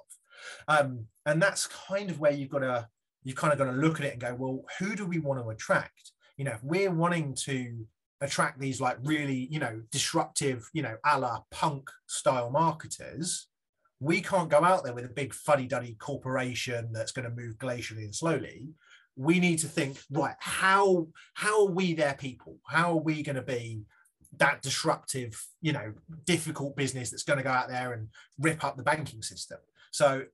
Um, 0.69 1.07
and 1.27 1.41
that's 1.43 1.67
kind 1.67 2.11
of 2.11 2.21
where 2.21 2.33
you've 2.33 2.51
got 2.51 2.61
to 2.61 2.89
you've 3.23 3.37
kind 3.37 3.53
of 3.53 3.59
got 3.59 3.67
to 3.67 3.73
look 3.73 4.01
at 4.01 4.07
it 4.07 4.13
and 4.13 4.21
go, 4.21 4.35
well, 4.35 4.65
who 4.79 4.97
do 4.97 5.05
we 5.05 5.19
want 5.19 5.43
to 5.43 5.51
attract? 5.51 6.13
You 6.37 6.45
know, 6.47 6.53
if 6.53 6.63
we're 6.63 6.91
wanting 6.91 7.35
to 7.45 7.87
attract 8.23 8.59
these 8.59 8.81
like 8.81 8.97
really, 9.03 9.49
you 9.51 9.59
know, 9.59 9.83
disruptive, 9.91 10.69
you 10.73 10.83
know, 10.83 10.97
a 11.05 11.19
la 11.19 11.41
punk 11.51 11.91
style 12.07 12.51
marketers, 12.51 13.49
we 14.01 14.23
can't 14.23 14.49
go 14.49 14.65
out 14.65 14.85
there 14.85 14.95
with 14.95 15.05
a 15.05 15.09
big 15.09 15.35
fuddy-duddy 15.35 15.97
corporation 15.99 16.91
that's 16.93 17.13
going 17.13 17.29
to 17.29 17.35
move 17.35 17.57
glacially 17.57 18.05
and 18.05 18.15
slowly. 18.15 18.71
We 19.17 19.39
need 19.39 19.59
to 19.59 19.67
think, 19.67 20.01
right, 20.11 20.37
how 20.39 21.09
how 21.35 21.67
are 21.67 21.73
we 21.73 21.93
their 21.93 22.15
people? 22.15 22.57
How 22.67 22.93
are 22.93 23.03
we 23.03 23.23
going 23.23 23.37
to 23.37 23.43
be 23.43 23.83
that 24.39 24.63
disruptive, 24.63 25.43
you 25.61 25.73
know, 25.73 25.93
difficult 26.25 26.77
business 26.77 27.11
that's 27.11 27.25
going 27.25 27.39
to 27.39 27.43
go 27.43 27.51
out 27.51 27.69
there 27.69 27.93
and 27.93 28.09
rip 28.39 28.65
up 28.65 28.77
the 28.77 28.83
banking 28.83 29.23
system? 29.23 29.59
So 29.91 30.25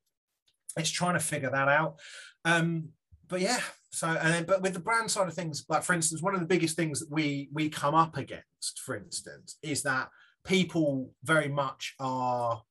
it's 0.76 0.90
trying 0.90 1.14
to 1.14 1.20
figure 1.20 1.50
that 1.50 1.68
out. 1.68 1.98
Um, 2.44 2.90
but 3.28 3.40
yeah, 3.40 3.60
so 3.90 4.08
and 4.08 4.32
then 4.32 4.44
but 4.44 4.62
with 4.62 4.74
the 4.74 4.80
brand 4.80 5.10
side 5.10 5.26
of 5.26 5.34
things, 5.34 5.64
like 5.68 5.82
for 5.82 5.94
instance, 5.94 6.22
one 6.22 6.34
of 6.34 6.40
the 6.40 6.46
biggest 6.46 6.76
things 6.76 7.00
that 7.00 7.10
we 7.10 7.48
we 7.52 7.68
come 7.68 7.94
up 7.94 8.16
against, 8.16 8.80
for 8.84 8.96
instance, 8.96 9.56
is 9.62 9.82
that 9.82 10.10
people 10.44 11.10
very 11.24 11.48
much 11.48 11.94
are 11.98 12.62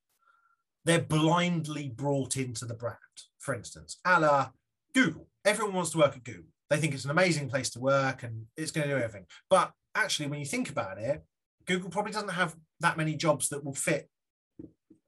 they're 0.86 1.02
blindly 1.02 1.90
brought 1.90 2.38
into 2.38 2.66
the 2.66 2.76
brand. 2.76 2.98
For 3.40 3.54
instance, 3.54 3.98
a 4.06 4.20
la 4.20 4.50
Google. 4.94 5.28
Everyone 5.44 5.74
wants 5.74 5.92
to 5.92 5.98
work 5.98 6.16
at 6.16 6.24
Google. 6.24 6.52
They 6.70 6.78
think 6.78 6.94
it's 6.94 7.06
an 7.06 7.12
amazing 7.12 7.50
place 7.50 7.70
to 7.72 7.80
work 7.80 8.24
and 8.24 8.46
it's 8.56 8.72
going 8.72 8.88
to 8.88 8.94
do 8.96 9.02
everything. 9.02 9.26
But 9.50 9.72
actually, 9.96 10.28
when 10.28 10.40
you 10.40 10.46
think 10.46 10.70
about 10.70 10.98
it, 10.98 11.24
Google 11.66 11.90
probably 11.90 12.12
doesn't 12.12 12.30
have 12.30 12.56
that 12.82 12.98
many 12.98 13.16
jobs 13.16 13.50
that 13.50 13.64
will 13.64 13.74
fit 13.74 14.10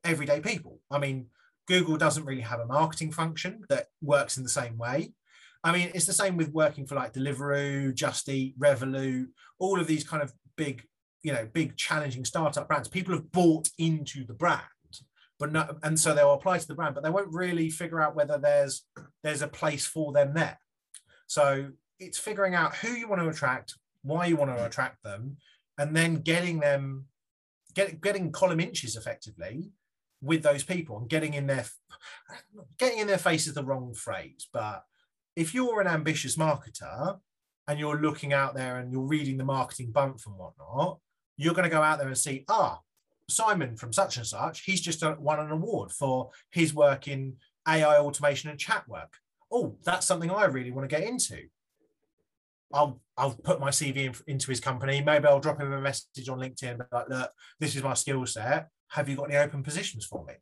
everyday 0.04 0.40
people. 0.40 0.80
I 0.90 1.00
mean, 1.00 1.28
Google 1.68 1.98
doesn't 1.98 2.26
really 2.26 2.42
have 2.42 2.60
a 2.60 2.66
marketing 2.66 3.12
function 3.12 3.64
that 3.70 3.88
works 4.02 4.38
in 4.38 4.44
the 4.44 4.50
same 4.50 4.78
way. 4.78 5.14
I 5.64 5.72
mean, 5.74 5.92
it's 5.94 6.06
the 6.06 6.14
same 6.14 6.38
with 6.38 6.54
working 6.54 6.86
for 6.86 6.96
like 6.96 7.14
Deliveroo, 7.14 7.94
Just 7.94 8.30
Eat, 8.30 8.58
Revolut, 8.58 9.28
all 9.60 9.80
of 9.80 9.88
these 9.88 10.08
kind 10.08 10.24
of 10.24 10.32
big, 10.56 10.84
you 11.24 11.34
know, 11.34 11.48
big 11.52 11.76
challenging 11.76 12.24
startup 12.24 12.68
brands. 12.68 12.88
People 12.88 13.14
have 13.14 13.32
bought 13.32 13.70
into 13.78 14.26
the 14.26 14.34
brand, 14.34 14.62
but 15.40 15.52
not, 15.52 15.78
and 15.84 16.00
so 16.00 16.14
they'll 16.14 16.34
apply 16.34 16.60
to 16.60 16.68
the 16.68 16.76
brand, 16.76 16.96
but 16.96 17.04
they 17.04 17.10
won't 17.10 17.34
really 17.34 17.70
figure 17.70 18.02
out 18.02 18.16
whether 18.16 18.38
there's 18.38 18.86
there's 19.24 19.42
a 19.42 19.48
place 19.48 19.86
for 19.86 20.14
them 20.14 20.34
there. 20.34 20.58
So 21.28 21.72
it's 22.00 22.18
figuring 22.18 22.56
out 22.56 22.76
who 22.76 22.90
you 22.90 23.10
want 23.10 23.22
to 23.22 23.28
attract, 23.28 23.74
why 24.08 24.26
you 24.26 24.36
want 24.36 24.56
to 24.56 24.66
attract 24.66 25.04
them, 25.04 25.38
and 25.78 25.96
then 25.96 26.16
getting 26.16 26.60
them, 26.60 27.06
get, 27.76 28.02
getting 28.02 28.32
column 28.32 28.60
inches 28.60 28.96
effectively 28.96 29.72
with 30.22 30.42
those 30.44 30.64
people 30.64 30.98
and 30.98 31.10
getting 31.10 31.34
in 31.34 31.48
their 31.48 31.66
getting 32.80 33.00
in 33.00 33.08
their 33.08 33.18
face 33.18 33.48
is 33.48 33.54
the 33.54 33.64
wrong 33.64 33.94
phrase, 33.94 34.48
but 34.52 34.84
if 35.36 35.54
you're 35.54 35.82
an 35.82 35.88
ambitious 35.88 36.36
marketer 36.36 37.20
and 37.68 37.80
you're 37.80 38.02
looking 38.02 38.34
out 38.34 38.56
there 38.56 38.78
and 38.80 38.92
you're 38.92 39.02
reading 39.06 39.38
the 39.38 39.44
marketing 39.44 39.92
bump 39.92 40.20
and 40.26 40.36
whatnot, 40.36 40.98
you're 41.38 41.54
going 41.54 41.64
to 41.64 41.70
go 41.70 41.84
out 41.84 42.00
there 42.00 42.08
and 42.08 42.18
see, 42.18 42.44
ah, 42.50 42.80
Simon 43.30 43.76
from 43.76 43.94
such 43.94 44.18
and 44.18 44.26
such, 44.26 44.64
he's 44.64 44.82
just 44.82 45.04
won 45.20 45.40
an 45.40 45.52
award 45.52 45.92
for 45.92 46.32
his 46.50 46.74
work 46.74 47.08
in 47.08 47.36
AI 47.68 47.98
automation 47.98 48.50
and 48.50 48.60
chat 48.60 48.88
work. 48.88 49.14
Oh, 49.52 49.78
that's 49.84 50.08
something 50.08 50.32
I 50.32 50.46
really 50.46 50.72
want 50.72 50.90
to 50.90 50.96
get 50.96 51.08
into. 51.08 51.44
I'll 52.74 53.00
I'll 53.18 53.36
put 53.36 53.60
my 53.60 53.70
CV 53.70 53.98
in, 53.98 54.14
into 54.28 54.50
his 54.50 54.60
company. 54.60 55.02
Maybe 55.02 55.26
I'll 55.26 55.40
drop 55.40 55.60
him 55.60 55.74
a 55.74 55.82
message 55.82 56.30
on 56.30 56.40
LinkedIn. 56.40 56.86
Like, 56.92 57.10
look, 57.10 57.32
this 57.60 57.76
is 57.76 57.84
my 57.84 57.96
skill 57.96 58.26
set. 58.26 58.68
Have 58.90 59.10
you 59.10 59.16
got 59.16 59.30
any 59.30 59.38
open 59.38 59.64
positions 59.64 60.06
for 60.06 60.24
me? 60.26 60.34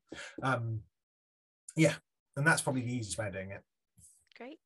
Um, 0.44 0.82
yeah, 1.76 1.94
and 2.36 2.46
that's 2.46 2.62
probably 2.62 2.82
the 2.82 2.94
easiest 2.94 3.18
way 3.18 3.28
of 3.28 3.34
doing 3.34 3.52
it. 3.52 3.62
Great. 4.38 4.60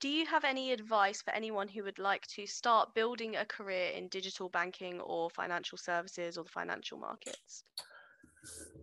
Do 0.00 0.08
you 0.08 0.26
have 0.26 0.44
any 0.44 0.72
advice 0.72 1.22
for 1.22 1.32
anyone 1.32 1.66
who 1.66 1.82
would 1.84 1.98
like 1.98 2.26
to 2.28 2.46
start 2.46 2.94
building 2.94 3.36
a 3.36 3.44
career 3.46 3.90
in 3.90 4.08
digital 4.08 4.50
banking 4.50 5.00
or 5.00 5.30
financial 5.30 5.78
services 5.78 6.36
or 6.36 6.44
the 6.44 6.50
financial 6.50 6.98
markets? 6.98 7.64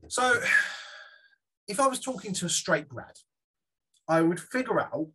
So, 0.08 0.42
if 1.68 1.80
I 1.80 1.88
was 1.88 2.00
talking 2.00 2.34
to 2.34 2.48
a 2.48 2.50
straight 2.50 2.88
grad, 2.88 3.16
I 4.08 4.22
would 4.22 4.40
figure 4.40 4.80
out. 4.80 5.08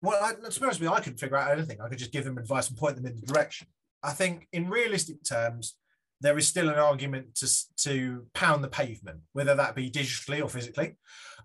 Well, 0.00 0.22
I, 0.22 0.32
to 0.32 0.38
be 0.38 0.44
honest 0.44 0.60
with 0.60 0.82
you, 0.82 0.92
I 0.92 1.00
could 1.00 1.18
figure 1.18 1.36
out 1.36 1.50
anything. 1.50 1.80
I 1.80 1.88
could 1.88 1.98
just 1.98 2.12
give 2.12 2.24
them 2.24 2.38
advice 2.38 2.68
and 2.68 2.78
point 2.78 2.96
them 2.96 3.06
in 3.06 3.16
the 3.16 3.26
direction. 3.26 3.66
I 4.02 4.12
think, 4.12 4.46
in 4.52 4.70
realistic 4.70 5.24
terms, 5.24 5.74
there 6.20 6.38
is 6.38 6.46
still 6.46 6.68
an 6.68 6.78
argument 6.78 7.34
to 7.36 7.48
to 7.84 8.26
pound 8.34 8.62
the 8.62 8.68
pavement, 8.68 9.20
whether 9.32 9.54
that 9.54 9.74
be 9.74 9.90
digitally 9.90 10.42
or 10.42 10.48
physically. 10.48 10.96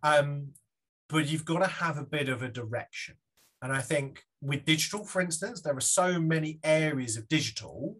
Um, 0.03 0.49
but 1.09 1.27
you've 1.27 1.45
got 1.45 1.59
to 1.59 1.67
have 1.67 1.97
a 1.97 2.05
bit 2.05 2.29
of 2.29 2.41
a 2.41 2.49
direction. 2.49 3.15
And 3.61 3.71
I 3.71 3.81
think 3.81 4.23
with 4.41 4.65
digital, 4.65 5.05
for 5.05 5.21
instance, 5.21 5.61
there 5.61 5.75
are 5.75 5.81
so 5.81 6.19
many 6.19 6.59
areas 6.63 7.17
of 7.17 7.27
digital 7.27 7.97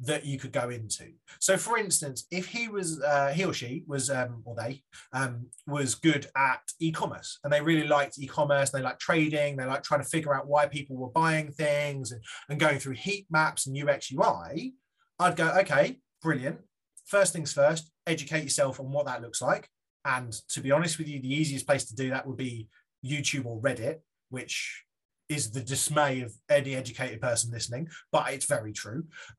that 0.00 0.26
you 0.26 0.38
could 0.38 0.52
go 0.52 0.68
into. 0.68 1.12
So, 1.40 1.56
for 1.56 1.78
instance, 1.78 2.26
if 2.30 2.46
he 2.46 2.68
was, 2.68 3.00
uh, 3.00 3.28
he 3.28 3.44
or 3.44 3.54
she 3.54 3.84
was, 3.86 4.10
um, 4.10 4.42
or 4.44 4.54
they 4.54 4.82
um, 5.12 5.46
was 5.66 5.94
good 5.94 6.26
at 6.36 6.60
e-commerce, 6.80 7.38
and 7.42 7.52
they 7.52 7.62
really 7.62 7.86
liked 7.86 8.18
e-commerce, 8.18 8.70
they 8.70 8.82
like 8.82 8.98
trading, 8.98 9.56
they 9.56 9.64
like 9.64 9.82
trying 9.82 10.02
to 10.02 10.08
figure 10.08 10.34
out 10.34 10.46
why 10.46 10.66
people 10.66 10.96
were 10.96 11.08
buying 11.08 11.50
things, 11.50 12.12
and, 12.12 12.22
and 12.50 12.60
going 12.60 12.78
through 12.78 12.94
heat 12.94 13.26
maps 13.30 13.66
and 13.66 13.76
UX 13.76 14.12
UI, 14.12 14.74
I'd 15.18 15.36
go, 15.36 15.48
okay, 15.60 15.98
brilliant. 16.22 16.58
First 17.06 17.32
things 17.32 17.52
first, 17.52 17.90
educate 18.06 18.42
yourself 18.42 18.80
on 18.80 18.92
what 18.92 19.06
that 19.06 19.22
looks 19.22 19.40
like. 19.40 19.68
And 20.04 20.32
to 20.50 20.60
be 20.60 20.72
honest 20.72 20.98
with 20.98 21.08
you, 21.08 21.20
the 21.20 21.32
easiest 21.32 21.66
place 21.66 21.84
to 21.86 21.96
do 21.96 22.10
that 22.10 22.26
would 22.26 22.36
be 22.36 22.68
YouTube 23.04 23.46
or 23.46 23.60
Reddit, 23.60 24.00
which 24.28 24.84
is 25.28 25.50
the 25.50 25.60
dismay 25.60 26.20
of 26.20 26.32
any 26.48 26.74
educated 26.74 27.20
person 27.20 27.50
listening, 27.50 27.88
but 28.12 28.32
it's 28.32 28.46
very 28.46 28.72
true. 28.72 29.04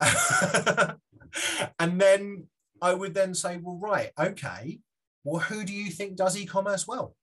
and 1.78 2.00
then 2.00 2.46
I 2.80 2.94
would 2.94 3.14
then 3.14 3.34
say, 3.34 3.58
well, 3.62 3.78
right, 3.80 4.10
okay, 4.18 4.80
well, 5.24 5.40
who 5.40 5.64
do 5.64 5.72
you 5.72 5.90
think 5.90 6.16
does 6.16 6.36
e-commerce 6.36 6.86
well? 6.86 7.14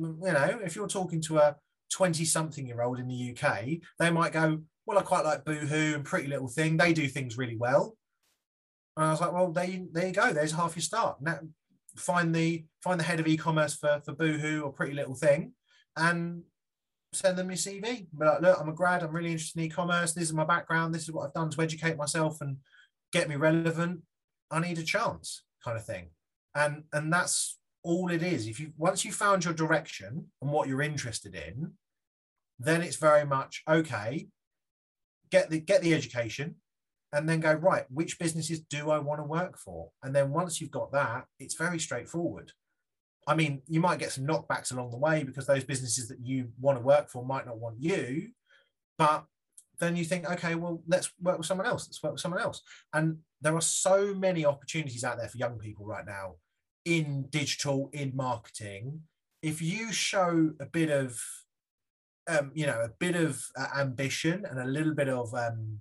Mm, 0.00 0.18
you 0.26 0.32
know, 0.32 0.60
if 0.64 0.76
you're 0.76 0.88
talking 0.88 1.20
to 1.22 1.38
a 1.38 1.56
20 1.92 2.24
something 2.24 2.66
year 2.66 2.82
old 2.82 2.98
in 2.98 3.08
the 3.08 3.36
UK, 3.36 3.66
they 3.98 4.10
might 4.10 4.32
go, 4.32 4.60
well, 4.86 4.98
I 4.98 5.02
quite 5.02 5.24
like 5.24 5.44
Boohoo 5.44 5.94
and 5.94 6.04
Pretty 6.04 6.28
Little 6.28 6.48
Thing. 6.48 6.76
They 6.76 6.92
do 6.92 7.08
things 7.08 7.38
really 7.38 7.56
well. 7.56 7.96
And 8.96 9.06
I 9.06 9.10
was 9.10 9.20
like, 9.20 9.32
well, 9.32 9.50
there 9.50 9.64
you, 9.64 9.88
there 9.92 10.06
you 10.06 10.12
go. 10.12 10.32
There's 10.32 10.52
half 10.52 10.76
your 10.76 10.82
start. 10.82 11.20
Now, 11.20 11.38
find 11.96 12.34
the 12.34 12.64
find 12.82 12.98
the 12.98 13.04
head 13.04 13.20
of 13.20 13.26
e-commerce 13.26 13.74
for 13.74 14.00
for 14.04 14.12
Boohoo 14.12 14.62
or 14.62 14.72
Pretty 14.72 14.94
Little 14.94 15.14
Thing, 15.14 15.52
and 15.96 16.42
send 17.14 17.38
them 17.38 17.48
your 17.48 17.56
CV. 17.56 17.82
Be 17.82 18.24
like, 18.24 18.40
look, 18.40 18.58
I'm 18.60 18.68
a 18.68 18.72
grad. 18.72 19.02
I'm 19.02 19.14
really 19.14 19.32
interested 19.32 19.58
in 19.58 19.66
e-commerce. 19.66 20.12
This 20.12 20.24
is 20.24 20.32
my 20.32 20.44
background. 20.44 20.94
This 20.94 21.04
is 21.04 21.12
what 21.12 21.26
I've 21.26 21.34
done 21.34 21.50
to 21.50 21.62
educate 21.62 21.96
myself 21.96 22.40
and 22.40 22.58
get 23.12 23.28
me 23.28 23.36
relevant. 23.36 24.02
I 24.50 24.60
need 24.60 24.78
a 24.78 24.82
chance, 24.82 25.44
kind 25.64 25.76
of 25.76 25.84
thing. 25.84 26.10
And 26.54 26.84
and 26.92 27.12
that's 27.12 27.58
all 27.82 28.10
it 28.10 28.22
is. 28.22 28.46
If 28.46 28.60
you 28.60 28.72
once 28.76 29.04
you 29.04 29.12
found 29.12 29.44
your 29.44 29.54
direction 29.54 30.26
and 30.40 30.50
what 30.50 30.68
you're 30.68 30.82
interested 30.82 31.34
in, 31.34 31.72
then 32.58 32.82
it's 32.82 32.96
very 32.96 33.24
much 33.24 33.62
okay. 33.68 34.28
Get 35.30 35.50
the 35.50 35.60
get 35.60 35.82
the 35.82 35.94
education, 35.94 36.56
and 37.12 37.28
then 37.28 37.40
go 37.40 37.52
right. 37.52 37.84
Which 37.90 38.18
businesses 38.18 38.60
do 38.60 38.90
I 38.90 38.98
want 38.98 39.20
to 39.20 39.24
work 39.24 39.58
for? 39.58 39.90
And 40.02 40.14
then 40.14 40.30
once 40.30 40.60
you've 40.60 40.70
got 40.70 40.92
that, 40.92 41.24
it's 41.38 41.54
very 41.54 41.78
straightforward. 41.78 42.52
I 43.26 43.34
mean, 43.34 43.62
you 43.68 43.80
might 43.80 43.98
get 43.98 44.12
some 44.12 44.26
knockbacks 44.26 44.72
along 44.72 44.90
the 44.90 44.98
way 44.98 45.22
because 45.22 45.46
those 45.46 45.64
businesses 45.64 46.08
that 46.08 46.20
you 46.20 46.48
want 46.60 46.78
to 46.78 46.84
work 46.84 47.08
for 47.08 47.24
might 47.24 47.46
not 47.46 47.58
want 47.58 47.76
you, 47.80 48.30
but 48.98 49.24
then 49.80 49.96
you 49.96 50.04
think, 50.04 50.30
okay, 50.30 50.54
well, 50.54 50.82
let's 50.86 51.10
work 51.20 51.38
with 51.38 51.46
someone 51.46 51.66
else. 51.66 51.88
Let's 51.88 52.02
work 52.02 52.12
with 52.12 52.20
someone 52.20 52.40
else. 52.40 52.62
And 52.92 53.18
there 53.40 53.56
are 53.56 53.60
so 53.60 54.14
many 54.14 54.44
opportunities 54.44 55.04
out 55.04 55.18
there 55.18 55.28
for 55.28 55.38
young 55.38 55.58
people 55.58 55.86
right 55.86 56.06
now 56.06 56.36
in 56.84 57.26
digital, 57.30 57.90
in 57.92 58.12
marketing. 58.14 59.00
If 59.42 59.60
you 59.60 59.92
show 59.92 60.52
a 60.60 60.66
bit 60.66 60.90
of, 60.90 61.18
um, 62.28 62.52
you 62.54 62.66
know, 62.66 62.80
a 62.80 62.88
bit 62.88 63.16
of 63.16 63.44
uh, 63.56 63.68
ambition 63.78 64.44
and 64.48 64.58
a 64.58 64.64
little 64.64 64.94
bit 64.94 65.08
of 65.08 65.34
um, 65.34 65.80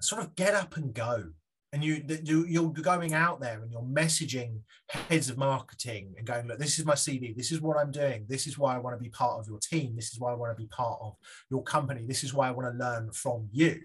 sort 0.00 0.22
of 0.22 0.34
get 0.34 0.54
up 0.54 0.76
and 0.76 0.92
go, 0.92 1.30
and 1.72 1.82
you, 1.82 2.02
you 2.22 2.46
you're 2.46 2.70
going 2.70 3.14
out 3.14 3.40
there 3.40 3.62
and 3.62 3.72
you're 3.72 3.82
messaging 3.82 4.60
heads 4.90 5.30
of 5.30 5.38
marketing 5.38 6.14
and 6.18 6.26
going 6.26 6.46
look 6.46 6.58
this 6.58 6.78
is 6.78 6.84
my 6.84 6.94
cv 6.94 7.34
this 7.34 7.50
is 7.50 7.60
what 7.60 7.76
i'm 7.78 7.90
doing. 7.90 8.26
This 8.28 8.46
is 8.46 8.58
why 8.58 8.74
i 8.74 8.78
want 8.78 8.96
to 8.96 9.02
be 9.02 9.08
part 9.08 9.40
of 9.40 9.48
your 9.48 9.58
team. 9.58 9.96
This 9.96 10.12
is 10.12 10.20
why 10.20 10.32
i 10.32 10.34
want 10.34 10.56
to 10.56 10.62
be 10.62 10.68
part 10.68 10.98
of 11.02 11.14
your 11.50 11.62
company. 11.62 12.04
This 12.06 12.24
is 12.24 12.34
why 12.34 12.48
i 12.48 12.50
want 12.50 12.70
to 12.70 12.84
learn 12.84 13.10
from 13.12 13.48
you 13.50 13.80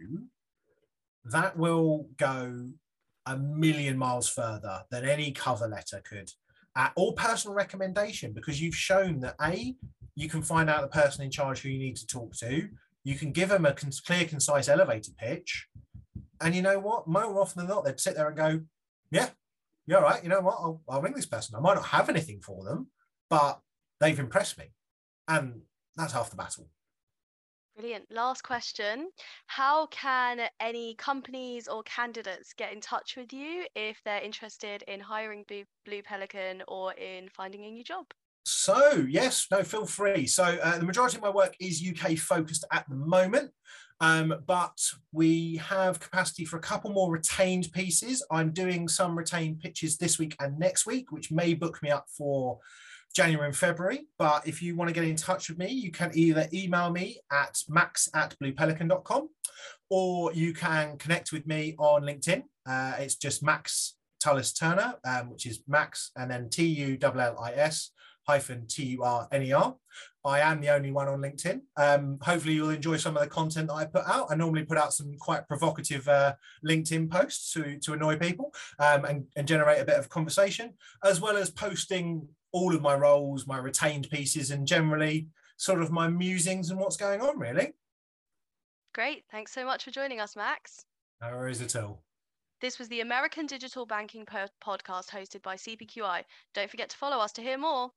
that 1.26 1.58
will 1.58 2.08
go 2.18 2.70
a 3.26 3.38
million 3.38 3.98
miles 3.98 4.30
further 4.30 4.84
than 4.90 5.04
any 5.04 5.32
cover 5.32 5.68
letter 5.68 6.02
could 6.08 6.32
uh, 6.76 6.90
or 6.96 7.14
personal 7.14 7.56
recommendation 7.56 8.32
because 8.32 8.62
you've 8.62 8.76
shown 8.76 9.20
that 9.20 9.36
a 9.42 9.76
you 10.16 10.28
can 10.28 10.42
find 10.42 10.70
out 10.70 10.82
the 10.82 10.88
person 10.88 11.24
in 11.24 11.32
charge 11.32 11.62
who 11.62 11.70
you 11.70 11.78
need 11.78 11.96
to 11.96 12.08
talk 12.08 12.34
to. 12.36 12.68
You 13.04 13.16
can 13.16 13.32
give 13.32 13.50
them 13.50 13.66
a 13.66 13.74
clear 13.74 14.26
concise 14.26 14.68
elevator 14.68 15.12
pitch 15.18 15.68
and 16.42 16.56
you 16.56 16.62
know 16.62 16.80
what? 16.80 17.08
More 17.08 17.42
often 17.42 17.60
than 17.60 17.68
not, 17.68 17.86
they'd 17.86 18.00
sit 18.00 18.16
there 18.16 18.28
and 18.28 18.38
go, 18.38 18.62
"Yeah, 19.12 19.30
you're 19.86 20.02
right. 20.02 20.24
You 20.24 20.30
know 20.30 20.42
what? 20.42 20.56
I'll, 20.60 20.82
I'll 20.90 21.02
ring 21.02 21.14
this 21.14 21.26
person. 21.26 21.56
I 21.56 21.60
might 21.60 21.76
not 21.76 21.88
have 21.88 22.10
anything 22.10 22.42
for 22.42 22.64
them, 22.64 22.92
but 23.30 23.62
they've 24.00 24.20
impressed 24.20 24.58
me, 24.58 24.74
and 25.28 25.62
that's 25.96 26.14
half 26.14 26.30
the 26.30 26.36
battle." 26.36 26.70
Brilliant. 27.76 28.12
Last 28.12 28.42
question. 28.42 29.12
How 29.46 29.86
can 29.88 30.50
any 30.60 30.96
companies 30.96 31.68
or 31.68 31.84
candidates 31.84 32.54
get 32.54 32.74
in 32.74 32.82
touch 32.82 33.16
with 33.16 33.32
you 33.32 33.68
if 33.76 34.02
they're 34.04 34.22
interested 34.22 34.82
in 34.88 35.00
hiring 35.00 35.46
Blue 35.48 36.02
Pelican 36.04 36.64
or 36.68 36.94
in 36.94 37.30
finding 37.30 37.66
a 37.66 37.72
new 37.72 37.84
job? 37.84 38.08
So, 38.48 39.06
yes, 39.10 39.46
no, 39.52 39.62
feel 39.62 39.86
free. 39.86 40.26
So, 40.26 40.46
uh, 40.46 40.78
the 40.78 40.86
majority 40.86 41.18
of 41.18 41.22
my 41.22 41.30
work 41.30 41.54
is 41.60 41.86
UK 41.86 42.18
focused 42.18 42.64
at 42.72 42.88
the 42.88 42.96
moment. 42.96 43.52
Um, 44.00 44.34
but 44.46 44.80
we 45.12 45.58
have 45.58 46.00
capacity 46.00 46.46
for 46.46 46.56
a 46.56 46.62
couple 46.62 46.92
more 46.92 47.12
retained 47.12 47.70
pieces. 47.74 48.26
I'm 48.32 48.52
doing 48.52 48.88
some 48.88 49.18
retained 49.18 49.60
pitches 49.60 49.98
this 49.98 50.18
week 50.18 50.34
and 50.40 50.58
next 50.58 50.86
week, 50.86 51.12
which 51.12 51.30
may 51.30 51.56
book 51.56 51.84
me 51.84 51.90
up 51.90 52.06
for 52.18 52.60
January 53.14 53.48
and 53.48 53.56
February. 53.56 54.08
But 54.18 54.48
if 54.48 54.62
you 54.62 54.78
want 54.78 54.88
to 54.88 54.94
get 54.94 55.04
in 55.04 55.18
touch 55.18 55.50
with 55.50 55.58
me, 55.58 55.68
you 55.68 55.92
can 55.92 56.12
either 56.14 56.48
email 56.54 56.90
me 56.90 57.20
at 57.30 57.60
max 57.68 58.08
at 58.14 58.34
bluepelican.com 58.42 59.28
or 59.90 60.34
you 60.34 60.54
can 60.54 60.98
connect 60.98 61.34
with 61.34 61.46
me 61.48 61.76
on 61.80 62.04
LinkedIn. 62.04 62.44
Uh, 62.66 62.94
it's 63.00 63.16
just 63.16 63.44
Max 63.44 63.96
Tullis 64.22 64.54
Turner, 64.54 64.96
um, 65.04 65.32
which 65.32 65.46
is 65.46 65.64
Max 65.68 66.12
and 66.16 66.32
then 66.32 66.50
T 66.50 66.66
U 66.66 66.98
L 67.04 67.20
L 67.20 67.40
I 67.40 67.52
S 67.52 67.92
hyphen 68.28 68.68
T-U-R-N-E-R. 68.68 69.76
I 70.26 70.40
am 70.42 70.60
the 70.60 70.70
only 70.70 70.92
one 70.92 71.08
on 71.08 71.22
LinkedIn. 71.22 71.62
Um, 71.78 72.20
hopefully 72.22 72.56
you'll 72.56 72.72
enjoy 72.72 72.98
some 72.98 73.16
of 73.16 73.24
the 73.24 73.30
content 73.30 73.70
that 73.70 73.76
I 73.76 73.86
put 73.86 74.06
out. 74.06 74.28
I 74.30 74.36
normally 74.36 74.66
put 74.66 74.78
out 74.78 74.94
some 74.94 75.16
quite 75.18 75.48
provocative 75.48 76.08
uh, 76.10 76.34
LinkedIn 76.66 77.10
posts 77.10 77.54
to, 77.54 77.80
to 77.80 77.94
annoy 77.94 78.18
people 78.18 78.54
um, 78.80 79.06
and, 79.06 79.26
and 79.38 79.48
generate 79.48 79.82
a 79.82 79.86
bit 79.86 79.98
of 79.98 80.10
conversation, 80.10 80.74
as 81.04 81.22
well 81.22 81.38
as 81.38 81.50
posting 81.50 82.28
all 82.52 82.76
of 82.76 82.82
my 82.82 82.96
roles, 82.96 83.48
my 83.48 83.58
retained 83.58 84.10
pieces, 84.10 84.52
and 84.52 84.68
generally 84.68 85.28
sort 85.56 85.82
of 85.82 85.92
my 85.92 86.10
musings 86.10 86.70
and 86.70 86.80
what's 86.80 86.98
going 86.98 87.22
on, 87.22 87.40
really. 87.40 87.74
Great. 88.94 89.24
Thanks 89.32 89.54
so 89.54 89.64
much 89.64 89.84
for 89.86 89.92
joining 89.92 90.20
us, 90.20 90.36
Max. 90.36 90.84
No 91.22 91.30
worries 91.30 91.62
at 91.62 91.76
all. 91.76 92.04
This 92.60 92.80
was 92.80 92.90
the 92.90 93.02
American 93.02 93.46
Digital 93.46 93.86
Banking 93.86 94.26
Podcast 94.26 95.10
hosted 95.10 95.44
by 95.44 95.56
CPQI. 95.56 96.24
Don't 96.56 96.70
forget 96.70 96.90
to 96.90 96.98
follow 96.98 97.18
us 97.18 97.32
to 97.34 97.42
hear 97.42 97.58
more. 97.58 97.92